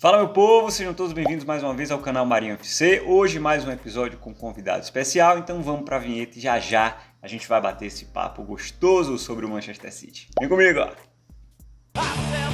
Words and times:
Fala 0.00 0.16
meu 0.16 0.30
povo, 0.30 0.70
sejam 0.70 0.94
todos 0.94 1.12
bem-vindos 1.12 1.44
mais 1.44 1.62
uma 1.62 1.74
vez 1.74 1.90
ao 1.90 1.98
canal 1.98 2.24
Marinho 2.24 2.54
FC. 2.54 3.02
Hoje 3.04 3.38
mais 3.38 3.66
um 3.66 3.70
episódio 3.70 4.18
com 4.18 4.30
um 4.30 4.34
convidado 4.34 4.82
especial, 4.82 5.36
então 5.36 5.60
vamos 5.60 5.84
para 5.84 5.96
a 5.96 5.98
vinheta 5.98 6.38
e 6.38 6.40
já 6.40 6.58
já 6.58 6.96
a 7.20 7.28
gente 7.28 7.46
vai 7.46 7.60
bater 7.60 7.84
esse 7.84 8.06
papo 8.06 8.42
gostoso 8.42 9.18
sobre 9.18 9.44
o 9.44 9.48
Manchester 9.50 9.92
City. 9.92 10.30
Vem 10.40 10.48
comigo! 10.48 10.80
Ó. 10.80 12.49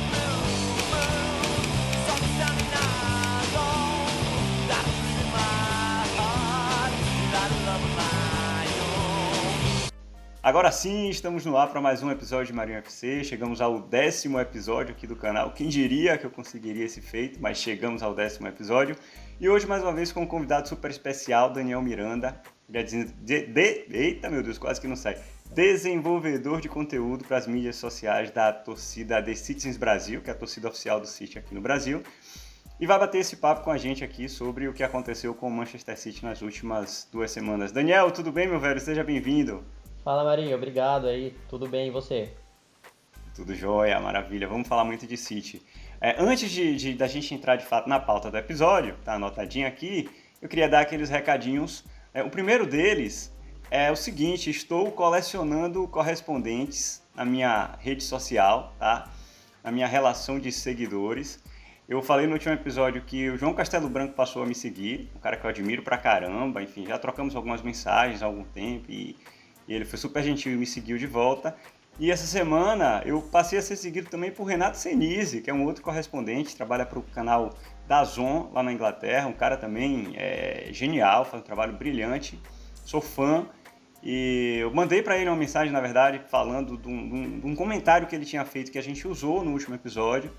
Agora 10.47 10.71
sim, 10.71 11.08
estamos 11.08 11.44
no 11.44 11.56
ar 11.56 11.72
para 11.72 11.81
mais 11.81 12.04
um 12.04 12.08
episódio 12.08 12.46
de 12.46 12.53
Marinho 12.53 12.78
FC. 12.78 13.24
Chegamos 13.24 13.60
ao 13.60 13.81
décimo 13.81 14.38
episódio 14.38 14.95
aqui 14.95 15.04
do 15.04 15.17
canal. 15.17 15.51
Quem 15.51 15.69
diria 15.69 16.16
que 16.16 16.24
eu 16.24 16.30
conseguiria 16.30 16.84
esse 16.84 17.01
feito, 17.01 17.42
mas 17.42 17.59
chegamos 17.59 18.01
ao 18.01 18.15
décimo 18.15 18.46
episódio. 18.46 18.95
E 19.41 19.48
hoje, 19.48 19.66
mais 19.66 19.82
uma 19.82 19.92
vez, 19.92 20.12
com 20.12 20.20
um 20.20 20.27
convidado 20.27 20.69
super 20.69 20.88
especial, 20.88 21.50
Daniel 21.50 21.82
Miranda. 21.82 22.41
De, 22.69 22.84
de, 22.84 23.46
de, 23.48 23.86
eita, 23.91 24.30
meu 24.30 24.41
Deus, 24.41 24.56
quase 24.56 24.80
que 24.80 24.86
não 24.86 24.95
sai. 24.95 25.19
Desenvolvedor 25.52 26.60
de 26.60 26.69
conteúdo 26.69 27.24
para 27.24 27.38
as 27.38 27.48
mídias 27.48 27.74
sociais 27.74 28.30
da 28.30 28.52
torcida 28.52 29.20
The 29.20 29.34
Citizens 29.34 29.77
Brasil, 29.77 30.20
que 30.20 30.30
é 30.30 30.33
a 30.33 30.36
torcida 30.36 30.69
oficial 30.69 31.00
do 31.00 31.08
City 31.08 31.41
aqui 31.41 31.56
no 31.56 31.60
Brasil. 31.60 32.05
E 32.78 32.86
vai 32.86 33.00
bater 33.00 33.19
esse 33.19 33.34
papo 33.34 33.64
com 33.64 33.72
a 33.72 33.77
gente 33.77 34.05
aqui 34.05 34.28
sobre 34.28 34.69
o 34.69 34.72
que 34.72 34.84
aconteceu 34.84 35.34
com 35.34 35.48
o 35.48 35.50
Manchester 35.50 35.98
City 35.98 36.24
nas 36.24 36.41
últimas 36.41 37.08
duas 37.10 37.33
semanas. 37.33 37.72
Daniel, 37.72 38.12
tudo 38.12 38.30
bem, 38.30 38.47
meu 38.47 38.60
velho? 38.60 38.78
Seja 38.78 39.02
bem-vindo. 39.02 39.64
Fala 40.06 40.23
Marinho, 40.23 40.55
obrigado 40.55 41.09
aí, 41.09 41.34
tudo 41.48 41.69
bem 41.69 41.88
e 41.88 41.91
você? 41.91 42.30
Tudo 43.34 43.52
jóia, 43.56 43.98
maravilha. 43.98 44.47
Vamos 44.47 44.69
falar 44.69 44.84
muito 44.84 45.05
de 45.05 45.16
City. 45.16 45.60
É, 46.01 46.14
antes 46.23 46.48
de, 46.48 46.77
de, 46.77 46.95
da 46.95 47.09
gente 47.09 47.34
entrar 47.34 47.56
de 47.56 47.66
fato 47.66 47.88
na 47.88 47.98
pauta 47.98 48.30
do 48.30 48.37
episódio, 48.37 48.95
tá 49.05 49.14
anotadinho 49.14 49.66
aqui, 49.66 50.09
eu 50.41 50.48
queria 50.48 50.69
dar 50.69 50.83
aqueles 50.83 51.11
recadinhos. 51.11 51.84
É, 52.14 52.22
o 52.22 52.30
primeiro 52.30 52.69
deles 52.69 53.34
é 53.69 53.91
o 53.91 53.97
seguinte: 53.97 54.48
estou 54.48 54.92
colecionando 54.92 55.89
correspondentes 55.89 57.02
na 57.12 57.25
minha 57.25 57.75
rede 57.80 58.05
social, 58.05 58.77
tá? 58.78 59.11
Na 59.61 59.73
minha 59.73 59.89
relação 59.89 60.39
de 60.39 60.52
seguidores. 60.52 61.42
Eu 61.89 62.00
falei 62.00 62.28
no 62.28 62.34
último 62.34 62.55
episódio 62.55 63.02
que 63.02 63.28
o 63.28 63.36
João 63.36 63.52
Castelo 63.52 63.89
Branco 63.89 64.14
passou 64.14 64.45
a 64.45 64.47
me 64.47 64.55
seguir, 64.55 65.11
um 65.17 65.19
cara 65.19 65.36
que 65.36 65.45
eu 65.45 65.50
admiro 65.50 65.83
pra 65.83 65.98
caramba, 65.98 66.62
enfim, 66.62 66.86
já 66.86 66.97
trocamos 66.97 67.34
algumas 67.34 67.61
mensagens 67.61 68.23
há 68.23 68.27
algum 68.27 68.45
tempo 68.45 68.86
e 68.89 69.17
e 69.69 69.75
ele 69.75 69.84
foi 69.84 69.98
super 69.98 70.22
gentil 70.22 70.53
e 70.53 70.56
me 70.56 70.67
seguiu 70.67 70.98
de 70.98 71.06
volta. 71.06 71.56
E 71.98 72.11
essa 72.11 72.27
semana 72.27 73.03
eu 73.06 73.22
passei 73.22 73.59
a 73.59 73.62
ser 73.62 73.77
seguido 73.77 74.11
também 74.11 74.31
por 74.31 74.45
Renato 74.45 74.77
Senise, 74.77 75.41
que 75.41 75.48
é 75.48 75.55
um 75.55 75.64
outro 75.64 75.83
correspondente, 75.83 76.55
trabalha 76.55 76.84
para 76.84 76.98
o 76.98 77.03
canal 77.03 77.55
da 77.89 78.05
Zon 78.05 78.50
lá 78.53 78.62
na 78.62 78.73
Inglaterra, 78.73 79.27
um 79.28 79.33
cara 79.33 79.56
também 79.56 80.12
é, 80.14 80.69
genial, 80.73 81.25
faz 81.25 81.42
um 81.42 81.47
trabalho 81.47 81.73
brilhante, 81.73 82.39
sou 82.84 83.00
fã. 83.00 83.47
E 84.03 84.58
eu 84.61 84.73
mandei 84.73 85.03
para 85.03 85.17
ele 85.19 85.28
uma 85.28 85.36
mensagem, 85.36 85.73
na 85.73 85.80
verdade, 85.80 86.20
falando 86.28 86.77
de 86.77 86.86
um, 86.86 87.08
de, 87.08 87.14
um, 87.14 87.41
de 87.41 87.47
um, 87.47 87.56
comentário 87.56 88.06
que 88.06 88.14
ele 88.14 88.25
tinha 88.25 88.45
feito 88.45 88.70
que 88.70 88.78
a 88.78 88.83
gente 88.83 89.08
usou 89.08 89.42
no 89.42 89.53
último 89.53 89.75
episódio. 89.75 90.30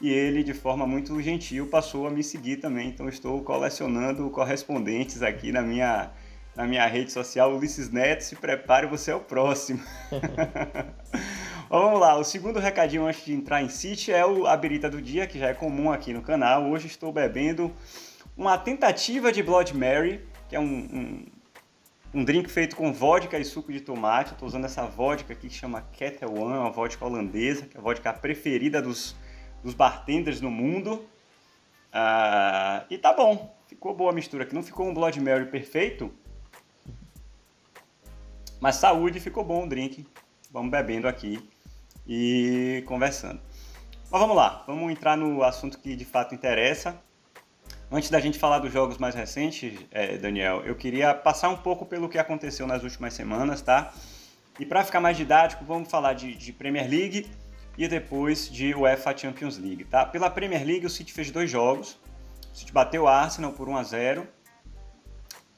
E 0.00 0.10
ele, 0.10 0.42
de 0.42 0.52
forma 0.52 0.86
muito 0.86 1.18
gentil, 1.22 1.68
passou 1.68 2.06
a 2.06 2.10
me 2.10 2.22
seguir 2.22 2.56
também. 2.56 2.88
Então, 2.88 3.08
estou 3.08 3.42
colecionando 3.42 4.28
correspondentes 4.28 5.22
aqui 5.22 5.52
na 5.52 5.62
minha, 5.62 6.10
na 6.56 6.66
minha 6.66 6.86
rede 6.86 7.12
social, 7.12 7.54
Ulisses 7.54 7.90
Neto, 7.90 8.22
se 8.22 8.34
prepare, 8.34 8.86
você 8.86 9.10
é 9.10 9.14
o 9.14 9.20
próximo. 9.20 9.80
vamos 11.68 12.00
lá, 12.00 12.16
o 12.16 12.24
segundo 12.24 12.58
recadinho 12.58 13.06
antes 13.06 13.26
de 13.26 13.34
entrar 13.34 13.62
em 13.62 13.68
City 13.68 14.10
é 14.10 14.24
o 14.24 14.46
Abirita 14.46 14.88
do 14.88 15.02
Dia, 15.02 15.26
que 15.26 15.38
já 15.38 15.48
é 15.48 15.54
comum 15.54 15.92
aqui 15.92 16.14
no 16.14 16.22
canal. 16.22 16.64
Hoje 16.70 16.86
estou 16.86 17.12
bebendo 17.12 17.70
uma 18.34 18.56
tentativa 18.56 19.30
de 19.30 19.42
Blood 19.42 19.76
Mary, 19.76 20.26
que 20.48 20.56
é 20.56 20.60
um, 20.60 20.64
um, 20.64 21.26
um 22.14 22.24
drink 22.24 22.50
feito 22.50 22.74
com 22.74 22.90
vodka 22.90 23.38
e 23.38 23.44
suco 23.44 23.70
de 23.70 23.82
tomate. 23.82 24.32
Estou 24.32 24.48
usando 24.48 24.64
essa 24.64 24.86
vodka 24.86 25.34
aqui 25.34 25.48
que 25.48 25.54
chama 25.54 25.82
Ketel 25.92 26.32
One, 26.32 26.56
uma 26.56 26.70
vodka 26.70 27.04
holandesa, 27.04 27.66
que 27.66 27.76
é 27.76 27.80
a 27.80 27.82
vodka 27.82 28.14
preferida 28.14 28.80
dos, 28.80 29.14
dos 29.62 29.74
bartenders 29.74 30.40
no 30.40 30.50
mundo. 30.50 31.04
Uh, 31.92 32.84
e 32.88 32.96
tá 32.96 33.12
bom, 33.12 33.54
ficou 33.66 33.94
boa 33.94 34.10
a 34.10 34.14
mistura 34.14 34.44
aqui. 34.44 34.54
Não 34.54 34.62
ficou 34.62 34.86
um 34.86 34.94
Blood 34.94 35.20
Mary 35.20 35.46
perfeito, 35.46 36.10
mas 38.60 38.76
saúde, 38.76 39.20
ficou 39.20 39.44
bom 39.44 39.64
o 39.64 39.68
drink. 39.68 40.06
Vamos 40.50 40.70
bebendo 40.70 41.06
aqui 41.06 41.48
e 42.06 42.82
conversando. 42.86 43.40
Mas 44.10 44.20
vamos 44.20 44.36
lá, 44.36 44.64
vamos 44.66 44.90
entrar 44.90 45.16
no 45.16 45.42
assunto 45.42 45.78
que 45.78 45.96
de 45.96 46.04
fato 46.04 46.34
interessa. 46.34 46.96
Antes 47.90 48.10
da 48.10 48.18
gente 48.18 48.38
falar 48.38 48.58
dos 48.58 48.72
jogos 48.72 48.98
mais 48.98 49.14
recentes, 49.14 49.78
é, 49.90 50.16
Daniel, 50.16 50.62
eu 50.64 50.74
queria 50.74 51.14
passar 51.14 51.48
um 51.50 51.56
pouco 51.56 51.84
pelo 51.86 52.08
que 52.08 52.18
aconteceu 52.18 52.66
nas 52.66 52.82
últimas 52.82 53.14
semanas, 53.14 53.62
tá? 53.62 53.92
E 54.58 54.64
para 54.64 54.84
ficar 54.84 55.00
mais 55.00 55.16
didático, 55.16 55.64
vamos 55.64 55.88
falar 55.90 56.14
de, 56.14 56.34
de, 56.34 56.52
Premier 56.52 56.88
League 56.88 57.30
e 57.76 57.86
depois 57.86 58.50
de 58.50 58.74
UEFA 58.74 59.16
Champions 59.16 59.58
League, 59.58 59.84
tá? 59.84 60.04
Pela 60.04 60.30
Premier 60.30 60.64
League, 60.64 60.86
o 60.86 60.90
City 60.90 61.12
fez 61.12 61.30
dois 61.30 61.50
jogos. 61.50 61.98
O 62.52 62.56
City 62.56 62.72
bateu 62.72 63.02
o 63.04 63.08
Arsenal 63.08 63.52
por 63.52 63.68
1 63.68 63.76
a 63.76 63.82
0 63.82 64.28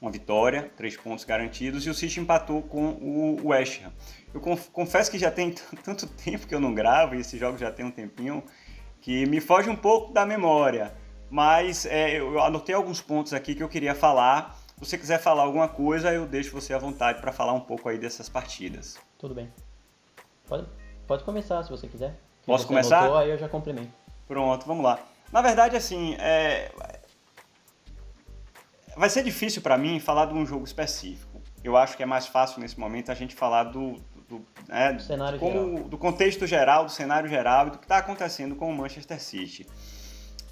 uma 0.00 0.10
vitória, 0.10 0.70
três 0.76 0.96
pontos 0.96 1.24
garantidos, 1.24 1.84
e 1.86 1.90
o 1.90 1.94
City 1.94 2.20
empatou 2.20 2.62
com 2.62 2.90
o 2.90 3.48
West 3.48 3.82
Ham. 3.82 3.92
Eu 4.32 4.40
confesso 4.72 5.10
que 5.10 5.18
já 5.18 5.30
tem 5.30 5.54
tanto 5.84 6.06
tempo 6.06 6.46
que 6.46 6.54
eu 6.54 6.60
não 6.60 6.74
gravo, 6.74 7.14
e 7.14 7.20
esse 7.20 7.36
jogo 7.36 7.58
já 7.58 7.70
tem 7.70 7.84
um 7.84 7.90
tempinho, 7.90 8.42
que 9.00 9.26
me 9.26 9.40
foge 9.40 9.68
um 9.68 9.76
pouco 9.76 10.12
da 10.12 10.24
memória. 10.24 10.94
Mas 11.30 11.84
é, 11.86 12.18
eu 12.18 12.40
anotei 12.40 12.74
alguns 12.74 13.00
pontos 13.00 13.32
aqui 13.32 13.54
que 13.54 13.62
eu 13.62 13.68
queria 13.68 13.94
falar. 13.94 14.56
Se 14.76 14.86
você 14.86 14.96
quiser 14.96 15.18
falar 15.18 15.42
alguma 15.42 15.68
coisa, 15.68 16.12
eu 16.12 16.26
deixo 16.26 16.52
você 16.52 16.72
à 16.72 16.78
vontade 16.78 17.20
para 17.20 17.32
falar 17.32 17.52
um 17.52 17.60
pouco 17.60 17.88
aí 17.88 17.98
dessas 17.98 18.28
partidas. 18.28 18.98
Tudo 19.18 19.34
bem. 19.34 19.52
Pode, 20.46 20.66
pode 21.06 21.24
começar 21.24 21.62
se 21.64 21.70
você 21.70 21.86
quiser. 21.86 22.18
Posso 22.46 22.66
começar? 22.66 23.00
Anotou, 23.00 23.18
aí 23.18 23.30
eu 23.30 23.36
já 23.36 23.48
complemento. 23.48 23.90
Pronto, 24.26 24.66
vamos 24.66 24.82
lá. 24.82 24.98
Na 25.30 25.42
verdade, 25.42 25.76
assim, 25.76 26.14
é, 26.18 26.70
vai 28.98 29.08
ser 29.08 29.22
difícil 29.22 29.62
para 29.62 29.78
mim 29.78 30.00
falar 30.00 30.26
de 30.26 30.34
um 30.34 30.44
jogo 30.44 30.64
específico. 30.64 31.40
Eu 31.62 31.76
acho 31.76 31.96
que 31.96 32.02
é 32.02 32.06
mais 32.06 32.26
fácil 32.26 32.60
nesse 32.60 32.78
momento 32.78 33.10
a 33.10 33.14
gente 33.14 33.34
falar 33.34 33.64
do, 33.64 33.96
do, 34.28 34.44
né, 34.68 34.92
do, 34.92 35.02
cenário 35.02 35.38
como, 35.38 35.76
geral. 35.76 35.88
do 35.88 35.98
contexto 35.98 36.46
geral, 36.46 36.84
do 36.84 36.90
cenário 36.90 37.28
geral 37.28 37.68
e 37.68 37.70
do 37.70 37.78
que 37.78 37.84
está 37.84 37.98
acontecendo 37.98 38.56
com 38.56 38.70
o 38.70 38.76
Manchester 38.76 39.20
City. 39.20 39.66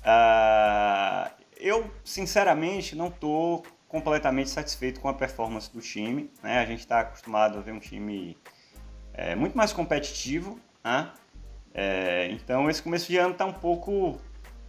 Uh, 0.02 1.30
eu, 1.56 1.90
sinceramente, 2.04 2.94
não 2.94 3.08
estou 3.08 3.64
completamente 3.88 4.50
satisfeito 4.50 5.00
com 5.00 5.08
a 5.08 5.14
performance 5.14 5.72
do 5.72 5.80
time. 5.80 6.30
Né? 6.42 6.58
A 6.58 6.66
gente 6.66 6.80
está 6.80 7.00
acostumado 7.00 7.58
a 7.58 7.60
ver 7.60 7.72
um 7.72 7.80
time 7.80 8.36
é, 9.12 9.34
muito 9.34 9.56
mais 9.56 9.72
competitivo. 9.72 10.60
Né? 10.84 11.10
É, 11.74 12.28
então, 12.30 12.68
esse 12.70 12.82
começo 12.82 13.06
de 13.06 13.16
ano 13.16 13.32
está 13.32 13.44
um 13.44 13.52
pouco 13.52 14.20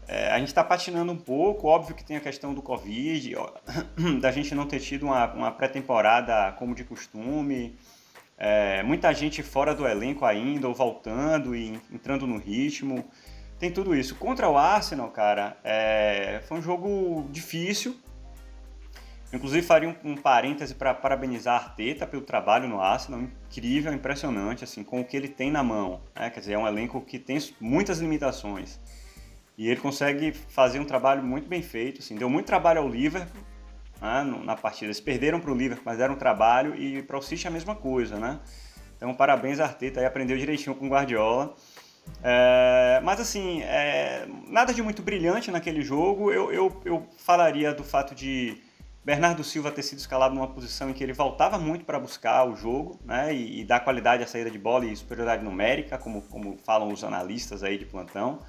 é, 0.08 0.32
a 0.32 0.40
gente 0.40 0.48
está 0.48 0.64
patinando 0.64 1.12
um 1.12 1.18
pouco, 1.18 1.68
óbvio 1.68 1.96
que 1.96 2.04
tem 2.04 2.16
a 2.16 2.22
questão 2.22 2.54
do 2.54 2.62
Covid, 2.62 3.36
ó, 3.36 3.52
da 4.22 4.32
gente 4.32 4.56
não 4.56 4.66
ter 4.66 4.80
tido 4.80 5.08
uma, 5.08 5.34
uma 5.34 5.52
pré-temporada 5.52 6.54
como 6.54 6.74
de 6.74 6.84
costume, 6.84 7.78
é, 8.38 8.84
muita 8.84 9.12
gente 9.14 9.42
fora 9.42 9.74
do 9.74 9.88
elenco 9.88 10.24
ainda, 10.24 10.68
ou 10.68 10.74
voltando 10.74 11.56
e 11.56 11.80
entrando 11.92 12.28
no 12.28 12.38
ritmo. 12.38 13.04
Tem 13.58 13.72
tudo 13.72 13.96
isso. 13.96 14.16
Contra 14.16 14.48
o 14.48 14.56
Arsenal, 14.56 15.10
cara, 15.10 15.58
é, 15.64 16.42
foi 16.48 16.60
um 16.60 16.62
jogo 16.62 17.28
difícil. 17.32 17.98
Inclusive, 19.34 19.66
faria 19.66 19.90
um, 19.90 20.12
um 20.12 20.16
parêntese 20.16 20.76
para 20.76 20.94
parabenizar 20.94 21.56
a 21.56 21.66
Arteta 21.66 22.06
pelo 22.06 22.22
trabalho 22.22 22.70
no 22.70 22.80
Arsenal. 22.80 23.22
Incrível, 23.22 23.92
impressionante, 23.92 24.64
assim, 24.64 24.84
com 24.84 25.02
o 25.02 25.06
que 25.06 25.18
ele 25.18 25.28
tem 25.28 25.52
na 25.52 25.64
mão. 25.64 26.00
Né? 26.16 26.30
Quer 26.30 26.40
dizer, 26.40 26.54
é 26.54 26.58
um 26.58 26.68
elenco 26.68 27.02
que 27.02 27.18
tem 27.18 27.38
muitas 27.60 27.98
limitações. 27.98 28.80
E 29.58 29.68
ele 29.68 29.80
consegue 29.80 30.32
fazer 30.32 30.80
um 30.80 30.86
trabalho 30.86 31.24
muito 31.24 31.50
bem 31.50 31.62
feito. 31.62 32.00
Assim, 32.00 32.16
deu 32.16 32.30
muito 32.30 32.46
trabalho 32.46 32.82
ao 32.82 32.88
Liverpool 32.88 33.42
né, 34.00 34.24
na 34.44 34.56
partida. 34.56 34.86
Eles 34.86 35.00
perderam 35.00 35.40
para 35.40 35.52
o 35.52 35.56
Liverpool, 35.56 35.84
mas 35.86 35.98
deram 35.98 36.16
trabalho. 36.16 36.76
E 36.76 37.02
para 37.02 37.18
o 37.18 37.22
City 37.22 37.48
a 37.48 37.52
mesma 37.52 37.76
coisa, 37.76 38.20
né? 38.20 38.40
Então, 38.96 39.14
parabéns, 39.14 39.60
Arteta. 39.60 40.00
Aí 40.00 40.06
aprendeu 40.06 40.38
direitinho 40.38 40.76
com 40.76 40.86
o 40.86 40.90
Guardiola. 40.90 41.56
É, 42.24 43.02
mas 43.04 43.20
assim, 43.20 43.62
é, 43.64 44.28
nada 44.48 44.74
de 44.74 44.82
muito 44.82 45.02
brilhante 45.02 45.52
naquele 45.52 45.82
jogo. 45.82 46.32
Eu, 46.32 46.52
eu, 46.52 46.82
eu 46.86 47.08
falaria 47.18 47.74
do 47.74 47.84
fato 47.84 48.14
de 48.14 48.62
Bernardo 49.04 49.44
Silva 49.44 49.72
ter 49.72 49.84
sido 49.84 50.00
escalado 50.00 50.36
numa 50.36 50.48
posição 50.48 50.90
em 50.90 50.94
que 50.94 51.04
ele 51.04 51.14
voltava 51.14 51.58
muito 51.58 51.86
para 51.86 52.00
buscar 52.00 52.46
o 52.48 52.56
jogo 52.56 53.00
né, 53.06 53.34
e, 53.34 53.62
e, 53.62 53.64
dar 53.64 53.80
qualidade 53.80 54.22
à 54.22 54.28
saída 54.28 54.52
de 54.52 54.60
bola 54.60 54.86
e 54.86 54.96
superioridade 54.96 55.44
numérica, 55.44 55.98
como, 55.98 56.22
como 56.24 56.58
falam 56.58 56.92
os 56.92 57.04
analistas 57.04 57.64
aí 57.64 57.78
de 57.78 57.86
plantão. 57.86 58.40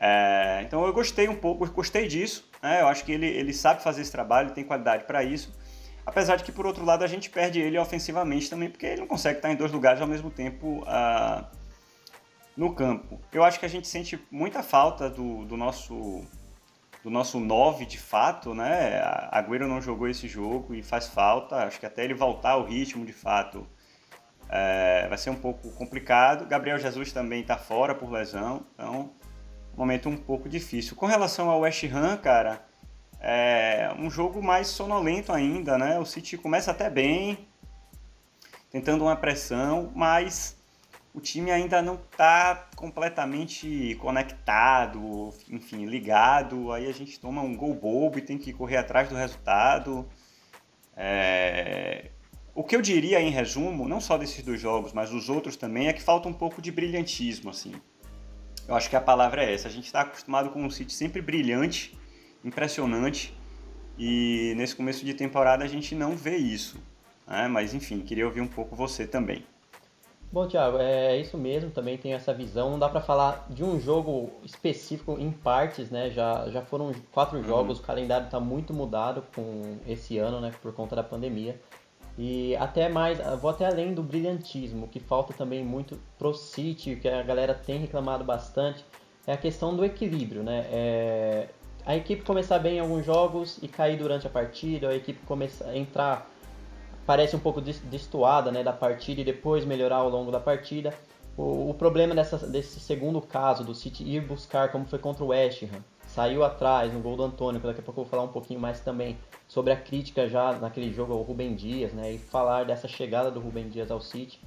É, 0.00 0.62
então 0.62 0.86
eu 0.86 0.92
gostei 0.94 1.28
um 1.28 1.36
pouco, 1.36 1.66
gostei 1.70 2.08
disso. 2.08 2.48
Né? 2.62 2.80
Eu 2.80 2.88
acho 2.88 3.04
que 3.04 3.12
ele, 3.12 3.26
ele 3.26 3.52
sabe 3.52 3.82
fazer 3.82 4.00
esse 4.00 4.10
trabalho, 4.10 4.52
tem 4.52 4.64
qualidade 4.64 5.04
para 5.04 5.22
isso. 5.22 5.54
Apesar 6.06 6.36
de 6.36 6.44
que, 6.44 6.50
por 6.50 6.66
outro 6.66 6.84
lado, 6.84 7.04
a 7.04 7.06
gente 7.06 7.28
perde 7.28 7.60
ele 7.60 7.78
ofensivamente 7.78 8.48
também, 8.48 8.70
porque 8.70 8.86
ele 8.86 9.02
não 9.02 9.06
consegue 9.06 9.38
estar 9.38 9.52
em 9.52 9.56
dois 9.56 9.70
lugares 9.70 10.00
ao 10.00 10.08
mesmo 10.08 10.30
tempo 10.30 10.82
uh, 10.82 11.44
no 12.56 12.74
campo. 12.74 13.20
Eu 13.30 13.44
acho 13.44 13.60
que 13.60 13.66
a 13.66 13.68
gente 13.68 13.86
sente 13.86 14.18
muita 14.30 14.62
falta 14.62 15.10
do, 15.10 15.44
do 15.44 15.56
nosso 15.56 16.24
do 17.02 17.08
nosso 17.08 17.40
9 17.40 17.86
de 17.86 17.98
fato, 17.98 18.54
né? 18.54 19.00
Agüero 19.30 19.66
não 19.66 19.80
jogou 19.80 20.06
esse 20.06 20.28
jogo 20.28 20.74
e 20.74 20.82
faz 20.82 21.06
falta. 21.06 21.64
Acho 21.64 21.80
que 21.80 21.86
até 21.86 22.04
ele 22.04 22.12
voltar 22.12 22.50
ao 22.50 22.64
ritmo 22.64 23.06
de 23.06 23.12
fato 23.12 23.66
é, 24.50 25.06
vai 25.08 25.16
ser 25.16 25.30
um 25.30 25.36
pouco 25.36 25.70
complicado. 25.72 26.46
Gabriel 26.46 26.78
Jesus 26.78 27.10
também 27.12 27.40
está 27.40 27.56
fora 27.56 27.94
por 27.94 28.10
lesão, 28.10 28.66
então 28.74 29.12
momento 29.76 30.08
um 30.08 30.16
pouco 30.16 30.48
difícil. 30.48 30.96
Com 30.96 31.06
relação 31.06 31.48
ao 31.50 31.60
West 31.60 31.84
Ham, 31.84 32.16
cara, 32.18 32.64
é 33.20 33.92
um 33.98 34.10
jogo 34.10 34.42
mais 34.42 34.68
sonolento 34.68 35.32
ainda, 35.32 35.76
né? 35.76 35.98
O 35.98 36.04
City 36.04 36.38
começa 36.38 36.70
até 36.70 36.88
bem, 36.88 37.46
tentando 38.70 39.04
uma 39.04 39.16
pressão, 39.16 39.92
mas 39.94 40.56
o 41.12 41.20
time 41.20 41.50
ainda 41.50 41.82
não 41.82 41.94
está 41.94 42.68
completamente 42.76 43.96
conectado, 44.00 45.34
enfim, 45.48 45.86
ligado. 45.86 46.72
Aí 46.72 46.88
a 46.88 46.92
gente 46.92 47.18
toma 47.18 47.42
um 47.42 47.56
gol 47.56 47.74
bobo 47.74 48.18
e 48.18 48.22
tem 48.22 48.38
que 48.38 48.52
correr 48.52 48.76
atrás 48.76 49.08
do 49.08 49.14
resultado. 49.14 50.08
É... 50.96 52.10
O 52.54 52.64
que 52.64 52.74
eu 52.76 52.82
diria 52.82 53.20
em 53.20 53.30
resumo, 53.30 53.88
não 53.88 54.00
só 54.00 54.18
desses 54.18 54.44
dois 54.44 54.60
jogos, 54.60 54.92
mas 54.92 55.10
dos 55.10 55.28
outros 55.28 55.56
também, 55.56 55.88
é 55.88 55.92
que 55.92 56.02
falta 56.02 56.28
um 56.28 56.32
pouco 56.32 56.60
de 56.60 56.70
brilhantismo, 56.70 57.50
assim. 57.50 57.74
Eu 58.70 58.76
acho 58.76 58.88
que 58.88 58.94
a 58.94 59.00
palavra 59.00 59.42
é 59.42 59.52
essa. 59.52 59.66
A 59.66 59.70
gente 59.70 59.86
está 59.86 60.02
acostumado 60.02 60.50
com 60.50 60.62
um 60.62 60.70
City 60.70 60.92
sempre 60.92 61.20
brilhante, 61.20 61.98
impressionante, 62.44 63.36
e 63.98 64.54
nesse 64.56 64.76
começo 64.76 65.04
de 65.04 65.12
temporada 65.12 65.64
a 65.64 65.66
gente 65.66 65.92
não 65.92 66.16
vê 66.16 66.36
isso. 66.36 66.78
Né? 67.26 67.48
Mas 67.48 67.74
enfim, 67.74 67.98
queria 67.98 68.24
ouvir 68.24 68.40
um 68.40 68.46
pouco 68.46 68.76
você 68.76 69.08
também. 69.08 69.44
Bom, 70.30 70.46
Thiago, 70.46 70.78
é 70.78 71.18
isso 71.18 71.36
mesmo, 71.36 71.72
também 71.72 71.98
tenho 71.98 72.14
essa 72.14 72.32
visão. 72.32 72.70
Não 72.70 72.78
dá 72.78 72.88
para 72.88 73.00
falar 73.00 73.44
de 73.50 73.64
um 73.64 73.80
jogo 73.80 74.30
específico 74.44 75.16
em 75.18 75.32
partes, 75.32 75.90
né? 75.90 76.08
Já, 76.08 76.48
já 76.50 76.62
foram 76.62 76.92
quatro 77.10 77.38
uhum. 77.38 77.44
jogos, 77.44 77.80
o 77.80 77.82
calendário 77.82 78.26
está 78.26 78.38
muito 78.38 78.72
mudado 78.72 79.24
com 79.34 79.78
esse 79.84 80.16
ano, 80.16 80.40
né? 80.40 80.52
Por 80.62 80.72
conta 80.72 80.94
da 80.94 81.02
pandemia. 81.02 81.60
E 82.22 82.54
até 82.56 82.86
mais, 82.86 83.18
vou 83.40 83.50
até 83.50 83.64
além 83.64 83.94
do 83.94 84.02
brilhantismo, 84.02 84.86
que 84.88 85.00
falta 85.00 85.32
também 85.32 85.64
muito 85.64 85.98
pro 86.18 86.34
City, 86.34 86.94
que 86.96 87.08
a 87.08 87.22
galera 87.22 87.54
tem 87.54 87.78
reclamado 87.78 88.22
bastante, 88.22 88.84
é 89.26 89.32
a 89.32 89.38
questão 89.38 89.74
do 89.74 89.82
equilíbrio, 89.82 90.42
né? 90.42 90.66
É, 90.70 91.48
a 91.86 91.96
equipe 91.96 92.22
começar 92.22 92.58
bem 92.58 92.76
em 92.76 92.80
alguns 92.80 93.06
jogos 93.06 93.58
e 93.62 93.68
cair 93.68 93.96
durante 93.96 94.26
a 94.26 94.30
partida, 94.30 94.90
a 94.90 94.94
equipe 94.94 95.24
começar 95.24 95.64
a 95.70 95.74
entrar 95.74 96.30
parece 97.06 97.34
um 97.34 97.40
pouco 97.40 97.58
destoada 97.58 98.52
né, 98.52 98.62
da 98.62 98.72
partida 98.74 99.22
e 99.22 99.24
depois 99.24 99.64
melhorar 99.64 99.96
ao 99.96 100.10
longo 100.10 100.30
da 100.30 100.38
partida. 100.38 100.92
O, 101.38 101.70
o 101.70 101.74
problema 101.74 102.14
dessa, 102.14 102.36
desse 102.46 102.80
segundo 102.80 103.22
caso, 103.22 103.64
do 103.64 103.74
City 103.74 104.04
ir 104.04 104.20
buscar, 104.20 104.70
como 104.70 104.84
foi 104.84 104.98
contra 104.98 105.24
o 105.24 105.28
West 105.28 105.62
Ham, 105.62 105.82
saiu 106.20 106.44
atrás 106.44 106.92
no 106.92 107.00
gol 107.00 107.16
do 107.16 107.22
Antônio, 107.22 107.58
que 107.62 107.66
daqui 107.66 107.80
a 107.80 107.82
pouco 107.82 108.00
eu 108.00 108.04
vou 108.04 108.10
falar 108.10 108.24
um 108.24 108.28
pouquinho 108.28 108.60
mais 108.60 108.80
também 108.80 109.16
sobre 109.48 109.72
a 109.72 109.76
crítica 109.76 110.28
já 110.28 110.52
naquele 110.52 110.92
jogo 110.92 111.14
ao 111.14 111.22
Rubem 111.22 111.54
Dias, 111.54 111.94
né, 111.94 112.12
e 112.12 112.18
falar 112.18 112.66
dessa 112.66 112.86
chegada 112.86 113.30
do 113.30 113.40
Rubem 113.40 113.70
Dias 113.70 113.90
ao 113.90 114.02
City. 114.02 114.38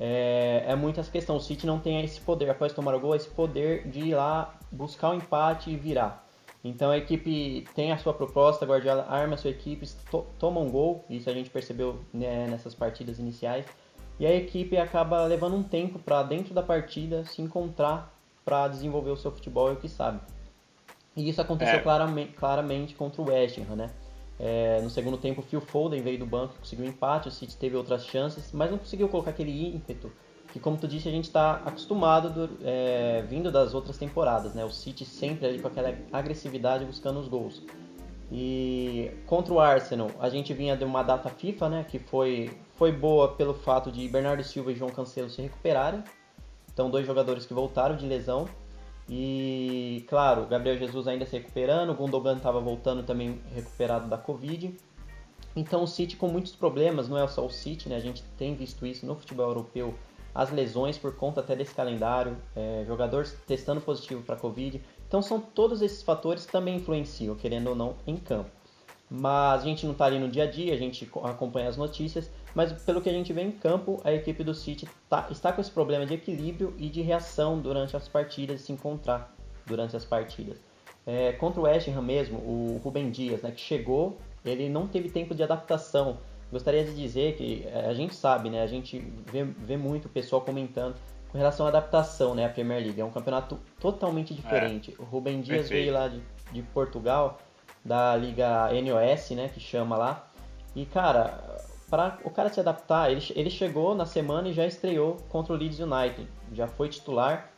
É, 0.00 0.64
é 0.66 0.74
muito 0.74 0.98
essa 0.98 1.10
questão, 1.10 1.36
o 1.36 1.40
City 1.40 1.66
não 1.66 1.78
tem 1.78 2.02
esse 2.02 2.18
poder, 2.22 2.48
após 2.48 2.72
tomar 2.72 2.94
o 2.94 3.00
gol, 3.00 3.14
esse 3.14 3.28
poder 3.28 3.86
de 3.88 4.00
ir 4.00 4.14
lá 4.14 4.54
buscar 4.72 5.10
o 5.10 5.14
empate 5.14 5.70
e 5.70 5.76
virar. 5.76 6.26
Então 6.64 6.90
a 6.90 6.96
equipe 6.96 7.66
tem 7.74 7.92
a 7.92 7.98
sua 7.98 8.14
proposta, 8.14 8.64
a 8.64 8.68
Guardiola 8.68 9.04
arma 9.06 9.34
a 9.34 9.36
sua 9.36 9.50
equipe, 9.50 9.86
to 10.10 10.24
toma 10.38 10.60
um 10.60 10.70
gol, 10.70 11.04
isso 11.10 11.28
a 11.28 11.34
gente 11.34 11.50
percebeu 11.50 11.98
né, 12.10 12.46
nessas 12.46 12.74
partidas 12.74 13.18
iniciais, 13.18 13.66
e 14.18 14.24
a 14.24 14.34
equipe 14.34 14.78
acaba 14.78 15.26
levando 15.26 15.56
um 15.56 15.62
tempo 15.62 15.98
para 15.98 16.22
dentro 16.22 16.54
da 16.54 16.62
partida 16.62 17.22
se 17.26 17.42
encontrar 17.42 18.14
para 18.46 18.66
desenvolver 18.66 19.10
o 19.10 19.16
seu 19.16 19.30
futebol 19.30 19.68
e 19.68 19.74
o 19.74 19.76
que 19.76 19.90
sabe. 19.90 20.20
E 21.18 21.28
isso 21.28 21.42
aconteceu 21.42 21.76
é. 21.76 21.80
claramente, 21.80 22.32
claramente 22.32 22.94
contra 22.94 23.20
o 23.20 23.28
West 23.28 23.58
Ham, 23.58 23.76
né? 23.76 23.90
É, 24.40 24.80
no 24.80 24.88
segundo 24.88 25.18
tempo, 25.18 25.40
o 25.40 25.44
Phil 25.44 25.60
Foden 25.60 26.00
veio 26.00 26.18
do 26.18 26.26
banco, 26.26 26.54
conseguiu 26.58 26.86
um 26.86 26.88
empate, 26.88 27.28
o 27.28 27.30
City 27.30 27.56
teve 27.56 27.76
outras 27.76 28.06
chances, 28.06 28.52
mas 28.52 28.70
não 28.70 28.78
conseguiu 28.78 29.08
colocar 29.08 29.30
aquele 29.30 29.74
ímpeto 29.74 30.10
que 30.52 30.58
como 30.58 30.76
tu 30.76 30.88
disse, 30.88 31.08
a 31.08 31.12
gente 31.12 31.24
está 31.24 31.56
acostumado 31.64 32.30
do, 32.30 32.58
é, 32.64 33.22
vindo 33.28 33.50
das 33.50 33.74
outras 33.74 33.98
temporadas, 33.98 34.54
né? 34.54 34.64
O 34.64 34.70
City 34.70 35.04
sempre 35.04 35.46
ali 35.46 35.58
com 35.58 35.68
aquela 35.68 35.94
agressividade 36.12 36.84
buscando 36.84 37.20
os 37.20 37.28
gols. 37.28 37.62
E 38.30 39.10
contra 39.26 39.52
o 39.52 39.60
Arsenal, 39.60 40.10
a 40.20 40.28
gente 40.28 40.52
vinha 40.52 40.76
de 40.76 40.84
uma 40.84 41.02
data 41.02 41.28
FIFA, 41.28 41.68
né? 41.68 41.86
Que 41.88 41.98
foi, 41.98 42.50
foi 42.76 42.92
boa 42.92 43.28
pelo 43.32 43.54
fato 43.54 43.92
de 43.92 44.08
Bernardo 44.08 44.42
Silva 44.42 44.72
e 44.72 44.74
João 44.74 44.90
Cancelo 44.90 45.28
se 45.28 45.42
recuperarem. 45.42 46.02
Então, 46.72 46.90
dois 46.90 47.06
jogadores 47.06 47.44
que 47.44 47.52
voltaram 47.52 47.96
de 47.96 48.06
lesão. 48.06 48.46
E, 49.08 50.04
claro, 50.08 50.46
Gabriel 50.46 50.76
Jesus 50.76 51.08
ainda 51.08 51.24
se 51.24 51.36
recuperando, 51.38 51.94
Gundogan 51.94 52.36
estava 52.36 52.60
voltando 52.60 53.02
também 53.02 53.40
recuperado 53.54 54.06
da 54.06 54.18
Covid. 54.18 54.76
Então, 55.56 55.82
o 55.82 55.86
City 55.86 56.16
com 56.16 56.28
muitos 56.28 56.54
problemas, 56.54 57.08
não 57.08 57.18
é 57.18 57.26
só 57.26 57.44
o 57.44 57.50
City, 57.50 57.88
né? 57.88 57.96
A 57.96 58.00
gente 58.00 58.22
tem 58.36 58.54
visto 58.54 58.86
isso 58.86 59.06
no 59.06 59.14
futebol 59.14 59.48
europeu 59.48 59.94
as 60.34 60.52
lesões 60.52 60.96
por 60.96 61.16
conta 61.16 61.40
até 61.40 61.56
desse 61.56 61.74
calendário, 61.74 62.36
é, 62.54 62.84
jogadores 62.86 63.36
testando 63.44 63.80
positivo 63.80 64.22
para 64.22 64.36
Covid. 64.36 64.80
Então 65.06 65.20
são 65.20 65.40
todos 65.40 65.82
esses 65.82 66.02
fatores 66.02 66.46
que 66.46 66.52
também 66.52 66.76
influenciam, 66.76 67.34
querendo 67.34 67.70
ou 67.70 67.74
não, 67.74 67.96
em 68.06 68.16
campo. 68.16 68.50
Mas 69.10 69.62
a 69.62 69.64
gente 69.64 69.86
não 69.86 69.92
está 69.92 70.04
ali 70.04 70.18
no 70.18 70.28
dia 70.28 70.44
a 70.44 70.50
dia, 70.50 70.74
a 70.74 70.76
gente 70.76 71.08
acompanha 71.24 71.68
as 71.68 71.76
notícias, 71.76 72.30
mas 72.54 72.72
pelo 72.82 73.00
que 73.00 73.08
a 73.08 73.12
gente 73.12 73.32
vê 73.32 73.42
em 73.42 73.50
campo, 73.50 74.00
a 74.04 74.12
equipe 74.12 74.44
do 74.44 74.52
City 74.52 74.86
tá, 75.08 75.26
está 75.30 75.52
com 75.52 75.60
esse 75.60 75.70
problema 75.70 76.04
de 76.04 76.14
equilíbrio 76.14 76.74
e 76.76 76.88
de 76.88 77.00
reação 77.00 77.58
durante 77.58 77.96
as 77.96 78.06
partidas, 78.06 78.60
se 78.60 78.72
encontrar 78.72 79.34
durante 79.66 79.96
as 79.96 80.04
partidas. 80.04 80.58
É, 81.06 81.32
contra 81.32 81.60
o 81.60 81.64
West 81.64 81.88
Ham 81.88 82.02
mesmo, 82.02 82.38
o 82.38 82.80
Rubem 82.84 83.10
Dias, 83.10 83.40
né, 83.40 83.50
que 83.50 83.60
chegou, 83.60 84.18
ele 84.44 84.68
não 84.68 84.86
teve 84.86 85.08
tempo 85.08 85.34
de 85.34 85.42
adaptação 85.42 86.18
gostaria 86.50 86.84
de 86.84 86.94
dizer 86.94 87.36
que 87.36 87.66
eh, 87.66 87.86
a 87.88 87.94
gente 87.94 88.14
sabe, 88.14 88.50
né? 88.50 88.62
A 88.62 88.66
gente 88.66 89.00
vê, 89.30 89.44
vê 89.44 89.76
muito 89.76 90.06
o 90.06 90.08
pessoal 90.08 90.42
comentando 90.42 90.96
com 91.30 91.36
relação 91.36 91.66
à 91.66 91.68
adaptação, 91.68 92.34
né? 92.34 92.46
A 92.46 92.48
Premier 92.48 92.82
League 92.82 93.00
é 93.00 93.04
um 93.04 93.10
campeonato 93.10 93.58
totalmente 93.78 94.34
diferente. 94.34 94.94
É, 94.98 95.02
o 95.02 95.04
Rubem 95.04 95.40
Dias 95.40 95.68
perfeito. 95.68 95.82
veio 95.82 95.92
lá 95.92 96.08
de, 96.08 96.22
de 96.52 96.62
Portugal, 96.62 97.38
da 97.84 98.16
Liga 98.16 98.68
NOS, 98.72 99.30
né? 99.30 99.48
Que 99.48 99.60
chama 99.60 99.96
lá. 99.96 100.26
E, 100.74 100.84
cara, 100.86 101.58
para 101.90 102.18
o 102.24 102.30
cara 102.30 102.48
se 102.48 102.60
adaptar, 102.60 103.10
ele, 103.10 103.24
ele 103.34 103.50
chegou 103.50 103.94
na 103.94 104.06
semana 104.06 104.48
e 104.48 104.52
já 104.52 104.66
estreou 104.66 105.16
contra 105.28 105.52
o 105.52 105.56
Leeds 105.56 105.80
United. 105.80 106.28
Já 106.52 106.66
foi 106.66 106.88
titular, 106.88 107.50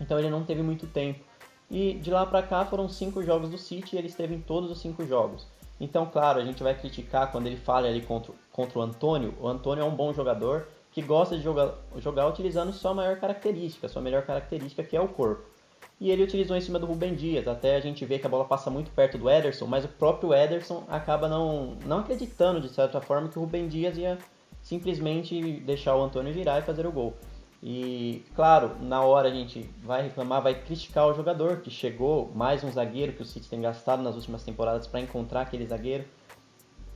então 0.00 0.18
ele 0.18 0.30
não 0.30 0.44
teve 0.44 0.62
muito 0.62 0.86
tempo. 0.86 1.24
E 1.70 1.94
de 1.94 2.10
lá 2.10 2.26
para 2.26 2.42
cá 2.42 2.64
foram 2.64 2.88
cinco 2.88 3.22
jogos 3.22 3.48
do 3.48 3.56
City 3.56 3.96
e 3.96 3.98
ele 3.98 4.08
esteve 4.08 4.34
em 4.34 4.40
todos 4.40 4.70
os 4.70 4.80
cinco 4.80 5.06
jogos. 5.06 5.46
Então, 5.80 6.06
claro, 6.06 6.38
a 6.38 6.44
gente 6.44 6.62
vai 6.62 6.74
criticar 6.74 7.32
quando 7.32 7.46
ele 7.46 7.56
fala 7.56 7.88
ali 7.88 8.02
contra, 8.02 8.32
contra 8.52 8.78
o 8.78 8.82
Antônio. 8.82 9.34
O 9.40 9.48
Antônio 9.48 9.82
é 9.82 9.84
um 9.84 9.94
bom 9.94 10.12
jogador 10.12 10.68
que 10.92 11.00
gosta 11.00 11.36
de 11.36 11.42
jogar, 11.42 11.74
jogar 11.96 12.28
utilizando 12.28 12.72
sua 12.72 12.92
maior 12.92 13.16
característica, 13.16 13.88
sua 13.88 14.02
melhor 14.02 14.22
característica 14.22 14.84
que 14.84 14.96
é 14.96 15.00
o 15.00 15.08
corpo. 15.08 15.51
E 16.00 16.10
ele 16.10 16.24
utilizou 16.24 16.56
em 16.56 16.60
cima 16.60 16.78
do 16.78 16.86
Rubem 16.86 17.14
Dias. 17.14 17.46
Até 17.46 17.76
a 17.76 17.80
gente 17.80 18.04
vê 18.04 18.18
que 18.18 18.26
a 18.26 18.30
bola 18.30 18.44
passa 18.44 18.70
muito 18.70 18.90
perto 18.90 19.16
do 19.18 19.30
Ederson, 19.30 19.66
mas 19.66 19.84
o 19.84 19.88
próprio 19.88 20.34
Ederson 20.34 20.84
acaba 20.88 21.28
não, 21.28 21.76
não 21.86 22.00
acreditando 22.00 22.60
de 22.60 22.68
certa 22.68 23.00
forma 23.00 23.28
que 23.28 23.38
o 23.38 23.42
Rubem 23.42 23.68
Dias 23.68 23.96
ia 23.96 24.18
simplesmente 24.62 25.60
deixar 25.60 25.94
o 25.96 26.02
Antônio 26.02 26.32
girar 26.32 26.58
e 26.58 26.62
fazer 26.62 26.86
o 26.86 26.92
gol. 26.92 27.14
E, 27.62 28.24
claro, 28.34 28.72
na 28.80 29.02
hora 29.02 29.28
a 29.28 29.32
gente 29.32 29.70
vai 29.84 30.02
reclamar, 30.02 30.42
vai 30.42 30.54
criticar 30.54 31.06
o 31.06 31.14
jogador 31.14 31.60
que 31.60 31.70
chegou, 31.70 32.32
mais 32.34 32.64
um 32.64 32.72
zagueiro 32.72 33.12
que 33.12 33.22
o 33.22 33.24
City 33.24 33.48
tem 33.48 33.60
gastado 33.60 34.02
nas 34.02 34.16
últimas 34.16 34.42
temporadas 34.42 34.88
para 34.88 35.00
encontrar 35.00 35.42
aquele 35.42 35.64
zagueiro. 35.64 36.04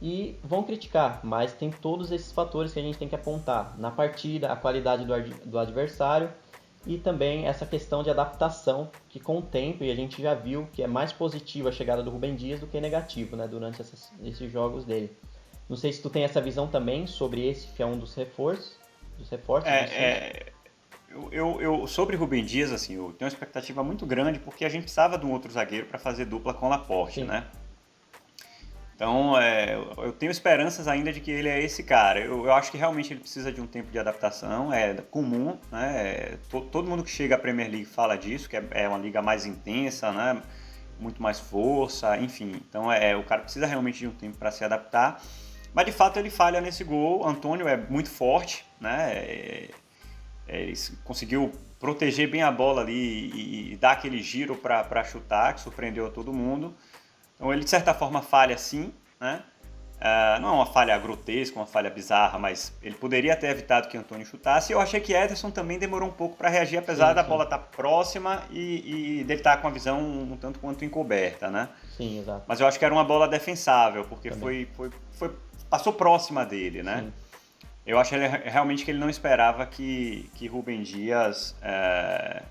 E 0.02 0.36
vão 0.42 0.64
criticar, 0.64 1.20
mas 1.22 1.52
tem 1.52 1.70
todos 1.70 2.10
esses 2.10 2.32
fatores 2.32 2.72
que 2.72 2.80
a 2.80 2.82
gente 2.82 2.98
tem 2.98 3.08
que 3.08 3.14
apontar 3.14 3.78
na 3.78 3.90
partida, 3.90 4.52
a 4.52 4.56
qualidade 4.56 5.04
do, 5.04 5.48
do 5.48 5.58
adversário 5.58 6.30
e 6.86 6.98
também 6.98 7.46
essa 7.46 7.66
questão 7.66 8.02
de 8.02 8.10
adaptação, 8.10 8.90
que 9.08 9.18
com 9.18 9.38
o 9.38 9.42
tempo, 9.42 9.82
e 9.82 9.90
a 9.90 9.94
gente 9.94 10.22
já 10.22 10.34
viu 10.34 10.68
que 10.72 10.82
é 10.82 10.86
mais 10.86 11.12
positiva 11.12 11.68
a 11.68 11.72
chegada 11.72 12.02
do 12.02 12.10
Rubem 12.10 12.34
Dias 12.36 12.60
do 12.60 12.66
que 12.66 12.80
negativo 12.80 13.36
né, 13.36 13.48
durante 13.48 13.80
essas, 13.80 14.12
esses 14.22 14.50
jogos 14.52 14.84
dele. 14.84 15.10
Não 15.68 15.76
sei 15.76 15.92
se 15.92 16.00
tu 16.00 16.08
tem 16.08 16.22
essa 16.22 16.40
visão 16.40 16.68
também 16.68 17.06
sobre 17.06 17.46
esse, 17.46 17.66
que 17.68 17.82
é 17.82 17.86
um 17.86 17.98
dos 17.98 18.14
reforços. 18.14 18.76
Dos 19.18 19.28
reforços 19.28 19.68
é, 19.68 19.84
é, 19.84 20.52
eu, 21.10 21.28
eu, 21.32 21.60
eu, 21.60 21.86
sobre 21.86 22.14
Rubem 22.14 22.44
Dias, 22.44 22.70
assim, 22.70 22.94
eu 22.94 23.12
tenho 23.12 23.28
uma 23.28 23.34
expectativa 23.34 23.82
muito 23.82 24.06
grande 24.06 24.38
porque 24.38 24.64
a 24.64 24.68
gente 24.68 24.82
precisava 24.82 25.18
de 25.18 25.26
um 25.26 25.32
outro 25.32 25.50
zagueiro 25.50 25.86
para 25.86 25.98
fazer 25.98 26.26
dupla 26.26 26.54
com 26.54 26.68
Laporte, 26.68 27.20
Sim. 27.20 27.24
né? 27.24 27.46
Então, 28.96 29.38
é, 29.38 29.74
eu 29.98 30.10
tenho 30.10 30.32
esperanças 30.32 30.88
ainda 30.88 31.12
de 31.12 31.20
que 31.20 31.30
ele 31.30 31.50
é 31.50 31.62
esse 31.62 31.82
cara. 31.82 32.18
Eu, 32.18 32.46
eu, 32.46 32.52
acho 32.54 32.70
que 32.70 32.78
realmente 32.78 33.12
ele 33.12 33.20
precisa 33.20 33.52
de 33.52 33.60
um 33.60 33.66
tempo 33.66 33.90
de 33.90 33.98
adaptação, 33.98 34.72
é 34.72 34.94
comum, 34.94 35.58
né? 35.70 36.38
To, 36.48 36.62
todo 36.62 36.88
mundo 36.88 37.04
que 37.04 37.10
chega 37.10 37.34
à 37.34 37.38
Premier 37.38 37.70
League 37.70 37.84
fala 37.84 38.16
disso, 38.16 38.48
que 38.48 38.56
é, 38.56 38.66
é, 38.70 38.88
uma 38.88 38.96
liga 38.96 39.20
mais 39.20 39.44
intensa, 39.44 40.10
né? 40.10 40.40
Muito 40.98 41.22
mais 41.22 41.38
força, 41.38 42.16
enfim. 42.16 42.54
Então, 42.66 42.90
é, 42.90 43.14
o 43.14 43.22
cara 43.22 43.42
precisa 43.42 43.66
realmente 43.66 43.98
de 43.98 44.06
um 44.06 44.12
tempo 44.12 44.38
para 44.38 44.50
se 44.50 44.64
adaptar. 44.64 45.22
Mas, 45.74 45.84
de 45.84 45.92
fato, 45.92 46.18
ele 46.18 46.30
falha 46.30 46.58
nesse 46.62 46.82
gol. 46.82 47.28
Antônio 47.28 47.68
é 47.68 47.76
muito 47.76 48.08
forte, 48.08 48.64
né? 48.80 49.12
É, 49.12 49.70
é, 50.48 50.62
ele 50.62 50.74
conseguiu 51.04 51.52
proteger 51.78 52.30
bem 52.30 52.42
a 52.42 52.50
bola 52.50 52.80
ali 52.80 52.94
e, 52.94 53.72
e 53.72 53.76
dar 53.76 53.90
aquele 53.90 54.22
giro 54.22 54.56
para 54.56 55.04
chutar, 55.04 55.52
que 55.52 55.60
surpreendeu 55.60 56.10
todo 56.10 56.32
mundo. 56.32 56.74
Então 57.36 57.52
ele 57.52 57.62
de 57.62 57.70
certa 57.70 57.94
forma 57.94 58.22
falha 58.22 58.58
sim, 58.58 58.92
né? 59.20 59.42
Uh, 59.96 60.38
não 60.42 60.50
é 60.50 60.52
uma 60.52 60.66
falha 60.66 60.96
grotesca, 60.98 61.58
uma 61.58 61.64
falha 61.64 61.88
bizarra, 61.88 62.38
mas 62.38 62.70
ele 62.82 62.94
poderia 62.94 63.34
ter 63.34 63.46
evitado 63.46 63.88
que 63.88 63.96
Antônio 63.96 64.26
chutasse. 64.26 64.70
Eu 64.70 64.78
achei 64.78 65.00
que 65.00 65.14
Ederson 65.14 65.50
também 65.50 65.78
demorou 65.78 66.08
um 66.08 66.12
pouco 66.12 66.36
para 66.36 66.50
reagir, 66.50 66.78
apesar 66.78 67.08
sim, 67.08 67.14
da 67.14 67.22
sim. 67.22 67.28
bola 67.30 67.44
estar 67.44 67.58
tá 67.58 67.64
próxima 67.64 68.42
e, 68.50 69.20
e 69.20 69.24
dele 69.24 69.40
estar 69.40 69.56
tá 69.56 69.62
com 69.62 69.68
a 69.68 69.70
visão 69.70 69.98
um 69.98 70.36
tanto 70.36 70.58
quanto 70.58 70.84
encoberta, 70.84 71.50
né? 71.50 71.70
Sim, 71.96 72.18
exato. 72.18 72.44
Mas 72.46 72.60
eu 72.60 72.66
acho 72.66 72.78
que 72.78 72.84
era 72.84 72.92
uma 72.92 73.04
bola 73.04 73.26
defensável, 73.26 74.04
porque 74.04 74.30
foi, 74.32 74.68
foi, 74.76 74.90
foi, 75.12 75.34
passou 75.70 75.94
próxima 75.94 76.44
dele, 76.44 76.82
né? 76.82 77.00
Sim. 77.00 77.12
Eu 77.86 77.98
acho 77.98 78.14
ele, 78.14 78.26
realmente 78.26 78.84
que 78.84 78.90
ele 78.90 78.98
não 78.98 79.08
esperava 79.08 79.64
que, 79.64 80.28
que 80.34 80.46
Rubem 80.46 80.82
Dias 80.82 81.56
é, 81.62 82.42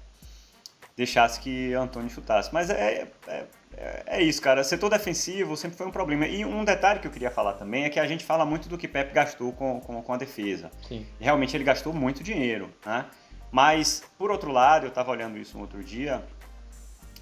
deixasse 0.96 1.40
que 1.40 1.74
Antônio 1.74 2.10
chutasse. 2.10 2.52
Mas 2.52 2.70
é, 2.70 3.08
é, 3.28 3.46
é, 3.78 4.22
isso, 4.22 4.42
cara. 4.42 4.64
Setor 4.64 4.90
defensivo 4.90 5.56
sempre 5.58 5.78
foi 5.78 5.86
um 5.88 5.92
problema. 5.92 6.28
E 6.28 6.46
um 6.46 6.64
detalhe 6.64 7.00
que 7.00 7.08
eu 7.08 7.12
queria 7.12 7.32
falar 7.32 7.54
também 7.54 7.86
é 7.86 7.90
que 7.90 8.00
a 8.00 8.08
gente 8.08 8.24
fala 8.24 8.46
muito 8.46 8.70
do 8.70 8.78
que 8.78 8.88
Pepe 8.88 9.14
gastou 9.14 9.52
com, 9.54 9.80
com, 9.82 10.02
com 10.02 10.14
a 10.14 10.18
defesa. 10.18 10.72
Sim. 10.88 11.06
Realmente 11.20 11.56
ele 11.56 11.64
gastou 11.64 11.94
muito 11.94 12.24
dinheiro, 12.24 12.70
né? 12.86 13.06
Mas, 13.52 14.04
por 14.18 14.32
outro 14.32 14.52
lado, 14.52 14.86
eu 14.86 14.90
estava 14.90 15.12
olhando 15.12 15.38
isso 15.38 15.58
um 15.58 15.62
outro 15.62 15.82
dia, 15.82 16.22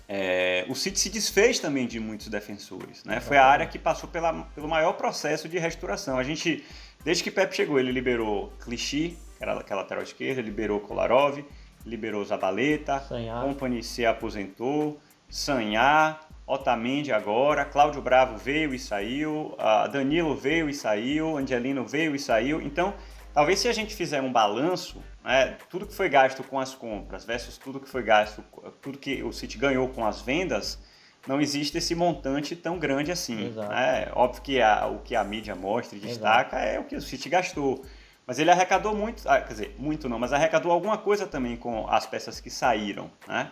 é, 0.07 0.65
o 0.67 0.74
City 0.74 1.00
se 1.00 1.10
desfez 1.10 1.60
também 1.60 1.86
de 1.86 2.00
muitos 2.00 2.27
defensores. 2.27 3.03
Né? 3.03 3.19
Foi 3.19 3.38
a 3.38 3.45
área 3.45 3.67
que 3.67 3.77
passou 3.77 4.10
pela, 4.10 4.33
pelo 4.55 4.67
maior 4.67 4.93
processo 4.93 5.48
de 5.48 5.60
restauração. 5.60 6.17
A 6.17 6.24
gente 6.24 6.63
Desde 7.03 7.22
que 7.22 7.31
Pep 7.31 7.53
chegou, 7.53 7.79
ele 7.79 7.91
liberou 7.91 8.53
Clichy, 8.62 9.17
que 9.38 9.43
era 9.43 9.60
aquela 9.60 9.81
lateral 9.81 10.03
esquerda, 10.03 10.41
liberou 10.41 10.79
Kolarov, 10.79 11.43
liberou 11.86 12.24
Zabaleta, 12.24 13.01
Sanhar. 13.01 13.43
Company 13.43 13.83
se 13.83 14.05
aposentou, 14.05 15.00
Sanhá, 15.29 16.22
Otamendi 16.46 17.12
agora, 17.12 17.64
Cláudio 17.64 18.02
Bravo 18.02 18.38
veio 18.38 18.74
e 18.74 18.80
saiu, 18.80 19.56
Danilo 19.92 20.36
veio 20.36 20.70
e 20.70 20.74
saiu, 20.74 21.38
Angelino 21.38 21.86
veio 21.86 22.16
e 22.16 22.20
saiu. 22.20 22.62
Então, 22.62 22.94
talvez 23.34 23.60
se 23.60 23.68
a 23.68 23.74
gente 23.74 23.96
fizer 23.96 24.22
um 24.22 24.32
balanço, 24.32 25.02
né, 25.24 25.58
tudo 25.70 25.88
que 25.88 25.94
foi 25.94 26.10
gasto 26.10 26.44
com 26.44 26.60
as 26.60 26.76
compras 26.76 27.24
versus 27.24 27.58
tudo 27.58 27.80
que 27.80 27.88
foi 27.88 28.04
gasto, 28.04 28.44
tudo 28.82 28.98
que 28.98 29.24
o 29.24 29.32
City 29.32 29.58
ganhou 29.58 29.88
com 29.88 30.06
as 30.06 30.22
vendas, 30.22 30.80
não 31.26 31.40
existe 31.40 31.78
esse 31.78 31.96
montante 31.96 32.56
tão 32.56 32.78
grande 32.78 33.10
assim. 33.10 33.50
Né? 33.52 34.10
Óbvio 34.14 34.42
que 34.42 34.62
a, 34.62 34.88
o 34.88 35.00
que 35.00 35.16
a 35.16 35.24
mídia 35.24 35.56
mostra 35.56 35.98
e 35.98 36.02
destaca 36.02 36.58
Exato. 36.58 36.76
é 36.76 36.80
o 36.80 36.84
que 36.84 36.96
o 36.98 37.02
City 37.02 37.30
gastou. 37.30 37.86
Mas 38.28 38.40
ele 38.40 38.52
arrecadou 38.52 38.96
muito, 38.96 39.28
ah, 39.28 39.40
quer 39.40 39.54
dizer, 39.54 39.76
muito 39.78 40.08
não, 40.08 40.18
mas 40.20 40.32
arrecadou 40.32 40.72
alguma 40.72 40.98
coisa 40.98 41.26
também 41.26 41.56
com 41.56 41.88
as 41.90 42.06
peças 42.06 42.40
que 42.40 42.50
saíram. 42.50 43.10
Né? 43.28 43.50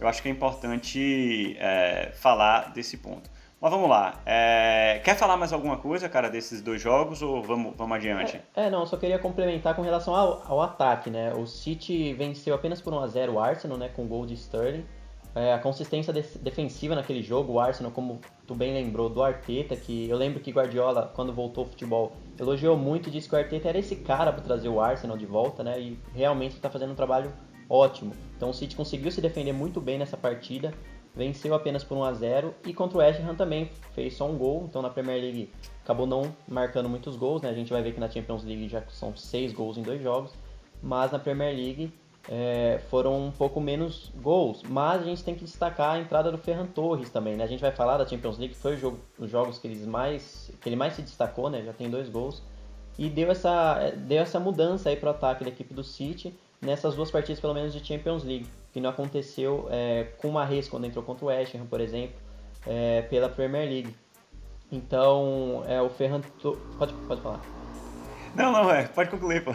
Eu 0.00 0.08
acho 0.08 0.22
que 0.22 0.28
é 0.28 0.30
importante 0.30 1.56
é, 1.58 2.12
falar 2.14 2.72
desse 2.72 2.96
ponto. 2.96 3.30
Mas 3.60 3.70
vamos 3.70 3.88
lá. 3.88 4.20
É, 4.26 5.00
quer 5.02 5.16
falar 5.16 5.38
mais 5.38 5.50
alguma 5.50 5.78
coisa, 5.78 6.06
cara, 6.06 6.28
desses 6.28 6.60
dois 6.60 6.82
jogos 6.82 7.22
ou 7.22 7.42
vamos, 7.42 7.74
vamos 7.74 7.96
adiante? 7.96 8.38
É, 8.54 8.66
é 8.66 8.70
não, 8.70 8.84
só 8.84 8.98
queria 8.98 9.18
complementar 9.18 9.74
com 9.74 9.80
relação 9.80 10.14
ao, 10.14 10.42
ao 10.46 10.60
ataque, 10.60 11.08
né? 11.08 11.32
O 11.32 11.46
City 11.46 12.12
venceu 12.12 12.54
apenas 12.54 12.82
por 12.82 12.92
1x0 12.92 13.32
o 13.32 13.40
Arsenal, 13.40 13.78
né? 13.78 13.88
Com 13.88 14.06
gol 14.06 14.26
de 14.26 14.34
Sterling. 14.34 14.84
É, 15.34 15.52
a 15.52 15.58
consistência 15.58 16.12
de 16.12 16.20
defensiva 16.38 16.94
naquele 16.94 17.22
jogo, 17.22 17.54
o 17.54 17.60
Arsenal, 17.60 17.90
como 17.90 18.20
tu 18.46 18.54
bem 18.54 18.72
lembrou, 18.72 19.08
do 19.08 19.22
Arteta, 19.22 19.74
que 19.74 20.08
eu 20.08 20.16
lembro 20.16 20.40
que 20.40 20.52
Guardiola, 20.52 21.10
quando 21.14 21.32
voltou 21.32 21.64
ao 21.64 21.70
futebol, 21.70 22.12
elogiou 22.38 22.76
muito 22.76 23.08
e 23.08 23.12
disse 23.12 23.28
que 23.28 23.34
o 23.34 23.38
Arteta 23.38 23.68
era 23.68 23.78
esse 23.78 23.96
cara 23.96 24.32
para 24.32 24.42
trazer 24.42 24.68
o 24.68 24.78
Arsenal 24.78 25.16
de 25.16 25.26
volta, 25.26 25.64
né? 25.64 25.80
E 25.80 25.98
realmente 26.14 26.54
está 26.54 26.68
fazendo 26.68 26.92
um 26.92 26.94
trabalho 26.94 27.32
ótimo. 27.68 28.12
Então 28.36 28.50
o 28.50 28.54
City 28.54 28.76
conseguiu 28.76 29.10
se 29.10 29.20
defender 29.20 29.52
muito 29.52 29.80
bem 29.80 29.98
nessa 29.98 30.16
partida, 30.16 30.74
venceu 31.14 31.54
apenas 31.54 31.84
por 31.84 31.96
1 31.96 32.04
a 32.04 32.12
0 32.12 32.54
e 32.66 32.74
contra 32.74 32.98
o 32.98 33.00
West 33.00 33.20
Ham 33.20 33.34
também 33.34 33.70
fez 33.94 34.16
só 34.16 34.28
um 34.28 34.36
gol, 34.36 34.64
então 34.68 34.82
na 34.82 34.90
Premier 34.90 35.20
League 35.20 35.50
acabou 35.82 36.06
não 36.06 36.34
marcando 36.48 36.88
muitos 36.88 37.16
gols, 37.16 37.42
né? 37.42 37.50
A 37.50 37.54
gente 37.54 37.72
vai 37.72 37.82
ver 37.82 37.92
que 37.92 38.00
na 38.00 38.10
Champions 38.10 38.44
League 38.44 38.68
já 38.68 38.82
são 38.88 39.16
seis 39.16 39.52
gols 39.52 39.78
em 39.78 39.82
dois 39.82 40.02
jogos, 40.02 40.32
mas 40.82 41.12
na 41.12 41.18
Premier 41.18 41.54
League 41.54 41.92
é, 42.28 42.80
foram 42.88 43.26
um 43.26 43.30
pouco 43.30 43.60
menos 43.60 44.10
gols, 44.16 44.62
mas 44.62 45.02
a 45.02 45.04
gente 45.04 45.22
tem 45.22 45.34
que 45.34 45.44
destacar 45.44 45.96
a 45.96 46.00
entrada 46.00 46.32
do 46.32 46.38
Ferran 46.38 46.66
Torres 46.66 47.10
também, 47.10 47.36
né? 47.36 47.44
A 47.44 47.46
gente 47.46 47.60
vai 47.60 47.72
falar 47.72 47.98
da 47.98 48.06
Champions 48.06 48.38
League, 48.38 48.54
foi 48.54 48.74
o 48.74 48.78
jogo, 48.78 48.98
os 49.18 49.30
jogos 49.30 49.58
que, 49.58 49.68
eles 49.68 49.86
mais, 49.86 50.50
que 50.60 50.68
ele 50.68 50.76
mais 50.76 50.94
se 50.94 51.02
destacou, 51.02 51.50
né? 51.50 51.62
Já 51.62 51.72
tem 51.72 51.90
dois 51.90 52.08
gols. 52.08 52.42
E 52.96 53.08
deu 53.08 53.30
essa, 53.30 53.92
deu 53.96 54.22
essa 54.22 54.38
mudança 54.38 54.88
aí 54.88 54.96
para 54.96 55.08
o 55.08 55.10
ataque 55.10 55.42
da 55.42 55.50
equipe 55.50 55.74
do 55.74 55.82
City 55.82 56.32
nessas 56.64 56.94
duas 56.94 57.10
partidas, 57.10 57.40
pelo 57.40 57.54
menos, 57.54 57.72
de 57.72 57.86
Champions 57.86 58.24
League, 58.24 58.46
que 58.72 58.80
não 58.80 58.90
aconteceu 58.90 59.68
é, 59.70 60.08
com 60.18 60.28
o 60.28 60.32
Mahrez 60.32 60.68
quando 60.68 60.86
entrou 60.86 61.04
contra 61.04 61.24
o 61.24 61.28
West 61.28 61.54
Ham, 61.54 61.66
por 61.66 61.80
exemplo, 61.80 62.16
é, 62.66 63.02
pela 63.02 63.28
Premier 63.28 63.68
League. 63.68 63.94
Então, 64.72 65.62
é, 65.68 65.80
o 65.80 65.88
Ferran... 65.88 66.20
Pode, 66.78 66.92
pode 67.06 67.20
falar. 67.20 67.40
Não, 68.34 68.50
não, 68.50 68.70
é, 68.70 68.84
pode 68.88 69.10
concluir, 69.10 69.44
pô. 69.44 69.54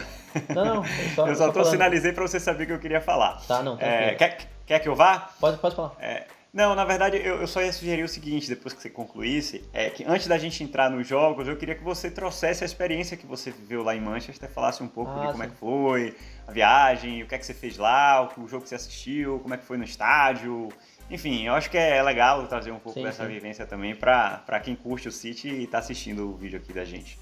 Não, 0.54 0.64
não. 0.64 0.84
Só, 1.14 1.26
eu 1.28 1.34
só, 1.34 1.52
só 1.52 1.64
sinalizei 1.64 2.12
para 2.12 2.26
você 2.26 2.40
saber 2.40 2.66
que 2.66 2.72
eu 2.72 2.78
queria 2.78 3.00
falar. 3.00 3.40
Tá, 3.46 3.62
não. 3.62 3.76
É, 3.78 4.14
quer, 4.14 4.48
quer 4.64 4.78
que 4.78 4.88
eu 4.88 4.96
vá? 4.96 5.30
Pode, 5.38 5.58
pode 5.58 5.76
falar. 5.76 5.92
É, 6.00 6.24
não, 6.52 6.74
na 6.74 6.84
verdade, 6.84 7.16
eu, 7.16 7.40
eu, 7.40 7.46
só 7.46 7.62
ia 7.62 7.72
sugerir 7.72 8.02
o 8.02 8.08
seguinte, 8.08 8.48
depois 8.48 8.74
que 8.74 8.82
você 8.82 8.90
concluísse, 8.90 9.64
é 9.72 9.88
que 9.88 10.04
antes 10.04 10.26
da 10.26 10.36
gente 10.36 10.64
entrar 10.64 10.90
nos 10.90 11.06
jogos, 11.06 11.46
eu 11.46 11.56
queria 11.56 11.76
que 11.76 11.84
você 11.84 12.10
trouxesse 12.10 12.64
a 12.64 12.66
experiência 12.66 13.16
que 13.16 13.24
você 13.24 13.52
viveu 13.52 13.84
lá 13.84 13.94
em 13.94 14.00
Manchester, 14.00 14.50
falasse 14.50 14.82
um 14.82 14.88
pouco 14.88 15.12
ah, 15.12 15.26
de 15.26 15.32
como 15.32 15.36
sim. 15.36 15.42
é 15.44 15.46
que 15.48 15.56
foi, 15.56 16.16
a 16.48 16.50
viagem, 16.50 17.22
o 17.22 17.26
que 17.28 17.36
é 17.36 17.38
que 17.38 17.46
você 17.46 17.54
fez 17.54 17.78
lá, 17.78 18.22
o, 18.22 18.42
o 18.42 18.48
jogo 18.48 18.64
que 18.64 18.68
você 18.68 18.74
assistiu, 18.74 19.38
como 19.38 19.54
é 19.54 19.56
que 19.56 19.64
foi 19.64 19.78
no 19.78 19.84
estádio. 19.84 20.68
Enfim, 21.08 21.46
eu 21.46 21.54
acho 21.54 21.70
que 21.70 21.78
é 21.78 22.02
legal 22.02 22.44
trazer 22.48 22.72
um 22.72 22.80
pouco 22.80 22.98
sim, 22.98 23.04
dessa 23.04 23.24
sim. 23.24 23.32
vivência 23.32 23.64
também 23.64 23.94
para 23.94 24.60
quem 24.60 24.74
curte 24.74 25.06
o 25.06 25.12
City 25.12 25.48
e 25.48 25.64
está 25.64 25.78
assistindo 25.78 26.28
o 26.28 26.36
vídeo 26.36 26.58
aqui 26.58 26.72
da 26.72 26.84
gente. 26.84 27.18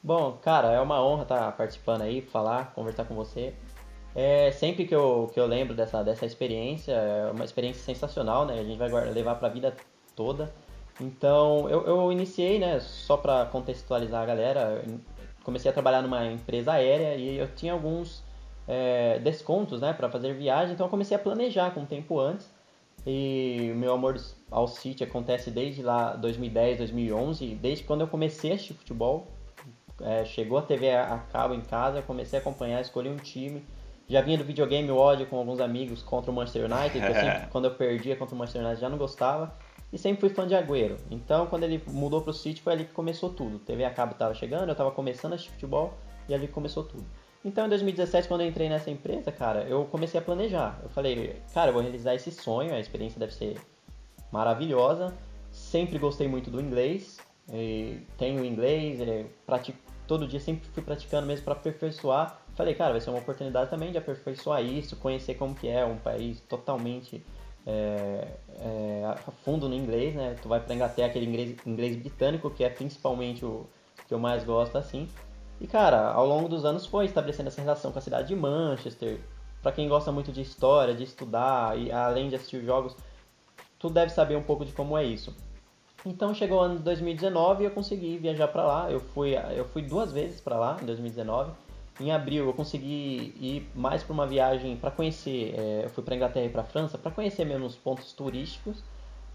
Bom, 0.00 0.38
cara, 0.40 0.70
é 0.70 0.80
uma 0.80 1.04
honra 1.04 1.22
estar 1.22 1.52
participando 1.52 2.02
aí, 2.02 2.22
falar, 2.22 2.72
conversar 2.72 3.04
com 3.04 3.14
você. 3.14 3.54
É, 4.14 4.50
sempre 4.52 4.84
que 4.86 4.94
eu, 4.94 5.30
que 5.32 5.38
eu 5.38 5.46
lembro 5.46 5.74
dessa, 5.74 6.02
dessa 6.02 6.26
experiência, 6.26 6.92
é 6.92 7.30
uma 7.30 7.44
experiência 7.44 7.82
sensacional, 7.82 8.46
né? 8.46 8.58
A 8.58 8.64
gente 8.64 8.78
vai 8.78 8.88
levar 9.10 9.36
para 9.36 9.48
a 9.48 9.50
vida 9.50 9.76
toda. 10.16 10.52
Então, 11.00 11.68
eu, 11.68 11.86
eu 11.86 12.12
iniciei, 12.12 12.58
né, 12.58 12.80
só 12.80 13.16
para 13.16 13.46
contextualizar 13.46 14.22
a 14.22 14.26
galera, 14.26 14.82
comecei 15.44 15.70
a 15.70 15.72
trabalhar 15.72 16.02
numa 16.02 16.26
empresa 16.26 16.72
aérea 16.72 17.14
e 17.14 17.38
eu 17.38 17.46
tinha 17.54 17.72
alguns 17.72 18.24
é, 18.66 19.18
descontos, 19.20 19.80
né, 19.80 19.92
para 19.92 20.10
fazer 20.10 20.34
viagem, 20.34 20.74
então 20.74 20.86
eu 20.86 20.90
comecei 20.90 21.16
a 21.16 21.20
planejar 21.20 21.70
com 21.70 21.80
um 21.80 21.86
tempo 21.86 22.18
antes. 22.18 22.50
E 23.06 23.72
meu 23.76 23.94
amor 23.94 24.20
ao 24.50 24.66
City 24.66 25.04
acontece 25.04 25.50
desde 25.50 25.82
lá 25.82 26.14
2010, 26.16 26.78
2011, 26.78 27.54
desde 27.54 27.84
quando 27.84 28.00
eu 28.00 28.08
comecei 28.08 28.50
a 28.50 28.54
assistir 28.54 28.74
futebol, 28.74 29.28
é, 30.02 30.24
chegou 30.24 30.58
a 30.58 30.62
TV 30.62 30.90
a 30.90 31.18
cabo 31.32 31.54
em 31.54 31.60
casa, 31.60 32.02
comecei 32.02 32.38
a 32.38 32.42
acompanhar, 32.42 32.80
escolhi 32.80 33.08
um 33.08 33.16
time. 33.16 33.64
Já 34.08 34.22
vinha 34.22 34.38
do 34.38 34.44
videogame 34.44 34.90
ódio 34.90 35.26
com 35.26 35.36
alguns 35.36 35.60
amigos 35.60 36.02
contra 36.02 36.30
o 36.30 36.34
Manchester 36.34 36.64
United, 36.64 36.98
que 36.98 37.12
eu 37.12 37.14
sempre, 37.14 37.46
quando 37.52 37.66
eu 37.66 37.74
perdia 37.74 38.16
contra 38.16 38.34
o 38.34 38.38
Manchester 38.38 38.62
United 38.62 38.80
já 38.80 38.88
não 38.88 38.96
gostava. 38.96 39.54
E 39.92 39.98
sempre 39.98 40.20
fui 40.20 40.28
fã 40.30 40.46
de 40.46 40.54
Agüero. 40.54 40.96
Então, 41.10 41.46
quando 41.46 41.64
ele 41.64 41.82
mudou 41.88 42.20
para 42.20 42.30
o 42.30 42.34
City, 42.34 42.60
foi 42.60 42.72
ali 42.72 42.84
que 42.84 42.92
começou 42.92 43.30
tudo. 43.30 43.58
TV 43.58 43.84
a 43.84 43.90
cabo 43.90 44.12
estava 44.12 44.34
chegando, 44.34 44.68
eu 44.68 44.72
estava 44.72 44.90
começando 44.90 45.32
a 45.32 45.34
assistir 45.34 45.52
futebol 45.52 45.94
e 46.28 46.34
ali 46.34 46.48
começou 46.48 46.84
tudo. 46.84 47.06
Então, 47.44 47.66
em 47.66 47.68
2017, 47.68 48.28
quando 48.28 48.42
eu 48.42 48.48
entrei 48.48 48.68
nessa 48.68 48.90
empresa, 48.90 49.30
cara, 49.30 49.62
eu 49.62 49.84
comecei 49.86 50.18
a 50.20 50.22
planejar. 50.22 50.78
Eu 50.82 50.88
falei, 50.90 51.40
cara, 51.54 51.70
eu 51.70 51.72
vou 51.72 51.82
realizar 51.82 52.14
esse 52.14 52.30
sonho, 52.30 52.74
a 52.74 52.80
experiência 52.80 53.18
deve 53.18 53.32
ser 53.32 53.56
maravilhosa. 54.30 55.14
Sempre 55.50 55.98
gostei 55.98 56.28
muito 56.28 56.50
do 56.50 56.60
inglês, 56.60 57.18
tenho 58.18 58.44
inglês, 58.44 58.98
pratico 59.46 59.78
todo 60.06 60.26
dia, 60.26 60.40
sempre 60.40 60.68
fui 60.68 60.82
praticando 60.82 61.26
mesmo 61.26 61.44
para 61.44 61.54
aperfeiçoar. 61.54 62.38
Falei, 62.58 62.74
cara, 62.74 62.90
vai 62.90 63.00
ser 63.00 63.10
uma 63.10 63.20
oportunidade 63.20 63.70
também 63.70 63.92
de 63.92 63.98
aperfeiçoar 63.98 64.60
isso, 64.64 64.96
conhecer 64.96 65.36
como 65.36 65.54
que 65.54 65.68
é 65.68 65.84
um 65.84 65.96
país 65.96 66.40
totalmente 66.40 67.24
é, 67.64 68.26
é, 68.58 69.04
a 69.04 69.30
fundo 69.44 69.68
no 69.68 69.76
inglês, 69.76 70.12
né? 70.12 70.34
Tu 70.42 70.48
vai 70.48 70.58
para 70.58 70.74
Inglaterra, 70.74 71.06
aquele 71.06 71.26
inglês, 71.26 71.56
inglês 71.64 71.94
britânico, 71.94 72.50
que 72.50 72.64
é 72.64 72.68
principalmente 72.68 73.44
o 73.44 73.64
que 74.08 74.12
eu 74.12 74.18
mais 74.18 74.42
gosto, 74.42 74.76
assim. 74.76 75.08
E, 75.60 75.68
cara, 75.68 76.10
ao 76.10 76.26
longo 76.26 76.48
dos 76.48 76.64
anos 76.64 76.84
foi 76.84 77.04
estabelecendo 77.04 77.46
essa 77.46 77.60
relação 77.60 77.92
com 77.92 78.00
a 78.00 78.02
cidade 78.02 78.26
de 78.26 78.34
Manchester. 78.34 79.20
Para 79.62 79.70
quem 79.70 79.88
gosta 79.88 80.10
muito 80.10 80.32
de 80.32 80.40
história, 80.40 80.92
de 80.94 81.04
estudar, 81.04 81.78
e 81.78 81.92
além 81.92 82.28
de 82.28 82.34
assistir 82.34 82.64
jogos, 82.64 82.96
tu 83.78 83.88
deve 83.88 84.10
saber 84.10 84.34
um 84.34 84.42
pouco 84.42 84.64
de 84.64 84.72
como 84.72 84.98
é 84.98 85.04
isso. 85.04 85.32
Então 86.04 86.34
chegou 86.34 86.58
o 86.58 86.62
ano 86.62 86.78
de 86.78 86.82
2019 86.82 87.62
e 87.62 87.66
eu 87.66 87.70
consegui 87.70 88.18
viajar 88.18 88.48
para 88.48 88.64
lá. 88.64 88.90
Eu 88.90 88.98
fui, 88.98 89.36
eu 89.54 89.64
fui 89.66 89.82
duas 89.82 90.10
vezes 90.10 90.40
para 90.40 90.58
lá 90.58 90.76
em 90.82 90.86
2019. 90.86 91.67
Em 92.00 92.12
abril 92.12 92.46
eu 92.46 92.52
consegui 92.52 93.34
ir 93.40 93.70
mais 93.74 94.02
para 94.02 94.12
uma 94.12 94.26
viagem 94.26 94.76
para 94.76 94.90
conhecer. 94.90 95.54
É, 95.56 95.84
eu 95.84 95.90
fui 95.90 96.04
para 96.04 96.14
Inglaterra 96.14 96.46
e 96.46 96.50
para 96.50 96.62
França 96.62 96.96
para 96.96 97.10
conhecer 97.10 97.44
mesmo 97.44 97.66
os 97.66 97.74
pontos 97.74 98.12
turísticos. 98.12 98.82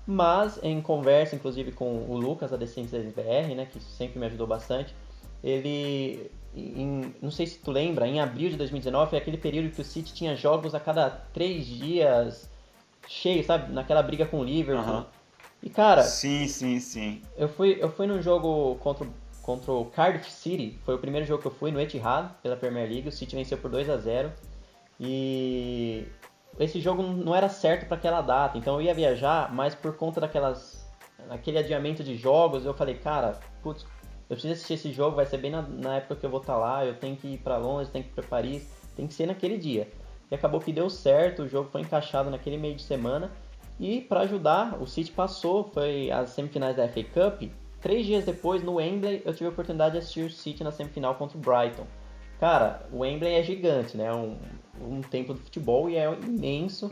Mas 0.06 0.60
em 0.62 0.82
conversa, 0.82 1.36
inclusive 1.36 1.72
com 1.72 2.06
o 2.10 2.18
Lucas 2.18 2.52
da 2.52 2.58
Decência 2.58 3.00
BR, 3.00 3.56
né, 3.56 3.66
que 3.72 3.82
sempre 3.82 4.20
me 4.20 4.26
ajudou 4.26 4.46
bastante, 4.46 4.94
ele 5.42 6.30
em, 6.56 7.14
não 7.22 7.32
sei 7.32 7.48
se 7.48 7.58
tu 7.60 7.72
lembra, 7.72 8.08
em 8.08 8.20
abril 8.20 8.50
de 8.50 8.58
2019 8.58 9.10
foi 9.10 9.18
aquele 9.18 9.38
período 9.38 9.74
que 9.74 9.82
o 9.82 9.84
City 9.84 10.14
tinha 10.14 10.36
jogos 10.36 10.76
a 10.76 10.80
cada 10.80 11.10
três 11.10 11.66
dias, 11.66 12.50
cheio, 13.08 13.44
sabe? 13.44 13.72
Naquela 13.72 14.04
briga 14.04 14.26
com 14.26 14.40
o 14.40 14.44
Liverpool. 14.44 14.94
Uhum. 14.94 15.06
E 15.64 15.70
cara. 15.70 16.04
Sim, 16.04 16.48
sim, 16.48 16.80
sim. 16.80 17.22
Eu 17.38 17.48
fui, 17.48 17.78
eu 17.80 17.90
fui 17.90 18.06
num 18.06 18.22
jogo 18.22 18.76
contra, 18.76 19.08
contra 19.44 19.72
o 19.72 19.86
Cardiff 19.86 20.32
City, 20.32 20.80
foi 20.84 20.96
o 20.96 20.98
primeiro 20.98 21.28
jogo 21.28 21.42
que 21.42 21.48
eu 21.48 21.52
fui 21.52 21.72
no 21.72 21.80
Etihad 21.80 22.32
pela 22.42 22.56
Premier 22.56 22.90
League. 22.90 23.08
O 23.08 23.12
City 23.12 23.36
venceu 23.36 23.58
por 23.58 23.70
2 23.70 23.90
a 23.90 23.98
0 23.98 24.32
E 25.00 26.08
esse 26.60 26.80
jogo 26.80 27.04
não 27.04 27.36
era 27.36 27.50
certo 27.50 27.86
para 27.86 27.98
aquela 27.98 28.22
data, 28.22 28.58
então 28.58 28.76
eu 28.76 28.82
ia 28.82 28.94
viajar, 28.94 29.54
mas 29.54 29.76
por 29.76 29.96
conta 29.96 30.22
daquelas 30.22 30.84
aquele 31.30 31.58
adiamento 31.58 32.04
de 32.04 32.16
jogos, 32.16 32.66
eu 32.66 32.74
falei, 32.74 32.96
cara, 32.96 33.40
putz, 33.62 33.86
eu 34.30 34.36
preciso 34.36 34.54
assistir 34.54 34.74
esse 34.74 34.92
jogo, 34.92 35.16
vai 35.16 35.26
ser 35.26 35.38
bem 35.38 35.52
na, 35.52 35.62
na 35.62 35.98
época 35.98 36.16
que 36.16 36.26
eu 36.26 36.30
vou 36.30 36.42
estar 36.42 36.54
tá 36.54 36.60
lá, 36.60 36.86
eu 36.86 36.96
tenho 36.96 37.16
que 37.16 37.28
ir 37.28 37.38
para 37.38 37.58
Londres, 37.58 37.90
tenho 37.90 38.04
que 38.04 38.12
ir 38.12 38.14
para 38.14 38.24
Paris, 38.24 38.68
tem 38.96 39.08
que 39.08 39.14
ser 39.14 39.28
naquele 39.28 39.58
dia. 39.58 39.90
E 40.32 40.36
acabou 40.36 40.60
que 40.60 40.72
deu 40.72 40.90
certo, 40.90 41.44
o 41.44 41.48
jogo 41.48 41.70
foi 41.72 41.82
encaixado 41.82 42.30
naquele 42.30 42.58
meio 42.58 42.76
de 42.76 42.84
semana. 42.84 43.32
E 43.80 44.02
para 44.02 44.22
ajudar, 44.22 44.82
o 44.82 44.88
City 44.88 45.12
passou, 45.12 45.70
foi 45.74 46.10
as 46.12 46.30
semifinais 46.30 46.76
da 46.76 46.88
FA 46.88 47.04
Cup. 47.04 47.52
Três 47.84 48.06
dias 48.06 48.24
depois, 48.24 48.64
no 48.64 48.76
Wembley, 48.76 49.22
eu 49.26 49.34
tive 49.34 49.48
a 49.48 49.50
oportunidade 49.50 49.92
de 49.92 49.98
assistir 49.98 50.22
o 50.22 50.30
City 50.30 50.64
na 50.64 50.72
semifinal 50.72 51.16
contra 51.16 51.38
o 51.38 51.42
Brighton. 51.42 51.86
Cara, 52.40 52.88
o 52.94 53.00
Wembley 53.00 53.34
é 53.34 53.44
gigante, 53.44 53.98
né? 53.98 54.10
Um, 54.14 54.38
um 54.82 55.02
templo 55.02 55.36
de 55.36 55.42
futebol 55.42 55.90
e 55.90 55.98
é 55.98 56.10
imenso. 56.14 56.90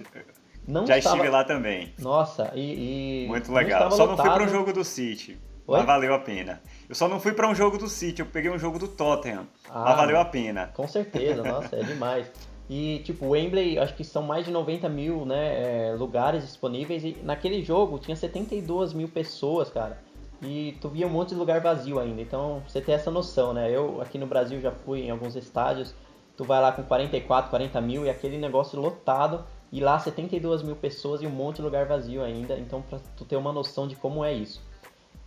Não 0.67 0.85
Já 0.85 0.97
estava... 0.97 1.15
estive 1.15 1.31
lá 1.31 1.45
também. 1.45 1.93
Nossa, 1.97 2.51
e. 2.53 3.23
e 3.23 3.27
Muito 3.29 3.53
legal. 3.53 3.85
Não 3.85 3.91
Só 3.91 4.03
lotado. 4.03 4.17
não 4.17 4.23
fui 4.23 4.33
para 4.33 4.43
um 4.43 4.49
jogo 4.49 4.73
do 4.73 4.83
City. 4.83 5.39
Oi? 5.65 5.77
Mas 5.77 5.85
valeu 5.85 6.13
a 6.13 6.19
pena. 6.19 6.61
Eu 6.89 6.95
só 6.95 7.07
não 7.07 7.21
fui 7.21 7.31
para 7.31 7.47
um 7.47 7.55
jogo 7.55 7.77
do 7.77 7.87
City, 7.87 8.21
eu 8.21 8.25
peguei 8.25 8.51
um 8.51 8.59
jogo 8.59 8.77
do 8.77 8.89
Tottenham. 8.89 9.47
Ah, 9.69 9.85
mas 9.85 9.95
valeu 9.95 10.19
a 10.19 10.25
pena. 10.25 10.71
Com 10.73 10.89
certeza, 10.89 11.41
nossa, 11.41 11.73
é 11.73 11.83
demais. 11.83 12.29
E, 12.69 12.99
tipo, 12.99 13.29
Wembley, 13.29 13.79
acho 13.79 13.95
que 13.95 14.03
são 14.03 14.23
mais 14.23 14.45
de 14.45 14.51
90 14.51 14.89
mil 14.89 15.25
né, 15.25 15.89
é, 15.89 15.93
lugares 15.93 16.43
disponíveis. 16.43 17.03
E 17.03 17.17
naquele 17.23 17.63
jogo 17.63 17.97
tinha 17.97 18.15
72 18.15 18.93
mil 18.93 19.07
pessoas, 19.07 19.69
cara. 19.69 19.97
E 20.41 20.77
tu 20.81 20.89
via 20.89 21.05
um 21.05 21.09
monte 21.09 21.29
de 21.29 21.35
lugar 21.35 21.61
vazio 21.61 21.99
ainda. 21.99 22.21
Então, 22.21 22.63
você 22.67 22.81
tem 22.81 22.95
essa 22.95 23.11
noção, 23.11 23.53
né? 23.53 23.69
Eu, 23.69 24.01
aqui 24.01 24.17
no 24.17 24.25
Brasil, 24.25 24.59
já 24.59 24.71
fui 24.71 25.01
em 25.01 25.11
alguns 25.11 25.35
estádios. 25.35 25.93
Tu 26.35 26.43
vai 26.43 26.61
lá 26.61 26.71
com 26.71 26.83
44, 26.83 27.49
40 27.49 27.81
mil 27.81 28.05
e 28.05 28.09
aquele 28.09 28.37
negócio 28.37 28.79
lotado. 28.79 29.43
E 29.71 29.79
lá 29.79 29.99
72 29.99 30.63
mil 30.63 30.75
pessoas 30.75 31.21
e 31.21 31.27
um 31.27 31.29
monte 31.29 31.57
de 31.57 31.61
lugar 31.61 31.85
vazio 31.85 32.23
ainda. 32.23 32.57
Então, 32.57 32.81
pra 32.81 32.99
tu 33.15 33.23
ter 33.23 33.35
uma 33.35 33.53
noção 33.53 33.87
de 33.87 33.95
como 33.95 34.25
é 34.25 34.33
isso. 34.33 34.61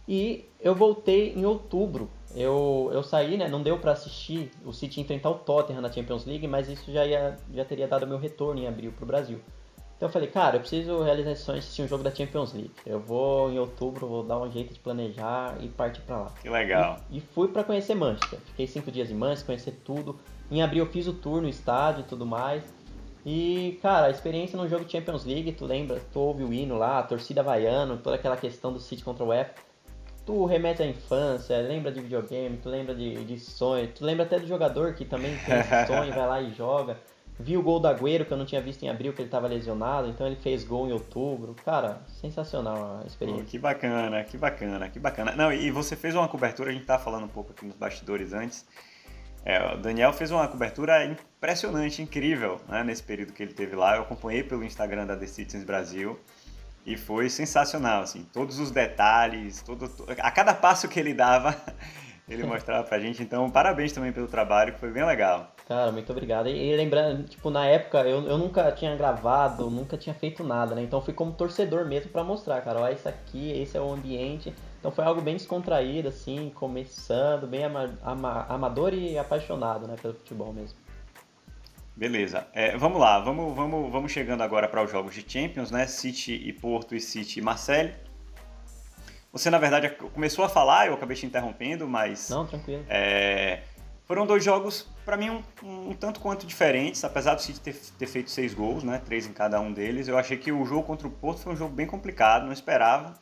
E 0.07 0.45
eu 0.61 0.75
voltei 0.75 1.33
em 1.35 1.47
outubro 1.47 2.11
eu, 2.35 2.91
eu 2.93 3.03
saí, 3.03 3.37
né? 3.37 3.49
Não 3.49 3.63
deu 3.63 3.79
para 3.79 3.93
assistir 3.93 4.51
o 4.65 4.73
City 4.73 5.01
enfrentar 5.01 5.31
o 5.31 5.35
Tottenham 5.35 5.81
na 5.81 5.91
Champions 5.91 6.25
League, 6.25 6.47
mas 6.49 6.69
isso 6.69 6.93
já, 6.93 7.07
ia, 7.07 7.37
já 7.53 7.65
teria 7.65 7.87
dado 7.87 8.07
meu 8.07 8.19
retorno 8.19 8.61
em 8.61 8.67
abril 8.67 8.93
pro 8.93 9.07
Brasil. 9.07 9.41
Então 10.05 10.11
eu 10.11 10.13
falei, 10.13 10.29
cara, 10.29 10.57
eu 10.57 10.61
preciso 10.61 11.03
realizar 11.03 11.31
esse 11.31 11.45
sonho 11.45 11.59
de 11.59 11.65
assistir 11.65 11.81
um 11.81 11.89
jogo 11.89 12.05
da 12.05 12.15
Champions 12.15 12.53
League. 12.53 12.71
Eu 12.85 13.01
vou 13.01 13.51
em 13.51 13.59
outubro, 13.59 14.07
vou 14.07 14.23
dar 14.23 14.39
um 14.39 14.53
jeito 14.53 14.75
de 14.75 14.79
planejar 14.79 15.57
e 15.61 15.69
partir 15.69 16.03
para 16.03 16.19
lá. 16.19 16.33
Que 16.43 16.51
legal. 16.51 16.99
E, 17.11 17.17
e 17.17 17.21
fui 17.23 17.49
para 17.49 17.65
conhecer 17.65 17.95
Manchester. 17.95 18.39
Fiquei 18.49 18.67
cinco 18.67 18.93
dias 18.93 19.11
em 19.11 19.15
Manchester, 19.15 19.47
conhecer 19.47 19.81
tudo. 19.83 20.21
Em 20.51 20.63
abril 20.63 20.85
eu 20.85 20.91
fiz 20.91 21.07
o 21.07 21.15
tour 21.15 21.41
no 21.41 21.49
estádio 21.49 22.03
e 22.03 22.05
tudo 22.05 22.27
mais. 22.27 22.63
E, 23.25 23.79
cara, 23.81 24.09
a 24.09 24.11
experiência 24.11 24.59
no 24.59 24.69
jogo 24.69 24.85
Champions 24.87 25.25
League, 25.25 25.51
tu 25.53 25.65
lembra, 25.65 25.99
tu 26.13 26.21
ouve 26.21 26.45
o 26.45 26.53
hino 26.53 26.77
lá, 26.77 26.99
a 26.99 27.03
torcida 27.03 27.43
vaiando, 27.43 27.97
toda 27.97 28.17
aquela 28.17 28.37
questão 28.37 28.75
do 28.75 28.81
City 28.81 29.03
contra 29.03 29.25
o 29.25 29.29
UEFA 29.29 29.55
tu 30.27 30.47
remete 30.47 30.83
à 30.83 30.87
infância, 30.87 31.59
lembra 31.59 31.93
de 31.93 32.01
videogame, 32.01 32.57
tu 32.57 32.69
lembra 32.69 32.95
de, 32.95 33.25
de 33.25 33.39
sonho, 33.39 33.87
tu 33.89 34.05
lembra 34.05 34.25
até 34.25 34.39
do 34.39 34.47
jogador 34.47 34.95
que 34.95 35.05
também 35.05 35.37
tem 35.45 35.59
esse 35.59 35.85
sonho, 35.87 36.13
vai 36.13 36.27
lá 36.27 36.41
e 36.41 36.51
joga. 36.53 36.97
Vi 37.39 37.57
o 37.57 37.63
gol 37.63 37.81
do 37.81 37.89
Agüero 37.89 38.25
que 38.25 38.33
eu 38.33 38.37
não 38.37 38.47
tinha 38.47 38.61
visto 38.61 38.83
em 38.85 38.89
abril, 38.89 39.13
que 39.13 39.21
ele 39.21 39.29
estava 39.29 39.49
lesionado, 39.49 40.09
então 40.09 40.27
ele 40.27 40.37
fez 40.37 40.63
gol 40.63 40.89
em 40.89 40.93
outubro. 40.93 41.55
Cara, 41.65 42.01
sensacional 42.07 43.01
a 43.03 43.07
experiência. 43.07 43.45
que 43.45 43.59
bacana, 43.59 44.23
que 44.23 44.39
bacana, 44.39 44.89
que 44.89 44.99
bacana. 45.01 45.33
Não, 45.35 45.53
e 45.53 45.71
você 45.71 45.97
fez 45.97 46.15
uma 46.15 46.29
cobertura, 46.29 46.71
a 46.71 46.73
gente 46.73 46.85
tá 46.85 46.99
falando 46.99 47.25
um 47.25 47.29
pouco 47.29 47.51
aqui 47.51 47.67
nos 47.67 47.75
bastidores 47.75 48.33
antes. 48.33 48.65
É, 49.45 49.75
o 49.75 49.77
Daniel 49.77 50.13
fez 50.13 50.31
uma 50.31 50.47
cobertura 50.49 51.05
impressionante, 51.05 52.01
incrível, 52.01 52.61
né, 52.69 52.83
nesse 52.83 53.03
período 53.03 53.33
que 53.33 53.43
ele 53.43 53.53
teve 53.53 53.75
lá. 53.75 53.97
Eu 53.97 54.03
acompanhei 54.03 54.43
pelo 54.43 54.65
Instagram 54.65 55.05
da 55.05 55.17
The 55.17 55.27
Citizens 55.27 55.65
Brasil. 55.65 56.19
E 56.87 56.97
foi 56.97 57.31
sensacional, 57.31 58.03
assim, 58.03 58.27
todos 58.33 58.59
os 58.59 58.71
detalhes, 58.71 59.63
todo, 59.63 59.91
a 60.19 60.31
cada 60.31 60.53
passo 60.53 60.87
que 60.87 61.01
ele 61.01 61.15
dava, 61.15 61.57
ele 62.29 62.45
mostrava 62.45 62.85
pra 62.85 62.99
gente. 62.99 63.23
Então, 63.23 63.51
parabéns 63.51 63.93
também 63.93 64.13
pelo 64.13 64.29
trabalho, 64.29 64.75
que 64.75 64.81
foi 64.81 64.91
bem 64.91 65.05
legal. 65.05 65.54
Cara, 65.67 65.91
muito 65.91 66.11
obrigado. 66.13 66.49
E, 66.49 66.73
e 66.73 66.77
lembrando, 66.77 67.25
tipo, 67.25 67.49
na 67.51 67.67
época 67.67 68.01
eu, 68.01 68.27
eu 68.27 68.37
nunca 68.37 68.71
tinha 68.73 68.95
gravado, 68.97 69.71
nunca 69.71 69.97
tinha 69.97 70.15
feito 70.15 70.45
nada, 70.45 70.75
né? 70.75 70.83
Então 70.83 71.01
fui 71.01 71.15
como 71.15 71.33
torcedor 71.33 71.87
mesmo 71.87 72.11
para 72.11 72.23
mostrar, 72.23 72.61
cara, 72.61 72.81
ó, 72.81 72.89
isso 72.89 73.09
aqui, 73.09 73.51
esse 73.53 73.77
é 73.77 73.81
o 73.81 73.93
ambiente. 73.93 74.53
Então 74.79 74.93
foi 74.93 75.05
algo 75.05 75.23
bem 75.23 75.37
descontraído, 75.37 76.09
assim, 76.09 76.53
começando, 76.55 77.47
bem 77.47 77.65
ama, 77.65 77.99
ama, 78.05 78.47
amador 78.49 78.93
e 78.93 79.17
apaixonado, 79.17 79.87
né, 79.87 79.97
pelo 80.01 80.13
futebol 80.15 80.53
mesmo. 80.53 80.77
Beleza. 81.97 82.47
É, 82.53 82.77
vamos 82.77 83.01
lá, 83.01 83.21
vamos, 83.21 83.55
vamos, 83.55 83.91
vamos 83.91 84.13
chegando 84.13 84.43
agora 84.43 84.69
para 84.69 84.83
os 84.83 84.91
jogos 84.91 85.15
de 85.15 85.25
Champions, 85.27 85.71
né? 85.71 85.87
City 85.87 86.35
e 86.35 86.53
Porto 86.53 86.95
e 86.95 87.01
City 87.01 87.39
e 87.39 87.43
Marseille. 87.43 87.95
Você, 89.33 89.49
na 89.49 89.59
verdade, 89.59 89.91
começou 89.91 90.45
a 90.45 90.49
falar, 90.49 90.89
eu 90.89 90.95
acabei 90.95 91.17
te 91.17 91.25
interrompendo, 91.25 91.89
mas. 91.89 92.29
Não, 92.29 92.45
tranquilo. 92.47 92.85
É, 92.89 93.63
foram 94.07 94.27
dois 94.27 94.45
jogos, 94.45 94.89
para 95.05 95.17
mim, 95.17 95.31
um, 95.63 95.91
um, 95.91 95.93
tanto 95.95 96.21
quanto 96.21 96.47
diferentes, 96.47 97.05
apesar 97.05 97.35
do 97.35 97.43
City 97.43 97.61
ter, 97.61 97.75
ter, 97.75 98.07
feito 98.07 98.31
seis 98.31 98.55
gols, 98.55 98.83
né? 98.83 99.01
Três 99.05 99.27
em 99.27 99.33
cada 99.33 99.61
um 99.61 99.73
deles. 99.73 100.09
Eu 100.09 100.19
achei 100.19 100.37
que 100.37 100.51
o 100.51 100.65
jogo 100.65 100.83
contra 100.85 101.07
o 101.07 101.11
Porto 101.11 101.41
foi 101.41 101.53
um 101.53 101.57
jogo 101.57 101.75
bem 101.75 101.87
complicado, 101.87 102.45
não 102.45 102.53
esperava. 102.53 103.15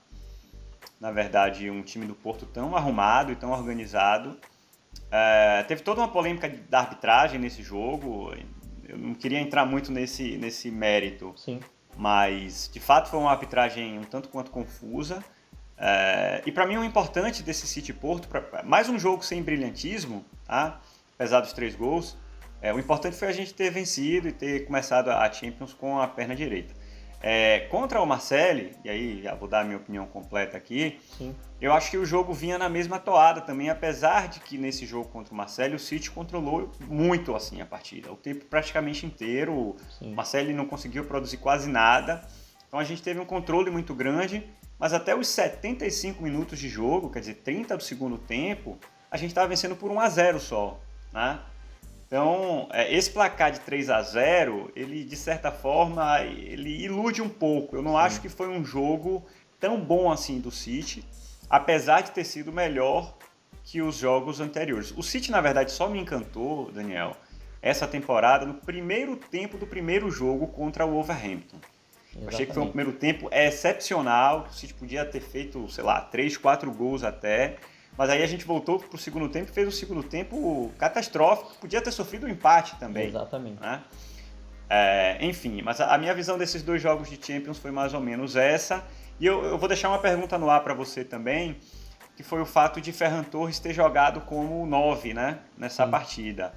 Na 1.00 1.10
verdade, 1.10 1.68
um 1.70 1.82
time 1.82 2.06
do 2.06 2.14
Porto 2.14 2.46
tão 2.46 2.76
arrumado 2.76 3.32
e 3.32 3.36
tão 3.36 3.50
organizado. 3.50 4.38
É, 5.10 5.64
teve 5.64 5.82
toda 5.82 6.00
uma 6.00 6.08
polêmica 6.08 6.48
da 6.68 6.80
arbitragem 6.80 7.38
nesse 7.38 7.62
jogo 7.62 8.32
eu 8.92 8.98
não 8.98 9.14
queria 9.14 9.40
entrar 9.40 9.64
muito 9.64 9.90
nesse, 9.90 10.36
nesse 10.36 10.70
mérito. 10.70 11.32
Sim. 11.36 11.60
Mas, 11.96 12.70
de 12.72 12.78
fato, 12.78 13.08
foi 13.08 13.18
uma 13.18 13.30
arbitragem 13.30 13.98
um 13.98 14.04
tanto 14.04 14.28
quanto 14.28 14.50
confusa. 14.50 15.24
É, 15.78 16.42
e 16.44 16.52
para 16.52 16.66
mim 16.66 16.76
o 16.76 16.84
importante 16.84 17.42
desse 17.42 17.66
City 17.66 17.92
Porto, 17.92 18.28
pra, 18.28 18.62
mais 18.62 18.88
um 18.90 18.98
jogo 18.98 19.24
sem 19.24 19.42
brilhantismo, 19.42 20.24
tá? 20.46 20.80
Apesar 21.22 21.40
dos 21.40 21.52
três 21.52 21.76
gols, 21.76 22.16
é, 22.60 22.74
o 22.74 22.80
importante 22.80 23.16
foi 23.16 23.28
a 23.28 23.32
gente 23.32 23.54
ter 23.54 23.70
vencido 23.70 24.26
e 24.26 24.32
ter 24.32 24.66
começado 24.66 25.08
a 25.08 25.30
Champions 25.30 25.72
com 25.72 26.00
a 26.00 26.08
perna 26.08 26.34
direita. 26.34 26.74
É, 27.22 27.60
contra 27.70 28.02
o 28.02 28.06
Marcelli, 28.06 28.72
e 28.84 28.90
aí 28.90 29.22
já 29.22 29.32
vou 29.36 29.48
dar 29.48 29.60
a 29.60 29.64
minha 29.64 29.76
opinião 29.76 30.04
completa 30.06 30.56
aqui, 30.56 30.98
Sim. 31.16 31.32
eu 31.60 31.72
acho 31.72 31.92
que 31.92 31.96
o 31.96 32.04
jogo 32.04 32.32
vinha 32.32 32.58
na 32.58 32.68
mesma 32.68 32.98
toada 32.98 33.40
também, 33.40 33.70
apesar 33.70 34.26
de 34.26 34.40
que 34.40 34.58
nesse 34.58 34.84
jogo 34.84 35.08
contra 35.10 35.32
o 35.32 35.36
Marcelli 35.36 35.76
o 35.76 35.78
City 35.78 36.10
controlou 36.10 36.72
muito 36.80 37.36
assim 37.36 37.60
a 37.60 37.66
partida, 37.66 38.10
o 38.10 38.16
tempo 38.16 38.44
praticamente 38.46 39.06
inteiro, 39.06 39.76
Sim. 40.00 40.12
o 40.12 40.16
Marcelli 40.16 40.52
não 40.52 40.66
conseguiu 40.66 41.04
produzir 41.04 41.36
quase 41.36 41.70
nada, 41.70 42.26
então 42.66 42.80
a 42.80 42.84
gente 42.84 43.00
teve 43.00 43.20
um 43.20 43.24
controle 43.24 43.70
muito 43.70 43.94
grande, 43.94 44.44
mas 44.76 44.92
até 44.92 45.14
os 45.14 45.28
75 45.28 46.20
minutos 46.20 46.58
de 46.58 46.68
jogo, 46.68 47.08
quer 47.08 47.20
dizer, 47.20 47.34
30 47.34 47.76
do 47.76 47.82
segundo 47.84 48.18
tempo, 48.18 48.76
a 49.08 49.16
gente 49.16 49.28
estava 49.28 49.46
vencendo 49.46 49.76
por 49.76 49.92
1 49.92 50.00
a 50.00 50.08
0 50.08 50.40
só, 50.40 50.80
né? 51.12 51.40
Então, 52.06 52.68
é, 52.72 52.94
esse 52.94 53.10
placar 53.10 53.50
de 53.50 53.60
3 53.60 53.88
a 53.88 54.02
0 54.02 54.70
ele 54.76 55.02
de 55.02 55.16
certa 55.16 55.50
forma, 55.50 56.20
ele 56.20 56.84
ilude 56.84 57.22
um 57.22 57.28
pouco. 57.28 57.74
Eu 57.76 57.82
não 57.82 57.96
acho 57.96 58.20
que 58.20 58.28
foi 58.28 58.48
um 58.48 58.64
jogo 58.64 59.24
tão 59.58 59.80
bom 59.80 60.12
assim 60.12 60.38
do 60.38 60.50
City, 60.50 61.02
apesar 61.48 62.02
de 62.02 62.10
ter 62.10 62.24
sido 62.24 62.52
melhor 62.52 63.16
que 63.64 63.80
os 63.80 63.96
jogos 63.96 64.40
anteriores. 64.40 64.92
O 64.96 65.02
City, 65.02 65.30
na 65.30 65.40
verdade, 65.40 65.72
só 65.72 65.88
me 65.88 65.98
encantou, 65.98 66.70
Daniel, 66.70 67.16
essa 67.62 67.86
temporada 67.86 68.44
no 68.44 68.54
primeiro 68.54 69.16
tempo 69.16 69.56
do 69.56 69.66
primeiro 69.66 70.10
jogo 70.10 70.48
contra 70.48 70.84
o 70.84 70.90
Wolverhampton. 70.90 71.56
Exatamente. 72.10 72.34
Achei 72.34 72.46
que 72.46 72.52
foi 72.52 72.62
um 72.62 72.66
primeiro 72.66 72.92
tempo 72.92 73.28
excepcional, 73.32 74.48
o 74.50 74.52
City 74.52 74.74
podia 74.74 75.04
ter 75.04 75.20
feito, 75.20 75.66
sei 75.70 75.82
lá, 75.82 76.00
3, 76.00 76.36
4 76.36 76.70
gols 76.72 77.02
até. 77.02 77.56
Mas 77.96 78.08
aí 78.08 78.22
a 78.22 78.26
gente 78.26 78.44
voltou 78.44 78.78
para 78.78 78.96
o 78.96 78.98
segundo 78.98 79.28
tempo 79.28 79.50
e 79.50 79.52
fez 79.52 79.68
um 79.68 79.70
segundo 79.70 80.02
tempo 80.02 80.72
catastrófico. 80.78 81.54
Podia 81.60 81.80
ter 81.80 81.90
sofrido 81.92 82.26
um 82.26 82.28
empate 82.28 82.76
também. 82.76 83.08
Exatamente. 83.08 83.60
Né? 83.60 83.82
É, 84.68 85.18
enfim, 85.20 85.60
mas 85.60 85.80
a, 85.80 85.98
minha 85.98 86.14
visão 86.14 86.38
desses 86.38 86.62
dois 86.62 86.80
jogos 86.80 87.10
de 87.10 87.18
Champions 87.22 87.58
foi 87.58 87.70
mais 87.70 87.92
ou 87.92 88.00
menos 88.00 88.36
essa. 88.36 88.82
E 89.20 89.26
eu, 89.26 89.44
eu 89.44 89.58
vou 89.58 89.68
deixar 89.68 89.90
uma 89.90 89.98
pergunta 89.98 90.38
no 90.38 90.48
ar 90.48 90.64
para 90.64 90.72
você 90.72 91.04
também, 91.04 91.58
que 92.16 92.22
foi 92.22 92.40
o 92.40 92.46
fato 92.46 92.80
de 92.80 92.90
Ferran 92.90 93.22
Torres 93.22 93.58
ter 93.58 93.74
jogado 93.74 94.22
como 94.22 94.64
9 94.66 95.12
né, 95.12 95.40
nessa 95.58 95.84
Sim. 95.84 95.90
partida. 95.90 96.54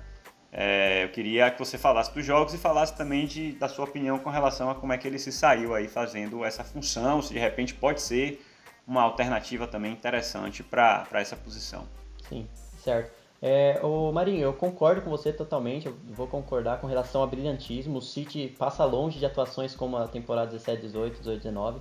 É, 0.57 1.03
eu 1.03 1.09
queria 1.09 1.51
que 1.51 1.59
você 1.59 1.77
falasse 1.77 2.13
dos 2.13 2.25
jogos 2.25 2.53
e 2.53 2.57
falasse 2.57 2.95
também 2.95 3.25
de, 3.25 3.51
da 3.51 3.67
sua 3.67 3.83
opinião 3.83 4.17
com 4.17 4.29
relação 4.29 4.69
a 4.69 4.75
como 4.75 4.93
é 4.93 4.97
que 4.97 5.05
ele 5.05 5.19
se 5.19 5.29
saiu 5.29 5.75
aí 5.75 5.89
fazendo 5.89 6.45
essa 6.45 6.63
função, 6.63 7.21
se 7.21 7.33
de 7.33 7.39
repente 7.39 7.73
pode 7.73 8.01
ser 8.01 8.41
uma 8.87 9.01
alternativa 9.01 9.67
também 9.67 9.91
interessante 9.91 10.63
para 10.63 11.07
essa 11.13 11.35
posição. 11.35 11.85
Sim, 12.27 12.47
certo. 12.77 13.11
É, 13.41 13.79
o 13.83 14.11
Marinho, 14.11 14.41
eu 14.41 14.53
concordo 14.53 15.01
com 15.01 15.09
você 15.09 15.31
totalmente, 15.31 15.87
eu 15.87 15.95
vou 16.09 16.27
concordar 16.27 16.79
com 16.79 16.87
relação 16.87 17.21
ao 17.21 17.27
brilhantismo. 17.27 17.99
O 17.99 18.01
City 18.01 18.55
passa 18.57 18.83
longe 18.85 19.19
de 19.19 19.25
atuações 19.25 19.75
como 19.75 19.97
a 19.97 20.07
temporada 20.07 20.47
17, 20.51 20.81
18, 20.81 21.19
18, 21.19 21.43
19. 21.43 21.79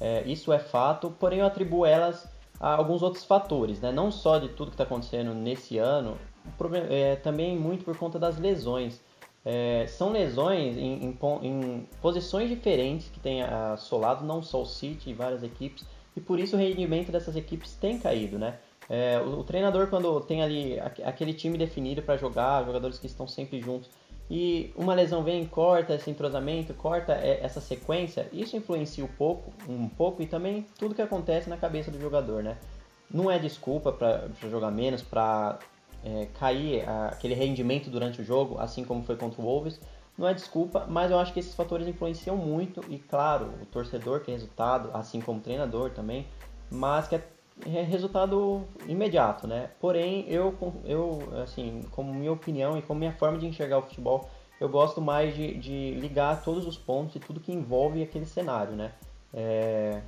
É, 0.00 0.22
isso 0.24 0.52
é 0.52 0.58
fato, 0.58 1.10
porém 1.18 1.40
eu 1.40 1.46
atribuo 1.46 1.86
elas 1.86 2.28
a 2.58 2.74
alguns 2.74 3.02
outros 3.02 3.24
fatores, 3.24 3.80
né? 3.80 3.92
não 3.92 4.10
só 4.10 4.38
de 4.38 4.48
tudo 4.48 4.70
que 4.70 4.74
está 4.74 4.84
acontecendo 4.84 5.34
nesse 5.34 5.78
ano, 5.78 6.16
problema, 6.56 6.86
é, 6.90 7.16
também 7.16 7.56
muito 7.56 7.84
por 7.84 7.96
conta 7.96 8.18
das 8.18 8.38
lesões. 8.38 9.00
É, 9.44 9.86
são 9.86 10.10
lesões 10.10 10.76
em, 10.76 11.04
em, 11.04 11.18
em, 11.42 11.88
posições 12.00 12.48
diferentes 12.48 13.08
que 13.08 13.20
tem 13.20 13.42
assolado 13.42 14.24
não 14.24 14.42
só 14.42 14.62
o 14.62 14.66
City 14.66 15.10
e 15.10 15.14
várias 15.14 15.42
equipes, 15.42 15.86
e 16.16 16.20
por 16.20 16.38
isso 16.38 16.56
o 16.56 16.58
rendimento 16.58 17.10
dessas 17.10 17.36
equipes 17.36 17.74
tem 17.74 17.98
caído, 17.98 18.38
né? 18.38 18.58
É, 18.88 19.18
o, 19.18 19.40
o, 19.40 19.44
treinador, 19.44 19.88
quando 19.88 20.20
tem 20.20 20.42
ali 20.42 20.78
aquele 20.78 21.32
time 21.32 21.56
definido 21.56 22.02
para 22.02 22.16
jogar, 22.16 22.64
jogadores 22.64 22.98
que 22.98 23.06
estão 23.06 23.26
sempre 23.26 23.60
juntos, 23.60 23.90
e 24.30 24.72
uma 24.76 24.94
lesão 24.94 25.22
vem, 25.22 25.44
corta 25.46 25.94
esse 25.94 26.10
entrosamento, 26.10 26.72
corta 26.74 27.12
essa 27.12 27.60
sequência, 27.60 28.26
isso 28.32 28.56
influencia 28.56 29.04
um 29.04 29.08
pouco, 29.08 29.52
um 29.68 29.88
pouco 29.88 30.22
e 30.22 30.26
também 30.26 30.66
tudo 30.78 30.94
que 30.94 31.02
acontece 31.02 31.48
na 31.50 31.56
cabeça 31.56 31.90
do 31.90 32.00
jogador, 32.00 32.42
né? 32.42 32.56
Não 33.10 33.30
é 33.30 33.38
desculpa 33.38 33.92
para 33.92 34.28
jogar 34.50 34.70
menos, 34.70 35.02
para 35.02 35.58
é, 36.02 36.26
cair 36.38 36.88
a, 36.88 37.08
aquele 37.08 37.34
rendimento 37.34 37.90
durante 37.90 38.20
o 38.20 38.24
jogo, 38.24 38.58
assim 38.58 38.82
como 38.82 39.04
foi 39.04 39.16
contra 39.16 39.40
o 39.40 39.44
Wolves, 39.44 39.78
não 40.16 40.28
é 40.28 40.34
desculpa, 40.34 40.86
mas 40.88 41.10
eu 41.10 41.18
acho 41.18 41.32
que 41.32 41.40
esses 41.40 41.54
fatores 41.54 41.86
influenciam 41.88 42.36
muito 42.36 42.80
e 42.88 42.98
claro, 42.98 43.50
o 43.60 43.66
torcedor 43.66 44.20
quer 44.20 44.32
resultado, 44.32 44.90
assim 44.94 45.20
como 45.20 45.38
o 45.38 45.42
treinador 45.42 45.90
também, 45.90 46.26
mas 46.70 47.08
quer 47.08 47.34
é 47.64 47.82
resultado 47.82 48.64
imediato, 48.88 49.46
né? 49.46 49.70
Porém, 49.80 50.24
eu, 50.28 50.54
eu, 50.84 51.22
assim, 51.42 51.82
como 51.92 52.12
minha 52.12 52.32
opinião 52.32 52.76
e 52.76 52.82
como 52.82 52.98
minha 52.98 53.12
forma 53.12 53.38
de 53.38 53.46
enxergar 53.46 53.78
o 53.78 53.82
futebol, 53.82 54.28
eu 54.60 54.68
gosto 54.68 55.00
mais 55.00 55.34
de, 55.34 55.54
de 55.58 55.92
ligar 55.92 56.42
todos 56.42 56.66
os 56.66 56.76
pontos 56.76 57.14
e 57.14 57.20
tudo 57.20 57.38
que 57.38 57.52
envolve 57.52 58.02
aquele 58.02 58.26
cenário, 58.26 58.72
né? 58.72 58.92
É... 59.32 60.02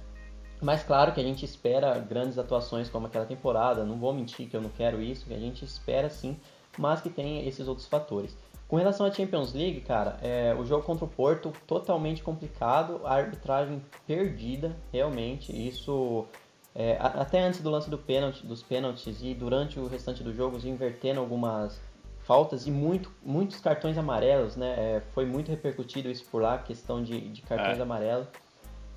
Mas 0.61 0.83
claro 0.83 1.12
que 1.12 1.21
a 1.21 1.23
gente 1.23 1.45
espera 1.45 1.99
grandes 1.99 2.38
atuações 2.38 2.88
como 2.88 3.07
aquela 3.07 3.27
temporada, 3.27 3.85
não 3.85 3.97
vou 3.97 4.12
mentir 4.12 4.49
que 4.49 4.57
eu 4.57 4.61
não 4.61 4.71
quero 4.71 5.01
isso, 5.01 5.27
que 5.27 5.35
a 5.35 5.38
gente 5.38 5.64
espera 5.64 6.09
sim, 6.09 6.37
mas 6.79 7.01
que 7.01 7.11
tem 7.11 7.47
esses 7.47 7.69
outros 7.69 7.87
fatores. 7.87 8.37
Com 8.68 8.76
relação 8.76 9.07
à 9.07 9.12
Champions 9.12 9.52
League, 9.52 9.81
cara, 9.83 10.18
é, 10.22 10.55
o 10.59 10.64
jogo 10.64 10.83
contra 10.83 11.05
o 11.05 11.09
Porto 11.09 11.52
totalmente 11.66 12.22
complicado, 12.22 13.00
a 13.05 13.14
arbitragem 13.14 13.81
perdida, 14.07 14.76
realmente, 14.92 15.52
isso 15.52 16.26
é, 16.74 16.98
até 17.00 17.40
antes 17.40 17.61
do 17.61 17.70
lance 17.70 17.88
do 17.88 17.96
pênalti, 17.96 18.44
dos 18.44 18.62
pênaltis 18.62 19.22
e 19.22 19.33
durante 19.33 19.79
o 19.79 19.87
restante 19.87 20.22
do 20.22 20.35
jogo, 20.35 20.59
invertendo 20.66 21.20
algumas 21.20 21.81
faltas 22.24 22.66
e 22.66 22.70
muito, 22.70 23.11
muitos 23.24 23.61
cartões 23.61 23.96
amarelos, 23.96 24.57
né? 24.57 24.74
É, 24.76 25.02
foi 25.14 25.24
muito 25.24 25.48
repercutido 25.48 26.11
isso 26.11 26.24
por 26.31 26.42
lá, 26.42 26.59
questão 26.59 27.02
de, 27.02 27.20
de 27.29 27.40
cartões 27.42 27.79
é. 27.79 27.83
amarelos. 27.83 28.26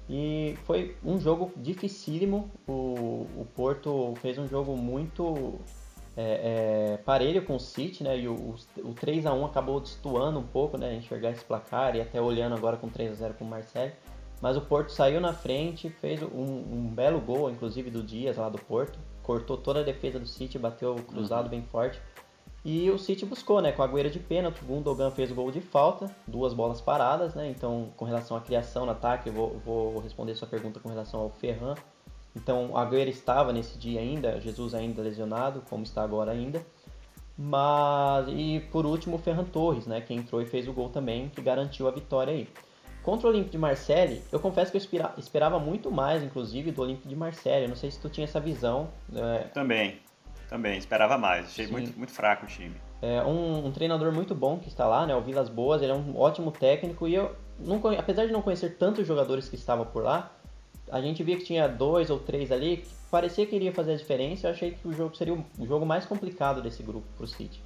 E 0.10 0.58
foi 0.65 0.97
um 1.05 1.19
jogo 1.19 1.51
dificílimo. 1.55 2.51
O, 2.67 3.27
o 3.38 3.47
Porto 3.55 4.13
fez 4.19 4.39
um 4.39 4.47
jogo 4.47 4.75
muito 4.75 5.60
é, 6.17 6.93
é, 6.93 6.98
parelho 6.98 7.43
com 7.45 7.56
o 7.56 7.60
City, 7.60 8.04
né? 8.04 8.17
E 8.17 8.28
o, 8.28 8.34
o, 8.34 8.56
o 8.89 8.93
3 8.93 9.26
a 9.26 9.34
1 9.34 9.45
acabou 9.45 9.80
destoando 9.80 10.39
um 10.39 10.43
pouco, 10.43 10.78
né? 10.78 10.95
Enxergar 10.95 11.32
esse 11.32 11.45
placar 11.45 11.95
e 11.95 12.02
até 12.02 12.22
olhando 12.22 12.56
agora 12.56 12.78
com 12.78 12.89
3 12.89 13.12
a 13.12 13.15
0 13.15 13.34
com 13.36 13.45
o 13.45 13.48
Marseille. 13.48 13.93
Mas 14.41 14.56
o 14.56 14.62
Porto 14.62 14.89
saiu 14.89 15.19
na 15.19 15.34
frente, 15.34 15.89
fez 15.89 16.22
um, 16.22 16.28
um, 16.28 16.88
belo 16.88 17.19
gol, 17.19 17.50
inclusive 17.50 17.89
do 17.89 18.02
Dias 18.02 18.38
lá 18.38 18.50
do 18.50 18.58
Porto. 18.58 18.98
Cortou 19.22 19.58
toda 19.58 19.82
a 19.82 19.84
defesa 19.84 20.17
do 20.17 20.26
City, 20.26 20.58
bateu 20.58 20.95
cruzado 20.95 21.43
uhum. 21.43 21.50
bem 21.50 21.62
forte. 21.63 22.00
E 22.63 22.89
o 22.89 22.98
City 22.98 23.26
buscou, 23.26 23.62
né? 23.62 23.72
Com 23.72 23.82
a 23.82 23.88
Agüero 23.88 24.10
de 24.10 24.19
pênalti, 24.19 24.62
o 24.62 24.65
Gundogan 24.65 25.12
fez 25.12 25.32
o 25.32 25.36
gol 25.36 25.52
de 25.52 25.62
falta, 25.62 26.13
duas 26.28 26.54
bolas 26.54 26.82
paradas, 26.82 27.34
né? 27.34 27.50
Então, 27.50 27.89
com 27.95 28.06
relação 28.06 28.36
à 28.36 28.41
criação 28.41 28.86
no 28.86 28.91
ataque, 28.91 29.30
eu 29.30 29.34
vou, 29.34 29.58
vou 29.63 30.00
responder 30.00 30.36
sua 30.36 30.48
pergunta 30.48 30.80
com 30.80 30.89
relação 30.89 31.22
ao 31.22 31.30
Ferran. 31.30 31.76
Então, 32.41 32.71
o 32.71 32.78
Agüero 32.78 33.10
estava 33.10 33.52
nesse 33.52 33.78
dia 33.78 33.99
ainda, 33.99 34.39
Jesus 34.39 34.73
ainda 34.73 35.02
lesionado, 35.02 35.62
como 35.69 35.84
está 35.84 36.04
agora 36.04 36.32
ainda. 36.32 36.65
Mas, 37.38 38.28
e 38.30 38.62
por 38.71 38.86
último, 38.86 39.17
o 39.17 39.19
Ferran 39.19 39.43
Torres, 39.43 39.86
né? 39.86 40.02
Que 40.02 40.13
entrou 40.13 40.41
e 40.41 40.45
fez 40.45 40.67
o 40.67 40.73
gol 40.73 40.89
também, 40.89 41.30
que 41.30 41.41
garantiu 41.41 41.88
a 41.88 41.91
vitória 41.91 42.34
aí. 42.34 42.47
Contra 43.04 43.28
o 43.28 43.30
Olympique 43.30 43.52
de 43.52 43.58
Marseille, 43.58 44.21
eu 44.32 44.39
confesso 44.39 44.71
que 44.71 44.78
eu 44.78 45.10
esperava 45.17 45.60
muito 45.60 45.91
mais, 45.91 46.23
inclusive, 46.23 46.71
do 46.71 46.82
Olympique 46.82 47.08
de 47.08 47.15
Marseille. 47.15 47.63
Eu 47.63 47.69
não 47.69 47.75
sei 47.75 47.91
se 47.91 47.99
tu 47.99 48.10
tinha 48.10 48.25
essa 48.25 48.39
visão. 48.39 48.89
É... 49.13 49.39
Também, 49.54 49.99
também, 50.49 50.78
esperava 50.78 51.17
mais. 51.17 51.45
Achei 51.45 51.67
muito, 51.67 51.97
muito 51.97 52.12
fraco 52.12 52.45
o 52.45 52.47
time. 52.47 52.75
É 53.02 53.21
um, 53.23 53.67
um, 53.67 53.71
treinador 53.71 54.12
muito 54.12 54.36
bom 54.36 54.60
que 54.60 54.67
está 54.67 54.86
lá, 54.86 55.06
né? 55.06 55.15
O 55.15 55.21
Vilas 55.21 55.47
Boas, 55.47 55.82
ele 55.82 55.91
é 55.91 55.95
um 55.95 56.17
ótimo 56.17 56.52
técnico 56.52 57.08
e 57.08 57.15
eu, 57.15 57.34
não, 57.58 57.82
apesar 57.97 58.25
de 58.25 58.34
não 58.34 58.41
conhecer 58.41 58.78
tantos 58.78 59.08
jogadores 59.08 59.47
que 59.47 59.56
estavam 59.56 59.86
por 59.86 60.04
lá, 60.04 60.30
a 60.91 61.02
gente 61.02 61.23
via 61.23 61.38
que 61.38 61.43
tinha 61.43 61.67
dois 61.67 62.10
ou 62.10 62.19
três 62.19 62.52
ali 62.52 62.78
que 62.78 62.89
parecia 63.12 63.45
que 63.45 63.56
iria 63.56 63.73
fazer 63.73 63.93
a 63.93 63.97
diferença. 63.97 64.47
Eu 64.47 64.52
achei 64.52 64.71
que 64.71 64.88
o 64.88 64.93
jogo 64.93 65.15
seria 65.15 65.34
o 65.34 65.65
jogo 65.65 65.86
mais 65.86 66.06
complicado 66.06 66.62
desse 66.62 66.84
grupo 66.84 67.06
para 67.15 67.23
o 67.23 67.28
City. 67.28 67.62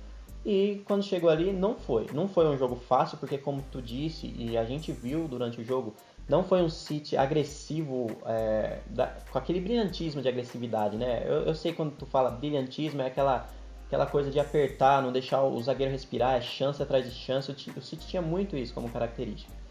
E 0.46 0.82
quando 0.86 1.04
chegou 1.04 1.30
ali, 1.30 1.54
não 1.54 1.76
foi. 1.76 2.08
Não 2.14 2.28
foi 2.28 2.46
um 2.48 2.58
jogo 2.58 2.76
fácil, 2.76 3.18
porque 3.18 3.38
como 3.38 3.64
tu 3.72 3.82
disse 3.82 4.34
e 4.38 4.58
a 4.58 4.66
gente 4.66 4.92
viu 4.92 5.28
durante 5.28 5.62
o 5.62 5.64
jogo, 5.64 5.96
não 6.28 6.44
foi 6.44 6.62
um 6.62 6.70
City 6.70 7.16
agressivo, 7.16 8.08
é, 8.26 8.80
da, 8.88 9.08
com 9.32 9.38
aquele 9.38 9.62
brilhantismo 9.62 10.22
de 10.22 10.28
agressividade, 10.28 10.98
né? 10.98 11.24
Eu, 11.26 11.44
eu, 11.44 11.56
sei 11.56 11.72
quando 11.74 11.96
tu 11.96 12.06
fala 12.06 12.30
brilhantismo, 12.30 13.02
é 13.02 13.08
aquela, 13.08 13.48
aquela 13.88 14.06
coisa 14.06 14.30
de 14.30 14.40
apertar, 14.40 15.02
não 15.02 15.14
deixar 15.14 15.44
o 15.44 15.62
zagueiro 15.62 15.92
respirar, 15.92 16.36
é 16.36 16.42
chance 16.42 16.82
atrás 16.82 17.06
de 17.06 17.12
chance. 17.12 17.50
O, 17.50 17.80
o 17.80 17.82
City 17.82 18.06
tinha 18.08 18.22
muito 18.22 18.58
isso 18.58 18.74
como 18.74 18.90
característica. 18.90 19.63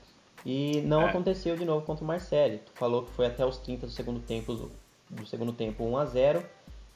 E 0.44 0.81
não 0.83 1.02
é. 1.02 1.05
aconteceu 1.07 1.57
de 1.57 1.64
novo 1.64 1.85
contra 1.87 2.05
o 2.05 2.07
Marseille. 2.07 2.59
Tu 2.59 2.72
falou 2.74 3.05
que 3.05 3.11
foi 3.12 3.26
até 3.26 3.44
os 3.46 3.59
30 3.59 3.87
do 3.87 3.92
segundo 3.92 4.20
tempo, 4.20 4.70
do 5.11 5.26
segundo 5.26 5.52
tempo 5.52 5.85
1 5.85 5.96
a 5.96 6.05
0 6.05 6.44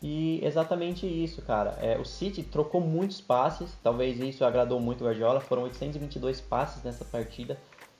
e 0.02 0.44
exatamente 0.44 1.06
isso, 1.06 1.42
cara. 1.42 1.78
É, 1.80 1.98
o 1.98 2.04
City 2.04 2.42
trocou 2.42 2.80
muitos 2.80 3.20
passes, 3.20 3.76
talvez 3.82 4.20
isso 4.20 4.44
agradou 4.44 4.78
muito 4.78 5.02
o 5.02 5.06
Guardiola. 5.06 5.40
Foram 5.40 5.62
822 5.62 6.40
passes 6.40 6.82
nessa 6.82 7.04
partida. 7.04 7.58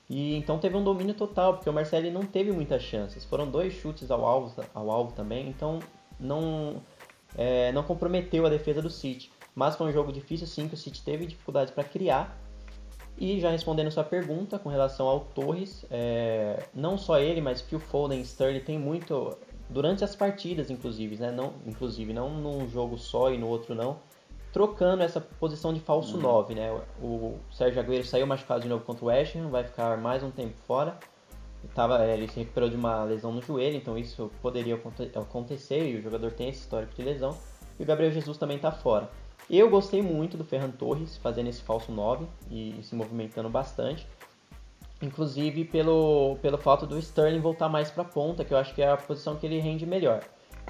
E 0.08 0.36
então 0.36 0.58
teve 0.58 0.76
um 0.76 0.84
domínio 0.84 1.14
total, 1.14 1.54
porque 1.54 1.68
o 1.68 1.72
Marcelo 1.72 2.10
não 2.10 2.22
teve 2.22 2.52
muitas 2.52 2.82
chances. 2.82 3.24
Foram 3.24 3.50
dois 3.50 3.72
chutes 3.74 4.10
ao 4.10 4.24
alvo, 4.24 4.62
ao 4.74 4.90
alvo 4.90 5.12
também, 5.12 5.48
então 5.48 5.80
não, 6.20 6.76
é, 7.36 7.72
não 7.72 7.82
comprometeu 7.82 8.46
a 8.46 8.48
defesa 8.48 8.80
do 8.80 8.90
City. 8.90 9.32
Mas 9.54 9.74
foi 9.74 9.88
um 9.88 9.92
jogo 9.92 10.12
difícil, 10.12 10.46
sim, 10.46 10.68
que 10.68 10.74
o 10.74 10.76
City 10.76 11.02
teve 11.02 11.26
dificuldades 11.26 11.72
para 11.72 11.82
criar. 11.82 12.38
E 13.18 13.40
já 13.40 13.50
respondendo 13.50 13.90
sua 13.90 14.04
pergunta 14.04 14.58
com 14.58 14.68
relação 14.68 15.06
ao 15.06 15.20
Torres, 15.20 15.86
é, 15.90 16.62
não 16.74 16.98
só 16.98 17.18
ele, 17.18 17.40
mas 17.40 17.62
Phil 17.62 17.80
Foden 17.80 18.20
e 18.20 18.22
Sterling 18.22 18.60
tem 18.60 18.78
muito 18.78 19.36
durante 19.70 20.04
as 20.04 20.14
partidas, 20.14 20.70
inclusive, 20.70 21.16
né? 21.16 21.30
Não, 21.30 21.54
inclusive, 21.66 22.12
não 22.12 22.30
num 22.30 22.68
jogo 22.68 22.98
só 22.98 23.32
e 23.32 23.38
no 23.38 23.48
outro 23.48 23.74
não, 23.74 23.98
trocando 24.52 25.02
essa 25.02 25.20
posição 25.20 25.72
de 25.72 25.80
falso 25.80 26.18
9, 26.18 26.52
uhum. 26.52 26.60
né? 26.60 26.80
O 27.02 27.38
Sérgio 27.50 27.80
Agüero 27.80 28.04
saiu 28.04 28.26
machucado 28.26 28.62
de 28.62 28.68
novo 28.68 28.84
contra 28.84 29.04
o 29.04 29.08
West 29.08 29.34
Ham, 29.34 29.48
vai 29.48 29.64
ficar 29.64 29.96
mais 29.96 30.22
um 30.22 30.30
tempo 30.30 30.56
fora. 30.66 30.98
Tava, 31.74 32.04
é, 32.04 32.14
ele 32.14 32.28
se 32.28 32.38
recuperou 32.38 32.68
de 32.68 32.76
uma 32.76 33.02
lesão 33.02 33.32
no 33.32 33.42
joelho, 33.42 33.76
então 33.76 33.98
isso 33.98 34.30
poderia 34.40 34.78
acontecer 35.16 35.90
e 35.90 35.96
o 35.96 36.02
jogador 36.02 36.30
tem 36.32 36.48
esse 36.48 36.60
histórico 36.60 36.94
de 36.94 37.02
lesão. 37.02 37.36
E 37.78 37.82
o 37.82 37.86
Gabriel 37.86 38.12
Jesus 38.12 38.38
também 38.38 38.56
está 38.56 38.70
fora. 38.70 39.10
Eu 39.48 39.70
gostei 39.70 40.02
muito 40.02 40.36
do 40.36 40.44
Ferran 40.44 40.70
Torres 40.70 41.16
fazendo 41.18 41.48
esse 41.48 41.62
falso 41.62 41.92
9 41.92 42.26
e 42.50 42.78
se 42.82 42.94
movimentando 42.94 43.48
bastante. 43.48 44.06
Inclusive 45.00 45.64
pelo, 45.64 46.36
pelo 46.42 46.58
fato 46.58 46.86
do 46.86 46.98
Sterling 46.98 47.40
voltar 47.40 47.68
mais 47.68 47.90
para 47.90 48.02
a 48.02 48.06
ponta, 48.06 48.44
que 48.44 48.52
eu 48.52 48.58
acho 48.58 48.74
que 48.74 48.82
é 48.82 48.90
a 48.90 48.96
posição 48.96 49.36
que 49.36 49.46
ele 49.46 49.58
rende 49.60 49.86
melhor. 49.86 50.22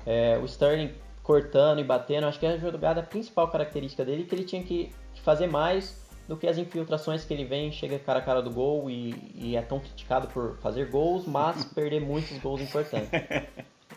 É, 0.05 0.39
o 0.39 0.45
Sterling 0.45 0.93
cortando 1.23 1.81
e 1.81 1.85
batendo, 1.85 2.27
acho 2.27 2.39
que 2.39 2.47
é 2.47 2.51
a 2.51 2.57
jogada 2.57 3.03
principal 3.03 3.49
característica 3.49 4.05
dele, 4.05 4.25
que 4.25 4.35
ele 4.35 4.45
tinha 4.45 4.63
que 4.63 4.93
fazer 5.23 5.47
mais 5.47 6.05
do 6.29 6.37
que 6.37 6.47
as 6.47 6.59
infiltrações 6.59 7.25
que 7.25 7.33
ele 7.33 7.45
vem, 7.45 7.71
chega 7.73 7.99
cara 7.99 8.19
a 8.19 8.23
cara 8.23 8.43
do 8.43 8.51
gol 8.51 8.91
e, 8.91 9.33
e 9.35 9.57
é 9.57 9.63
tão 9.63 9.79
criticado 9.79 10.29
por 10.29 10.59
fazer 10.59 10.91
gols, 10.91 11.25
mas 11.27 11.65
perder 11.73 12.01
muitos 12.01 12.37
gols 12.39 12.61
importantes. 12.61 13.09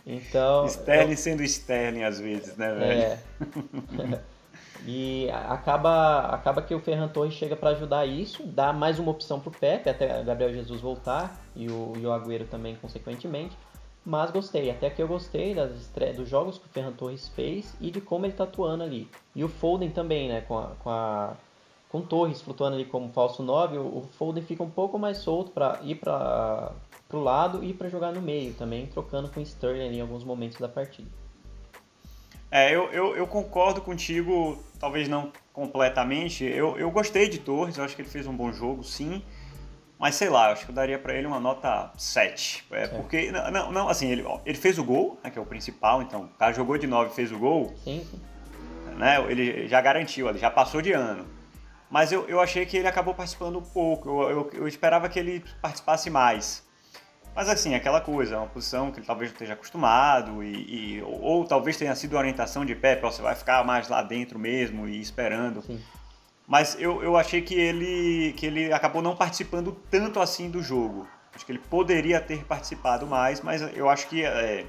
Então. 0.05 0.65
Sterling 0.65 1.11
eu... 1.11 1.17
sendo 1.17 1.43
Sterling 1.43 2.03
às 2.03 2.19
vezes, 2.19 2.55
né, 2.55 2.73
velho? 2.73 3.01
É. 3.01 4.21
E 4.85 5.29
acaba, 5.31 6.21
acaba 6.27 6.61
que 6.61 6.73
o 6.73 6.79
Ferran 6.79 7.09
Torres 7.09 7.33
chega 7.33 7.55
para 7.55 7.71
ajudar 7.71 8.05
isso, 8.05 8.43
dá 8.43 8.71
mais 8.71 8.97
uma 8.97 9.11
opção 9.11 9.39
para 9.39 9.49
o 9.49 9.51
Pepe, 9.51 9.89
até 9.89 10.23
Gabriel 10.23 10.53
Jesus 10.53 10.79
voltar 10.81 11.37
e 11.55 11.69
o, 11.69 11.93
e 11.97 12.05
o 12.05 12.13
Agüero 12.13 12.45
também, 12.45 12.75
consequentemente. 12.75 13.57
Mas 14.05 14.31
gostei, 14.31 14.71
até 14.71 14.89
que 14.89 15.01
eu 15.01 15.07
gostei 15.07 15.53
das 15.53 15.91
dos 16.15 16.27
jogos 16.27 16.57
que 16.57 16.65
o 16.65 16.69
Ferran 16.69 16.93
Torres 16.93 17.27
fez 17.29 17.75
e 17.81 17.91
de 17.91 17.99
como 17.99 18.25
ele 18.25 18.33
está 18.33 18.45
atuando 18.45 18.83
ali. 18.83 19.09
E 19.35 19.43
o 19.43 19.49
Foden 19.49 19.91
também, 19.91 20.29
né, 20.29 20.41
com 20.41 20.57
a, 20.57 20.71
com 20.81 20.89
a 20.89 21.33
com 21.89 22.01
Torres 22.01 22.41
flutuando 22.41 22.75
ali 22.75 22.85
como 22.85 23.09
falso 23.09 23.41
9, 23.43 23.77
o, 23.79 24.03
Foden 24.13 24.43
fica 24.43 24.63
um 24.63 24.69
pouco 24.69 24.97
mais 24.97 25.17
solto 25.17 25.51
para 25.51 25.79
ir 25.83 25.95
para 25.95 26.71
o 27.11 27.17
lado 27.17 27.63
e 27.63 27.73
para 27.73 27.89
jogar 27.89 28.13
no 28.13 28.21
meio 28.21 28.53
também, 28.53 28.85
trocando 28.85 29.27
com 29.29 29.41
Sterling 29.41 29.87
ali 29.87 29.97
em 29.97 30.01
alguns 30.01 30.23
momentos 30.23 30.59
da 30.59 30.69
partida. 30.69 31.09
É, 32.51 32.73
eu, 32.73 32.91
eu, 32.91 33.15
eu, 33.15 33.27
concordo 33.27 33.79
contigo, 33.79 34.63
talvez 34.79 35.07
não 35.07 35.31
completamente. 35.53 36.43
Eu, 36.43 36.77
eu 36.77 36.89
gostei 36.89 37.29
de 37.29 37.37
Torres, 37.37 37.77
eu 37.77 37.83
acho 37.83 37.95
que 37.95 38.01
ele 38.01 38.09
fez 38.09 38.25
um 38.25 38.35
bom 38.35 38.51
jogo, 38.51 38.83
sim. 38.83 39.23
Mas 39.99 40.15
sei 40.15 40.29
lá, 40.29 40.47
eu 40.47 40.53
acho 40.53 40.65
que 40.65 40.71
eu 40.71 40.75
daria 40.75 40.97
para 40.97 41.13
ele 41.13 41.27
uma 41.27 41.39
nota 41.39 41.91
7. 41.97 42.65
É, 42.71 42.87
porque, 42.87 43.31
não, 43.31 43.71
não, 43.71 43.89
assim, 43.89 44.09
ele, 44.09 44.25
ele 44.45 44.57
fez 44.57 44.79
o 44.79 44.83
gol, 44.83 45.19
né, 45.23 45.29
que 45.29 45.37
é 45.37 45.41
o 45.41 45.45
principal, 45.45 46.01
então 46.01 46.23
o 46.23 46.27
cara 46.29 46.53
jogou 46.53 46.77
de 46.77 46.87
9 46.87 47.11
e 47.11 47.13
fez 47.13 47.31
o 47.31 47.37
gol. 47.37 47.73
Sim, 47.83 48.07
sim. 48.09 48.19
Né, 48.97 49.23
ele 49.29 49.67
já 49.67 49.79
garantiu, 49.81 50.27
ele 50.27 50.39
já 50.39 50.49
passou 50.49 50.81
de 50.81 50.93
ano. 50.93 51.27
Mas 51.89 52.11
eu, 52.11 52.27
eu 52.27 52.39
achei 52.39 52.65
que 52.65 52.77
ele 52.77 52.87
acabou 52.87 53.13
participando 53.13 53.61
pouco, 53.61 54.09
eu, 54.09 54.29
eu, 54.29 54.49
eu 54.53 54.67
esperava 54.67 55.09
que 55.09 55.19
ele 55.19 55.43
participasse 55.61 56.09
mais. 56.09 56.67
Mas 57.39 57.47
assim, 57.47 57.73
aquela 57.73 58.01
coisa, 58.01 58.35
é 58.35 58.37
uma 58.37 58.47
posição 58.47 58.91
que 58.91 58.99
ele 58.99 59.05
talvez 59.05 59.31
não 59.31 59.35
esteja 59.35 59.53
acostumado, 59.53 60.43
e, 60.43 60.97
e 60.97 61.01
ou, 61.01 61.21
ou, 61.21 61.45
talvez 61.45 61.77
tenha 61.77 61.95
sido 61.95 62.17
orientação 62.17 62.65
de 62.65 62.75
Pepe, 62.75 63.01
você 63.01 63.21
vai 63.21 63.33
ficar 63.33 63.63
mais 63.63 63.87
lá 63.87 64.01
dentro 64.01 64.37
mesmo 64.37 64.89
e 64.89 64.99
esperando. 64.99 65.61
Sim. 65.61 65.79
Mas 66.45 66.75
eu, 66.77 67.01
eu 67.01 67.15
achei 67.15 67.41
que 67.41 67.55
ele, 67.55 68.33
que 68.33 68.45
ele 68.45 68.73
acabou 68.73 69.01
não 69.01 69.15
participando 69.15 69.71
tanto 69.89 70.19
assim 70.19 70.51
do 70.51 70.61
jogo. 70.61 71.07
Acho 71.33 71.45
que 71.45 71.53
ele 71.53 71.59
poderia 71.59 72.19
ter 72.19 72.43
participado 72.43 73.07
mais, 73.07 73.39
mas 73.39 73.61
eu 73.73 73.87
acho 73.87 74.09
que 74.09 74.21
é, 74.25 74.65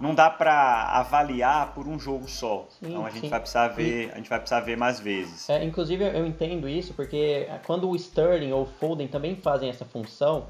não 0.00 0.14
dá 0.14 0.30
para 0.30 0.84
avaliar 0.84 1.74
por 1.74 1.86
um 1.86 2.00
jogo 2.00 2.26
só. 2.30 2.66
Sim, 2.80 2.86
então 2.88 3.04
a 3.04 3.10
gente 3.10 3.24
sim. 3.24 3.28
vai 3.28 3.40
precisar 3.40 3.68
ver, 3.68 4.10
a 4.14 4.16
gente 4.16 4.30
vai 4.30 4.38
precisar 4.38 4.60
ver 4.60 4.78
mais 4.78 5.00
vezes. 5.00 5.50
É, 5.50 5.62
inclusive 5.62 6.02
eu 6.02 6.24
entendo 6.24 6.66
isso 6.66 6.94
porque 6.94 7.46
quando 7.66 7.90
o 7.90 7.94
Sterling 7.94 8.52
ou 8.52 8.62
o 8.62 8.66
Foden 8.66 9.06
também 9.06 9.36
fazem 9.36 9.68
essa 9.68 9.84
função, 9.84 10.46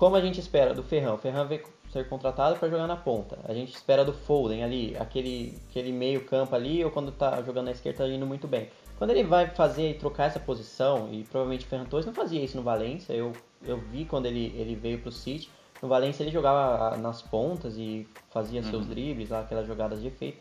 como 0.00 0.16
a 0.16 0.20
gente 0.22 0.40
espera 0.40 0.72
do 0.72 0.82
Ferrão? 0.82 1.16
O 1.16 1.18
Ferrão 1.18 1.46
veio 1.46 1.62
ser 1.92 2.08
contratado 2.08 2.58
para 2.58 2.70
jogar 2.70 2.86
na 2.86 2.96
ponta. 2.96 3.38
A 3.44 3.52
gente 3.52 3.74
espera 3.74 4.02
do 4.02 4.14
Foden 4.14 4.64
ali, 4.64 4.96
aquele, 4.98 5.58
aquele 5.68 5.92
meio 5.92 6.24
campo 6.24 6.54
ali, 6.54 6.82
ou 6.82 6.90
quando 6.90 7.12
tá 7.12 7.42
jogando 7.42 7.66
na 7.66 7.72
esquerda 7.72 8.04
tá 8.04 8.08
indo 8.08 8.26
muito 8.26 8.48
bem. 8.48 8.70
Quando 8.96 9.10
ele 9.10 9.24
vai 9.24 9.50
fazer 9.50 9.90
e 9.90 9.94
trocar 9.94 10.24
essa 10.24 10.40
posição, 10.40 11.10
e 11.12 11.24
provavelmente 11.24 11.66
o 11.66 11.68
Ferran 11.68 11.84
Torres 11.84 12.06
não 12.06 12.14
fazia 12.14 12.42
isso 12.42 12.56
no 12.56 12.62
Valência, 12.62 13.12
eu, 13.12 13.32
eu 13.62 13.76
vi 13.76 14.06
quando 14.06 14.24
ele, 14.24 14.54
ele 14.56 14.74
veio 14.74 14.98
pro 15.02 15.12
City, 15.12 15.50
no 15.82 15.88
Valência 15.88 16.22
ele 16.22 16.30
jogava 16.30 16.96
nas 16.96 17.20
pontas 17.20 17.76
e 17.76 18.08
fazia 18.30 18.62
uhum. 18.62 18.70
seus 18.70 18.86
dribles, 18.86 19.28
lá, 19.28 19.40
aquelas 19.40 19.66
jogadas 19.66 20.00
de 20.00 20.06
efeito. 20.06 20.38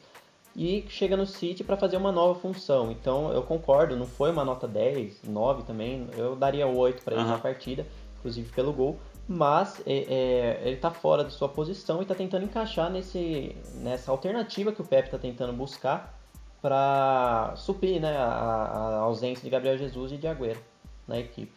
E 0.56 0.86
chega 0.88 1.18
no 1.18 1.26
City 1.26 1.66
para 1.66 1.76
fazer 1.76 1.98
uma 1.98 2.14
nova 2.14 2.40
função. 2.40 2.94
Então 2.94 3.34
eu 3.34 3.44
concordo, 3.44 3.98
não 3.98 4.06
foi 4.06 4.32
uma 4.32 4.46
nota 4.46 4.66
10, 4.66 5.24
9 5.26 5.64
também, 5.64 6.08
eu 6.16 6.38
daria 6.38 6.66
8 6.66 7.04
para 7.04 7.16
ele 7.16 7.24
uhum. 7.24 7.32
na 7.32 7.38
partida, 7.38 7.86
inclusive 8.20 8.50
pelo 8.54 8.72
gol 8.72 8.98
mas 9.30 9.80
é, 9.86 9.94
é, 9.94 10.62
ele 10.64 10.78
está 10.78 10.90
fora 10.90 11.24
de 11.24 11.32
sua 11.32 11.48
posição 11.48 12.00
e 12.00 12.02
está 12.02 12.16
tentando 12.16 12.46
encaixar 12.46 12.90
nesse, 12.90 13.56
nessa 13.76 14.10
alternativa 14.10 14.72
que 14.72 14.82
o 14.82 14.84
Pepe 14.84 15.10
está 15.10 15.20
tentando 15.20 15.54
buscar 15.54 16.20
para 16.60 17.54
suprir 17.56 18.02
né, 18.02 18.18
a, 18.18 18.24
a, 18.24 18.96
ausência 19.02 19.44
de 19.44 19.50
Gabriel 19.52 19.78
Jesus 19.78 20.14
e 20.14 20.18
de 20.18 20.28
Agüero 20.28 20.60
na 21.08 21.20
equipe. 21.20 21.54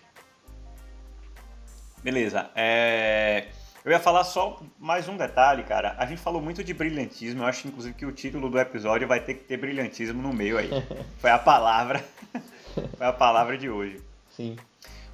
Beleza. 2.03 2.51
É... 2.55 3.47
Eu 3.83 3.91
ia 3.91 3.99
falar 3.99 4.25
só 4.25 4.61
mais 4.79 5.09
um 5.09 5.17
detalhe, 5.17 5.63
cara. 5.63 5.97
A 5.99 6.05
gente 6.05 6.21
falou 6.21 6.43
muito 6.43 6.63
de 6.63 6.75
brilhantismo. 6.75 7.43
Eu 7.43 7.47
acho, 7.47 7.67
inclusive, 7.67 7.95
que 7.95 8.05
o 8.05 8.13
título 8.13 8.51
do 8.51 8.59
episódio 8.59 9.09
vai 9.09 9.19
ter 9.19 9.35
que 9.35 9.45
ter 9.45 9.57
brilhantismo 9.57 10.21
no 10.21 10.33
meio 10.33 10.59
aí. 10.59 10.69
Foi 11.19 11.31
a 11.31 11.39
palavra. 11.39 12.05
Foi 12.99 13.07
a 13.07 13.13
palavra 13.13 13.57
de 13.57 13.71
hoje. 13.71 14.01
Sim. 14.31 14.57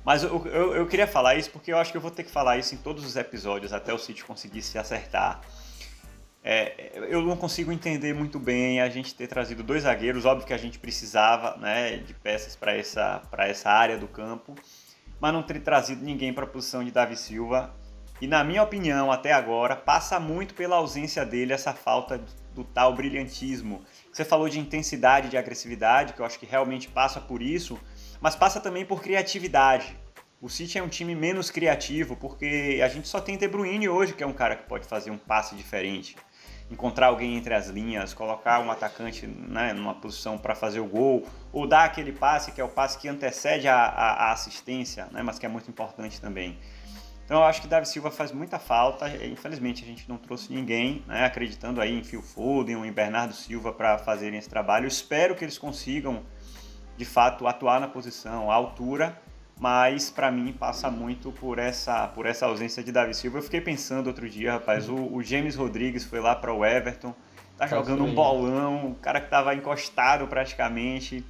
Mas 0.04 0.22
eu, 0.22 0.46
eu, 0.46 0.74
eu, 0.74 0.86
queria 0.86 1.06
falar 1.06 1.34
isso 1.34 1.50
porque 1.50 1.72
eu 1.72 1.78
acho 1.78 1.90
que 1.90 1.96
eu 1.96 2.00
vou 2.00 2.10
ter 2.10 2.24
que 2.24 2.30
falar 2.30 2.56
isso 2.56 2.74
em 2.74 2.78
todos 2.78 3.04
os 3.04 3.16
episódios 3.16 3.72
até 3.72 3.92
o 3.92 3.98
sítio 3.98 4.24
conseguir 4.24 4.62
se 4.62 4.78
acertar. 4.78 5.40
É, 6.42 6.92
eu 7.10 7.20
não 7.22 7.36
consigo 7.36 7.70
entender 7.70 8.14
muito 8.14 8.38
bem 8.38 8.80
a 8.80 8.88
gente 8.88 9.14
ter 9.14 9.26
trazido 9.26 9.62
dois 9.62 9.82
zagueiros. 9.82 10.24
Óbvio 10.24 10.46
que 10.46 10.54
a 10.54 10.58
gente 10.58 10.78
precisava 10.78 11.56
né, 11.58 11.98
de 11.98 12.14
peças 12.14 12.56
para 12.56 12.74
essa, 12.74 13.22
essa 13.38 13.70
área 13.70 13.98
do 13.98 14.08
campo, 14.08 14.54
mas 15.20 15.32
não 15.32 15.42
ter 15.42 15.60
trazido 15.60 16.02
ninguém 16.02 16.32
para 16.32 16.44
a 16.44 16.48
posição 16.48 16.82
de 16.82 16.90
Davi 16.90 17.16
Silva. 17.16 17.74
E 18.20 18.26
na 18.26 18.42
minha 18.42 18.62
opinião, 18.62 19.12
até 19.12 19.32
agora, 19.32 19.76
passa 19.76 20.18
muito 20.18 20.54
pela 20.54 20.76
ausência 20.76 21.24
dele 21.24 21.52
essa 21.52 21.72
falta 21.72 22.20
do, 22.54 22.64
tal 22.64 22.94
brilhantismo. 22.94 23.82
Você 24.12 24.24
falou 24.24 24.48
de 24.48 24.58
intensidade, 24.58 25.28
de 25.28 25.36
agressividade, 25.36 26.14
que 26.14 26.20
eu 26.20 26.24
acho 26.24 26.38
que 26.38 26.46
realmente 26.46 26.88
passa 26.88 27.20
por 27.20 27.42
isso 27.42 27.78
mas 28.20 28.36
passa 28.36 28.60
também 28.60 28.84
por 28.84 29.02
criatividade. 29.02 29.96
O 30.40 30.48
City 30.48 30.78
é 30.78 30.82
um 30.82 30.88
time 30.88 31.14
menos 31.14 31.50
criativo 31.50 32.14
porque 32.14 32.80
a 32.82 32.88
gente 32.88 33.08
só 33.08 33.20
tem 33.20 33.36
De 33.36 33.48
Bruyne 33.48 33.88
hoje, 33.88 34.12
que 34.12 34.22
é 34.22 34.26
um 34.26 34.32
cara 34.32 34.54
que 34.54 34.64
pode 34.68 34.86
fazer 34.86 35.10
um 35.10 35.18
passe 35.18 35.56
diferente, 35.56 36.16
encontrar 36.70 37.08
alguém 37.08 37.36
entre 37.36 37.54
as 37.54 37.66
linhas, 37.66 38.14
colocar 38.14 38.60
um 38.60 38.70
atacante 38.70 39.26
né, 39.26 39.72
numa 39.72 39.94
posição 39.94 40.38
para 40.38 40.54
fazer 40.54 40.78
o 40.78 40.86
gol, 40.86 41.26
ou 41.52 41.66
dar 41.66 41.84
aquele 41.84 42.12
passe 42.12 42.52
que 42.52 42.60
é 42.60 42.64
o 42.64 42.68
passe 42.68 42.98
que 42.98 43.08
antecede 43.08 43.66
a, 43.66 43.76
a, 43.76 44.28
a 44.28 44.32
assistência, 44.32 45.08
né, 45.10 45.22
mas 45.22 45.38
que 45.38 45.46
é 45.46 45.48
muito 45.48 45.68
importante 45.68 46.20
também. 46.20 46.56
Então 47.24 47.40
eu 47.40 47.44
acho 47.44 47.60
que 47.60 47.68
Davi 47.68 47.86
Silva 47.86 48.10
faz 48.10 48.32
muita 48.32 48.58
falta. 48.58 49.06
Infelizmente 49.26 49.84
a 49.84 49.86
gente 49.86 50.08
não 50.08 50.16
trouxe 50.16 50.50
ninguém, 50.50 51.04
né, 51.06 51.26
acreditando 51.26 51.78
aí 51.78 51.92
em 51.94 52.02
Phil 52.02 52.22
Foden 52.22 52.76
ou 52.76 52.86
em 52.86 52.92
Bernardo 52.92 53.34
Silva 53.34 53.70
para 53.70 53.98
fazerem 53.98 54.38
esse 54.38 54.48
trabalho. 54.48 54.88
Espero 54.88 55.34
que 55.34 55.44
eles 55.44 55.58
consigam 55.58 56.22
de 56.98 57.04
fato 57.04 57.46
atuar 57.46 57.80
na 57.80 57.86
posição, 57.86 58.50
a 58.50 58.54
altura, 58.56 59.16
mas 59.58 60.10
para 60.10 60.32
mim 60.32 60.52
passa 60.52 60.90
muito 60.90 61.30
por 61.30 61.60
essa 61.60 62.08
por 62.08 62.26
essa 62.26 62.46
ausência 62.46 62.82
de 62.82 62.90
Davi 62.90 63.14
Silva. 63.14 63.38
Eu 63.38 63.42
fiquei 63.42 63.60
pensando 63.60 64.08
outro 64.08 64.28
dia, 64.28 64.52
rapaz, 64.52 64.88
o, 64.88 64.96
o 64.96 65.22
James 65.22 65.54
Rodrigues 65.54 66.04
foi 66.04 66.18
lá 66.18 66.34
para 66.34 66.52
o 66.52 66.66
Everton, 66.66 67.14
tá 67.56 67.68
jogando 67.68 68.04
um 68.04 68.12
bolão, 68.12 68.90
o 68.90 68.94
cara 68.96 69.20
que 69.20 69.30
tava 69.30 69.54
encostado 69.54 70.26
praticamente. 70.26 71.24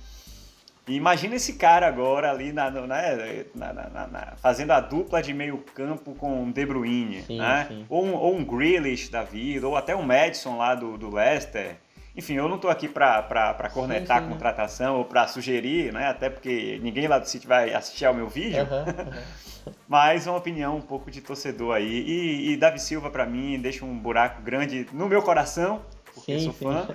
E 0.87 0.95
imagina 0.95 1.35
esse 1.35 1.53
cara 1.53 1.87
agora 1.87 2.31
ali 2.31 2.51
na, 2.51 2.71
né, 2.71 3.45
na, 3.55 3.73
na, 3.75 4.07
na, 4.07 4.33
fazendo 4.39 4.71
a 4.71 4.81
dupla 4.81 5.21
de 5.21 5.35
meio 5.35 5.59
campo 5.75 6.15
com 6.15 6.51
De 6.51 6.65
Bruyne, 6.65 7.25
sim, 7.25 7.37
né? 7.37 7.67
Sim. 7.69 7.85
Ou, 7.91 8.07
um, 8.07 8.15
ou 8.15 8.35
um 8.35 8.43
Grealish 8.43 9.11
da 9.11 9.23
vida, 9.23 9.69
ou 9.69 9.77
até 9.77 9.95
um 9.95 10.03
Madison 10.03 10.57
lá 10.57 10.75
do, 10.75 10.97
do 10.97 11.15
Leicester. 11.15 11.77
Enfim, 12.19 12.35
eu 12.35 12.49
não 12.49 12.57
estou 12.57 12.69
aqui 12.69 12.89
para 12.89 13.71
cornetar 13.73 14.19
sim, 14.19 14.25
sim, 14.25 14.29
a 14.29 14.33
contratação 14.33 14.99
ou 14.99 15.05
para 15.05 15.29
sugerir, 15.29 15.93
né? 15.93 16.09
até 16.09 16.29
porque 16.29 16.81
ninguém 16.83 17.07
lá 17.07 17.17
do 17.17 17.29
sítio 17.29 17.49
vai 17.49 17.73
assistir 17.73 18.07
ao 18.07 18.13
meu 18.13 18.29
vídeo, 18.29 18.65
uhum, 18.65 18.79
uhum. 18.79 19.73
mas 19.87 20.27
uma 20.27 20.37
opinião 20.37 20.77
um 20.77 20.81
pouco 20.81 21.13
de 21.13 21.21
torcedor 21.21 21.77
aí. 21.77 21.87
E, 21.87 22.51
e 22.51 22.57
Davi 22.57 22.81
Silva, 22.81 23.09
para 23.09 23.25
mim, 23.25 23.61
deixa 23.61 23.85
um 23.85 23.97
buraco 23.97 24.43
grande 24.43 24.85
no 24.93 25.09
meu 25.09 25.23
coração, 25.23 25.81
porque 26.13 26.41
sim, 26.41 26.47
sou 26.47 26.53
fã, 26.55 26.89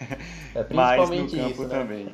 é 0.56 0.64
mas 0.72 1.10
no 1.10 1.30
campo 1.30 1.50
isso, 1.50 1.62
né? 1.64 1.68
também. 1.68 2.08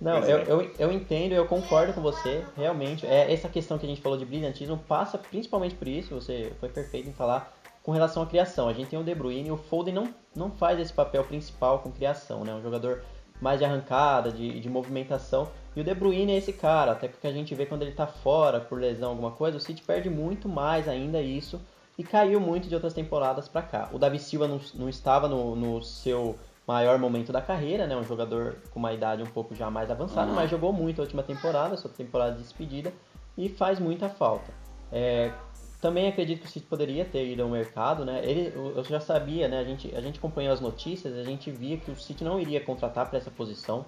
Não, 0.00 0.18
eu, 0.20 0.38
é. 0.38 0.44
eu, 0.48 0.70
eu 0.78 0.92
entendo, 0.92 1.32
eu 1.32 1.46
concordo 1.46 1.92
com 1.92 2.00
você, 2.00 2.42
realmente. 2.56 3.06
É, 3.06 3.30
essa 3.30 3.48
questão 3.48 3.76
que 3.78 3.84
a 3.84 3.88
gente 3.88 4.00
falou 4.00 4.18
de 4.18 4.24
brilhantismo 4.24 4.78
passa 4.88 5.18
principalmente 5.18 5.74
por 5.74 5.86
isso, 5.86 6.14
você 6.14 6.52
foi 6.60 6.70
perfeito 6.70 7.08
em 7.08 7.12
falar 7.12 7.55
com 7.86 7.92
relação 7.92 8.20
à 8.20 8.26
criação. 8.26 8.68
A 8.68 8.72
gente 8.72 8.88
tem 8.88 8.98
o 8.98 9.04
De 9.04 9.14
Bruyne 9.14 9.48
e 9.48 9.52
o 9.52 9.56
Foden 9.56 9.94
não, 9.94 10.12
não 10.34 10.50
faz 10.50 10.80
esse 10.80 10.92
papel 10.92 11.22
principal 11.22 11.78
com 11.78 11.92
criação, 11.92 12.42
né? 12.42 12.52
Um 12.52 12.60
jogador 12.60 13.04
mais 13.40 13.60
de 13.60 13.64
arrancada, 13.64 14.32
de, 14.32 14.58
de 14.58 14.68
movimentação. 14.68 15.48
E 15.76 15.80
o 15.80 15.84
De 15.84 15.94
Bruyne 15.94 16.32
é 16.32 16.36
esse 16.36 16.52
cara, 16.52 16.90
até 16.90 17.06
porque 17.06 17.28
a 17.28 17.32
gente 17.32 17.54
vê 17.54 17.64
quando 17.64 17.82
ele 17.82 17.92
tá 17.92 18.04
fora 18.04 18.58
por 18.58 18.80
lesão, 18.80 19.10
alguma 19.10 19.30
coisa, 19.30 19.56
o 19.56 19.60
City 19.60 19.82
perde 19.82 20.10
muito 20.10 20.48
mais 20.48 20.88
ainda 20.88 21.22
isso 21.22 21.60
e 21.96 22.02
caiu 22.02 22.40
muito 22.40 22.68
de 22.68 22.74
outras 22.74 22.92
temporadas 22.92 23.46
para 23.46 23.62
cá. 23.62 23.88
O 23.92 24.00
Davi 24.00 24.18
Silva 24.18 24.48
não, 24.48 24.60
não 24.74 24.88
estava 24.88 25.28
no, 25.28 25.54
no, 25.54 25.80
seu 25.80 26.36
maior 26.66 26.98
momento 26.98 27.32
da 27.32 27.40
carreira, 27.40 27.86
né? 27.86 27.96
Um 27.96 28.02
jogador 28.02 28.56
com 28.72 28.80
uma 28.80 28.92
idade 28.92 29.22
um 29.22 29.26
pouco 29.26 29.54
já 29.54 29.70
mais 29.70 29.92
avançada, 29.92 30.30
uhum. 30.30 30.34
mas 30.34 30.50
jogou 30.50 30.72
muito 30.72 31.00
a 31.00 31.04
última 31.04 31.22
temporada, 31.22 31.76
sua 31.76 31.90
temporada 31.90 32.32
de 32.32 32.42
despedida, 32.42 32.92
e 33.38 33.48
faz 33.48 33.78
muita 33.78 34.08
falta. 34.08 34.52
É, 34.90 35.32
também 35.80 36.08
acredito 36.08 36.40
que 36.40 36.46
o 36.46 36.50
City 36.50 36.66
poderia 36.66 37.04
ter 37.04 37.26
ido 37.26 37.42
ao 37.42 37.48
mercado, 37.48 38.04
né? 38.04 38.20
Ele, 38.24 38.52
eu 38.54 38.82
já 38.84 39.00
sabia, 39.00 39.46
né? 39.46 39.58
A 39.58 39.64
gente, 39.64 39.94
a 39.94 40.00
gente 40.00 40.18
acompanhou 40.18 40.52
as 40.52 40.60
notícias, 40.60 41.16
a 41.16 41.22
gente 41.22 41.50
via 41.50 41.76
que 41.76 41.90
o 41.90 41.96
City 41.96 42.24
não 42.24 42.40
iria 42.40 42.60
contratar 42.60 43.08
para 43.08 43.18
essa 43.18 43.30
posição. 43.30 43.84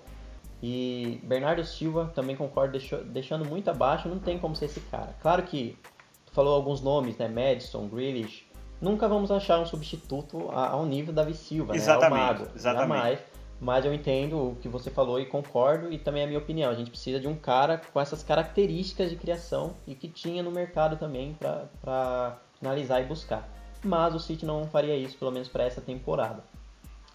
E 0.62 1.20
Bernardo 1.22 1.64
Silva, 1.64 2.10
também 2.14 2.36
concordo, 2.36 2.72
deixou, 2.72 3.02
deixando 3.04 3.44
muito 3.44 3.70
abaixo, 3.70 4.08
não 4.08 4.18
tem 4.18 4.38
como 4.38 4.54
ser 4.56 4.66
esse 4.66 4.80
cara. 4.80 5.14
Claro 5.22 5.44
que 5.44 5.78
tu 6.26 6.32
falou 6.32 6.54
alguns 6.54 6.80
nomes, 6.82 7.16
né? 7.16 7.28
Madison, 7.28 7.88
Grealish. 7.88 8.46
Nunca 8.80 9.08
vamos 9.08 9.30
achar 9.30 9.58
um 9.58 9.66
substituto 9.66 10.50
ao 10.50 10.86
nível 10.86 11.12
da 11.12 11.32
Silva, 11.32 11.74
exatamente, 11.74 12.12
né? 12.12 12.20
Ao 12.20 12.26
Mago, 12.26 12.48
exatamente. 12.54 13.00
Jamais. 13.00 13.18
Mas 13.60 13.84
eu 13.84 13.92
entendo 13.92 14.50
o 14.50 14.56
que 14.56 14.68
você 14.68 14.88
falou 14.90 15.18
e 15.18 15.26
concordo, 15.26 15.92
e 15.92 15.98
também 15.98 16.22
é 16.22 16.24
a 16.24 16.28
minha 16.28 16.38
opinião. 16.38 16.70
A 16.70 16.74
gente 16.74 16.90
precisa 16.90 17.18
de 17.18 17.26
um 17.26 17.34
cara 17.34 17.80
com 17.92 18.00
essas 18.00 18.22
características 18.22 19.10
de 19.10 19.16
criação 19.16 19.74
e 19.86 19.94
que 19.94 20.08
tinha 20.08 20.42
no 20.42 20.50
mercado 20.50 20.96
também 20.96 21.36
para 21.80 22.38
analisar 22.62 23.00
e 23.00 23.04
buscar. 23.04 23.48
Mas 23.82 24.14
o 24.14 24.20
City 24.20 24.46
não 24.46 24.66
faria 24.68 24.96
isso, 24.96 25.18
pelo 25.18 25.32
menos 25.32 25.48
para 25.48 25.64
essa 25.64 25.80
temporada. 25.80 26.44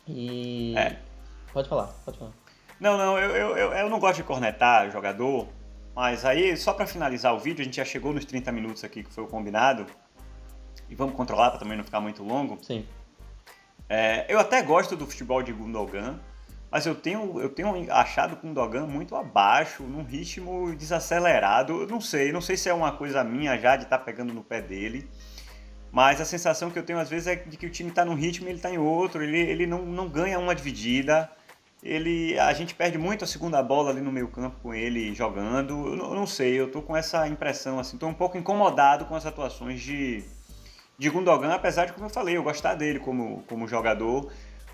E. 0.08 0.75
É. 0.77 0.99
Pode 1.53 1.69
falar, 1.69 1.88
pode 2.03 2.17
falar. 2.17 2.32
Não, 2.79 2.97
não, 2.97 3.17
eu, 3.17 3.56
eu, 3.56 3.73
eu, 3.73 3.89
não 3.89 3.99
gosto 3.99 4.17
de 4.17 4.23
cornetar 4.23 4.91
jogador, 4.91 5.47
mas 5.95 6.25
aí, 6.25 6.58
só 6.58 6.73
para 6.73 6.86
finalizar 6.86 7.34
o 7.34 7.39
vídeo, 7.39 7.62
a 7.62 7.63
gente 7.63 7.77
já 7.77 7.86
chegou 7.86 8.12
nos 8.12 8.25
30 8.25 8.51
minutos 8.51 8.84
aqui 8.84 9.03
que 9.03 9.13
foi 9.13 9.23
o 9.23 9.27
combinado. 9.27 9.86
E 10.89 10.95
vamos 10.95 11.15
controlar 11.15 11.51
para 11.51 11.60
também 11.60 11.77
não 11.77 11.84
ficar 11.84 12.01
muito 12.01 12.23
longo. 12.23 12.58
Sim. 12.62 12.86
É, 13.88 14.25
eu 14.27 14.39
até 14.39 14.62
gosto 14.62 14.95
do 14.95 15.06
futebol 15.06 15.41
de 15.41 15.53
Gundogan, 15.53 16.19
mas 16.73 16.88
eu 16.88 16.95
tenho, 16.95 17.39
eu 17.39 17.49
tenho 17.49 17.93
achado 17.93 18.33
o 18.33 18.36
Gundogan 18.36 18.88
muito 18.88 19.15
abaixo, 19.15 19.83
num 19.83 20.01
ritmo 20.01 20.75
desacelerado. 20.75 21.81
Eu 21.81 21.88
não 21.88 22.01
sei, 22.01 22.31
não 22.31 22.41
sei 22.41 22.57
se 22.57 22.67
é 22.67 22.73
uma 22.73 22.91
coisa 22.91 23.23
minha 23.23 23.55
já 23.59 23.75
de 23.75 23.83
estar 23.83 23.99
tá 23.99 24.03
pegando 24.03 24.33
no 24.33 24.43
pé 24.43 24.59
dele, 24.59 25.07
mas 25.91 26.19
a 26.19 26.25
sensação 26.25 26.71
que 26.71 26.79
eu 26.79 26.81
tenho 26.81 26.97
às 26.97 27.07
vezes 27.07 27.27
é 27.27 27.36
de 27.36 27.57
que 27.57 27.67
o 27.67 27.69
time 27.69 27.89
está 27.89 28.03
num 28.03 28.15
ritmo 28.15 28.47
e 28.47 28.49
ele 28.49 28.57
está 28.57 28.71
em 28.71 28.79
outro, 28.79 29.21
ele, 29.21 29.38
ele 29.38 29.67
não, 29.67 29.86
não 29.86 30.09
ganha 30.09 30.39
uma 30.39 30.55
dividida. 30.55 31.29
Ele, 31.83 32.39
a 32.39 32.51
gente 32.53 32.73
perde 32.73 32.97
muito 32.97 33.23
a 33.23 33.27
segunda 33.27 33.62
bola 33.62 33.91
ali 33.91 34.01
no 34.01 34.12
meio 34.12 34.29
campo 34.29 34.57
com 34.63 34.73
ele 34.73 35.13
jogando. 35.13 35.89
Eu 35.89 35.95
não, 35.95 36.05
eu 36.05 36.15
não 36.15 36.25
sei, 36.25 36.59
eu 36.59 36.71
tô 36.71 36.81
com 36.81 36.97
essa 36.97 37.27
impressão 37.27 37.77
assim, 37.77 37.99
tô 37.99 38.07
um 38.07 38.15
pouco 38.15 38.36
incomodado 38.36 39.05
com 39.05 39.13
as 39.13 39.27
atuações 39.27 39.79
de, 39.79 40.23
de 40.97 41.07
Gundogan, 41.07 41.53
apesar 41.53 41.86
de 41.86 41.93
como 41.93 42.07
eu 42.07 42.09
falei, 42.09 42.36
eu 42.36 42.41
gostar 42.41 42.73
dele 42.73 42.97
como, 42.97 43.43
como 43.47 43.67
jogador. 43.67 44.31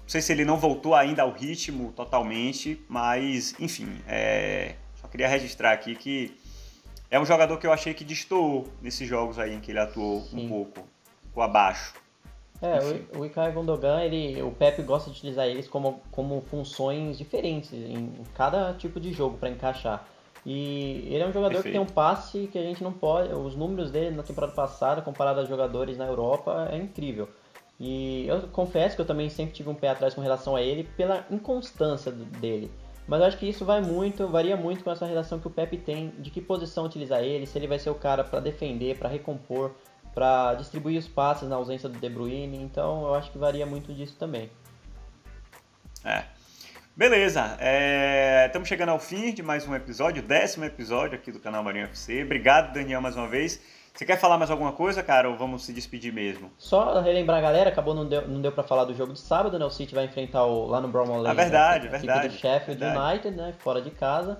Não 0.09 0.11
sei 0.11 0.21
se 0.23 0.31
ele 0.31 0.43
não 0.43 0.57
voltou 0.57 0.95
ainda 0.95 1.21
ao 1.21 1.31
ritmo 1.31 1.93
totalmente, 1.95 2.83
mas 2.89 3.53
enfim, 3.59 4.01
é, 4.07 4.73
só 4.99 5.07
queria 5.07 5.27
registrar 5.27 5.71
aqui 5.71 5.93
que 5.93 6.35
é 7.11 7.19
um 7.19 7.25
jogador 7.25 7.59
que 7.59 7.67
eu 7.67 7.71
achei 7.71 7.93
que 7.93 8.03
destoou 8.03 8.67
nesses 8.81 9.07
jogos 9.07 9.37
aí 9.37 9.53
em 9.53 9.59
que 9.59 9.69
ele 9.71 9.77
atuou 9.77 10.21
Sim. 10.21 10.47
um 10.47 10.49
pouco, 10.49 10.87
um 11.35 11.41
abaixo. 11.43 11.93
É, 12.59 12.79
o, 13.13 13.19
o 13.19 13.25
Ilkay 13.25 13.51
Gundogan, 13.51 14.01
ele, 14.01 14.41
o 14.41 14.49
Pepe 14.49 14.81
gosta 14.81 15.11
de 15.11 15.15
utilizar 15.15 15.45
eles 15.45 15.67
como, 15.67 16.01
como 16.11 16.41
funções 16.41 17.15
diferentes 17.15 17.71
em 17.71 18.11
cada 18.33 18.73
tipo 18.73 18.99
de 18.99 19.13
jogo 19.13 19.37
para 19.37 19.49
encaixar. 19.49 20.07
E 20.43 21.07
ele 21.07 21.21
é 21.21 21.27
um 21.27 21.31
jogador 21.31 21.61
Perfeito. 21.61 21.65
que 21.65 21.71
tem 21.71 21.79
um 21.79 21.85
passe 21.85 22.49
que 22.51 22.57
a 22.57 22.63
gente 22.63 22.83
não 22.83 22.93
pode. 22.93 23.31
Os 23.31 23.55
números 23.55 23.91
dele 23.91 24.15
na 24.15 24.23
temporada 24.23 24.53
passada, 24.53 25.03
comparado 25.03 25.39
a 25.41 25.45
jogadores 25.45 25.97
na 25.97 26.07
Europa, 26.07 26.67
é 26.71 26.77
incrível. 26.77 27.29
E 27.79 28.27
eu 28.27 28.41
confesso 28.49 28.95
que 28.95 29.01
eu 29.01 29.05
também 29.05 29.29
sempre 29.29 29.53
tive 29.53 29.69
um 29.69 29.75
pé 29.75 29.89
atrás 29.89 30.13
com 30.13 30.21
relação 30.21 30.55
a 30.55 30.61
ele 30.61 30.83
pela 30.97 31.25
inconstância 31.31 32.11
dele. 32.11 32.69
Mas 33.07 33.21
eu 33.21 33.25
acho 33.27 33.37
que 33.37 33.49
isso 33.49 33.65
vai 33.65 33.81
muito, 33.81 34.27
varia 34.27 34.57
muito 34.57 34.83
com 34.83 34.91
essa 34.91 35.05
relação 35.05 35.39
que 35.39 35.47
o 35.47 35.49
Pepe 35.49 35.77
tem 35.77 36.13
de 36.19 36.29
que 36.29 36.41
posição 36.41 36.85
utilizar 36.85 37.23
ele, 37.23 37.47
se 37.47 37.57
ele 37.57 37.67
vai 37.67 37.79
ser 37.79 37.89
o 37.89 37.95
cara 37.95 38.23
para 38.23 38.39
defender, 38.39 38.99
para 38.99 39.09
recompor, 39.09 39.71
para 40.13 40.53
distribuir 40.55 40.99
os 40.99 41.07
passes 41.07 41.47
na 41.47 41.55
ausência 41.55 41.87
do 41.87 41.97
De 41.97 42.09
Bruyne. 42.09 42.57
Então 42.57 43.03
eu 43.05 43.15
acho 43.15 43.31
que 43.31 43.37
varia 43.37 43.65
muito 43.65 43.93
disso 43.93 44.15
também. 44.19 44.51
É. 46.03 46.23
Beleza, 46.95 47.57
estamos 48.45 48.67
é... 48.67 48.69
chegando 48.69 48.89
ao 48.89 48.99
fim 48.99 49.33
de 49.33 49.41
mais 49.41 49.65
um 49.65 49.73
episódio, 49.73 50.21
décimo 50.21 50.65
episódio 50.65 51.17
aqui 51.17 51.31
do 51.31 51.39
canal 51.39 51.63
Marinho 51.63 51.85
FC. 51.85 52.23
Obrigado, 52.23 52.73
Daniel, 52.73 52.99
mais 52.99 53.15
uma 53.15 53.27
vez. 53.27 53.59
Você 53.99 54.05
quer 54.05 54.17
falar 54.17 54.37
mais 54.37 54.49
alguma 54.49 54.71
coisa, 54.71 55.03
cara, 55.03 55.29
ou 55.29 55.35
vamos 55.35 55.63
se 55.63 55.73
despedir 55.73 56.13
mesmo? 56.13 56.49
Só 56.57 57.01
relembrar 57.01 57.39
a 57.39 57.41
galera, 57.41 57.69
acabou 57.69 57.93
não 57.93 58.05
deu, 58.05 58.25
não 58.29 58.39
deu 58.39 58.49
para 58.49 58.63
falar 58.63 58.85
do 58.85 58.93
jogo 58.95 59.11
de 59.11 59.19
sábado, 59.19 59.59
né? 59.59 59.65
O 59.65 59.69
City 59.69 59.93
vai 59.93 60.05
enfrentar 60.05 60.45
o, 60.45 60.67
lá 60.67 60.79
no 60.79 60.87
Brownlow 60.87 61.17
Lane. 61.17 61.37
É 61.37 61.43
verdade, 61.43 61.89
né? 61.89 61.97
verdade. 61.97 62.29
do 62.29 62.33
Sheffield 62.33 62.79
verdade. 62.79 63.11
United, 63.11 63.35
né? 63.35 63.53
Fora 63.59 63.81
de 63.81 63.91
casa. 63.91 64.39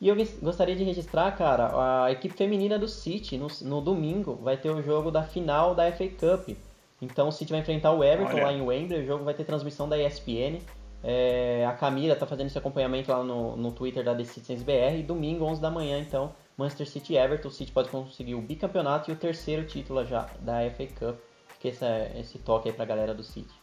E 0.00 0.08
eu 0.08 0.16
gostaria 0.42 0.74
de 0.74 0.82
registrar, 0.82 1.30
cara, 1.36 2.04
a 2.04 2.10
equipe 2.10 2.34
feminina 2.34 2.80
do 2.80 2.88
City 2.88 3.38
no, 3.38 3.46
no 3.62 3.80
domingo 3.80 4.40
vai 4.42 4.56
ter 4.56 4.70
o 4.70 4.82
jogo 4.82 5.12
da 5.12 5.22
final 5.22 5.72
da 5.72 5.84
FA 5.92 6.08
Cup. 6.08 6.56
Então 7.00 7.28
o 7.28 7.32
City 7.32 7.52
vai 7.52 7.60
enfrentar 7.60 7.92
o 7.92 8.02
Everton 8.02 8.34
Olha. 8.34 8.46
lá 8.46 8.52
em 8.52 8.60
Wembley, 8.60 9.04
o 9.04 9.06
jogo 9.06 9.22
vai 9.22 9.34
ter 9.34 9.44
transmissão 9.44 9.88
da 9.88 9.96
ESPN. 9.96 10.58
É, 11.04 11.64
a 11.64 11.74
Camila 11.74 12.16
tá 12.16 12.26
fazendo 12.26 12.48
esse 12.48 12.58
acompanhamento 12.58 13.08
lá 13.12 13.22
no, 13.22 13.56
no 13.56 13.70
Twitter 13.70 14.02
da 14.02 14.16
The 14.16 14.24
Citizens 14.24 14.64
BR. 14.64 14.98
E 14.98 15.04
domingo, 15.04 15.44
11 15.44 15.62
da 15.62 15.70
manhã, 15.70 16.00
então, 16.00 16.32
Manchester 16.56 16.88
City 16.88 17.14
e 17.14 17.18
Everton. 17.18 17.48
O 17.48 17.50
City 17.50 17.72
pode 17.72 17.88
conseguir 17.88 18.34
o 18.34 18.40
bicampeonato 18.40 19.10
e 19.10 19.14
o 19.14 19.16
terceiro 19.16 19.66
título 19.66 20.04
já 20.04 20.28
da 20.40 20.58
FA 20.70 20.86
Cup. 20.86 21.18
Fica 21.48 21.68
esse, 21.68 21.84
esse 22.18 22.38
toque 22.38 22.68
aí 22.68 22.74
pra 22.74 22.84
galera 22.84 23.14
do 23.14 23.22
City. 23.22 23.54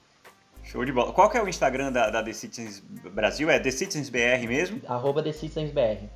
Show 0.63 0.85
de 0.85 0.91
bola. 0.91 1.11
Qual 1.11 1.29
que 1.29 1.37
é 1.37 1.43
o 1.43 1.47
Instagram 1.47 1.91
da, 1.91 2.09
da 2.09 2.23
The 2.23 2.33
Citizens 2.33 2.79
Brasil? 2.79 3.49
É 3.49 3.59
The 3.59 3.71
Citizens 3.71 4.09
BR 4.09 4.47
mesmo? 4.47 4.81
Arroba 4.87 5.21
The 5.21 5.33
Citizens 5.33 5.71
BR. 5.71 6.07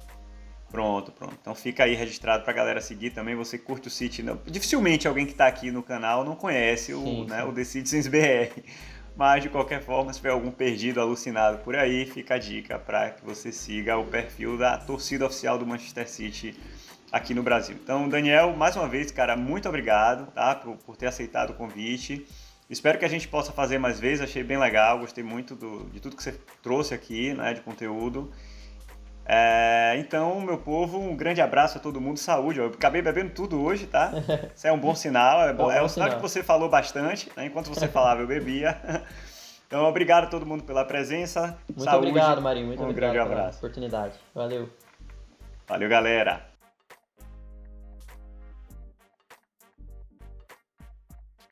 Pronto, 0.70 1.12
pronto. 1.12 1.38
Então 1.40 1.56
fica 1.56 1.84
aí 1.84 1.96
registrado 1.96 2.44
pra 2.44 2.54
galera 2.54 2.82
seguir 2.82 3.12
também. 3.12 3.36
Você 3.36 3.58
curte 3.58 3.88
o 3.88 3.92
City. 3.92 4.24
Não, 4.24 4.40
dificilmente 4.46 5.08
alguém 5.08 5.26
que 5.26 5.32
está 5.32 5.48
aqui 5.48 5.72
no 5.72 5.84
canal 5.84 6.26
não 6.26 6.36
conhece 6.36 6.94
o, 6.94 7.04
sim, 7.04 7.26
né, 7.26 7.42
sim. 7.42 7.48
o 7.48 7.54
The 7.54 7.64
Citizens 7.64 8.08
BR. 8.08 8.64
Mas 9.18 9.42
de 9.42 9.50
qualquer 9.50 9.82
forma, 9.82 10.14
se 10.14 10.20
tiver 10.20 10.30
algum 10.30 10.52
perdido, 10.52 11.02
alucinado 11.02 11.58
por 11.64 11.76
aí, 11.76 12.06
fica 12.06 12.36
a 12.36 12.38
dica 12.38 12.78
para 12.78 13.10
que 13.10 13.26
você 13.26 13.52
siga 13.52 13.98
o 13.98 14.06
perfil 14.06 14.60
da 14.60 14.78
torcida 14.78 15.26
oficial 15.26 15.58
do 15.58 15.66
Manchester 15.66 16.08
City 16.08 16.56
aqui 17.12 17.34
no 17.34 17.42
Brasil. 17.42 17.76
Então, 17.82 18.08
Daniel, 18.08 18.56
mais 18.56 18.76
uma 18.76 18.88
vez, 18.88 19.10
cara, 19.10 19.36
muito 19.36 19.68
obrigado 19.68 20.32
tá, 20.34 20.54
por, 20.54 20.78
por 20.78 20.96
ter 20.96 21.08
aceitado 21.08 21.50
o 21.50 21.54
convite. 21.56 22.28
Espero 22.70 23.00
que 23.00 23.06
a 23.06 23.08
gente 23.08 23.28
possa 23.28 23.52
fazer 23.52 23.80
mais 23.80 24.00
vezes, 24.00 24.22
achei 24.22 24.44
bem 24.44 24.60
legal, 24.60 25.00
gostei 25.00 25.24
muito 25.24 25.56
do, 25.56 25.90
de 25.90 26.00
tudo 26.00 26.16
que 26.16 26.22
você 26.22 26.40
trouxe 26.62 26.94
aqui, 26.94 27.34
né, 27.34 27.56
de 27.56 27.62
conteúdo. 27.62 28.32
É, 29.30 29.96
então, 30.00 30.40
meu 30.40 30.58
povo, 30.58 30.98
um 30.98 31.14
grande 31.14 31.42
abraço 31.42 31.78
a 31.78 31.82
todo 31.82 32.00
mundo, 32.00 32.18
saúde. 32.18 32.60
Eu 32.60 32.68
acabei 32.68 33.02
bebendo 33.02 33.32
tudo 33.32 33.62
hoje, 33.62 33.86
tá? 33.86 34.14
Isso 34.56 34.66
é 34.66 34.72
um 34.72 34.80
bom 34.80 34.96
sinal, 34.96 35.50
é, 35.50 35.54
bom, 35.54 35.70
é, 35.70 35.80
é 35.80 35.84
um 35.84 35.90
sinal 35.90 36.10
que 36.10 36.22
você 36.22 36.42
falou 36.42 36.70
bastante, 36.70 37.30
né? 37.36 37.46
enquanto 37.46 37.68
você 37.68 37.88
falava 37.88 38.22
eu 38.22 38.28
bebia. 38.28 38.78
Então, 39.68 39.84
obrigado 39.84 40.24
a 40.24 40.28
todo 40.28 40.46
mundo 40.46 40.64
pela 40.64 40.86
presença. 40.86 41.58
Muito 41.68 41.84
saúde, 41.84 42.08
obrigado, 42.08 42.42
Marinho. 42.42 42.68
Muito 42.68 42.82
um 42.82 42.90
obrigado 42.90 43.12
grande 43.12 43.34
abraço. 43.34 43.58
oportunidade. 43.58 44.14
Valeu. 44.34 44.70
Valeu, 45.68 45.90
galera. 45.90 46.57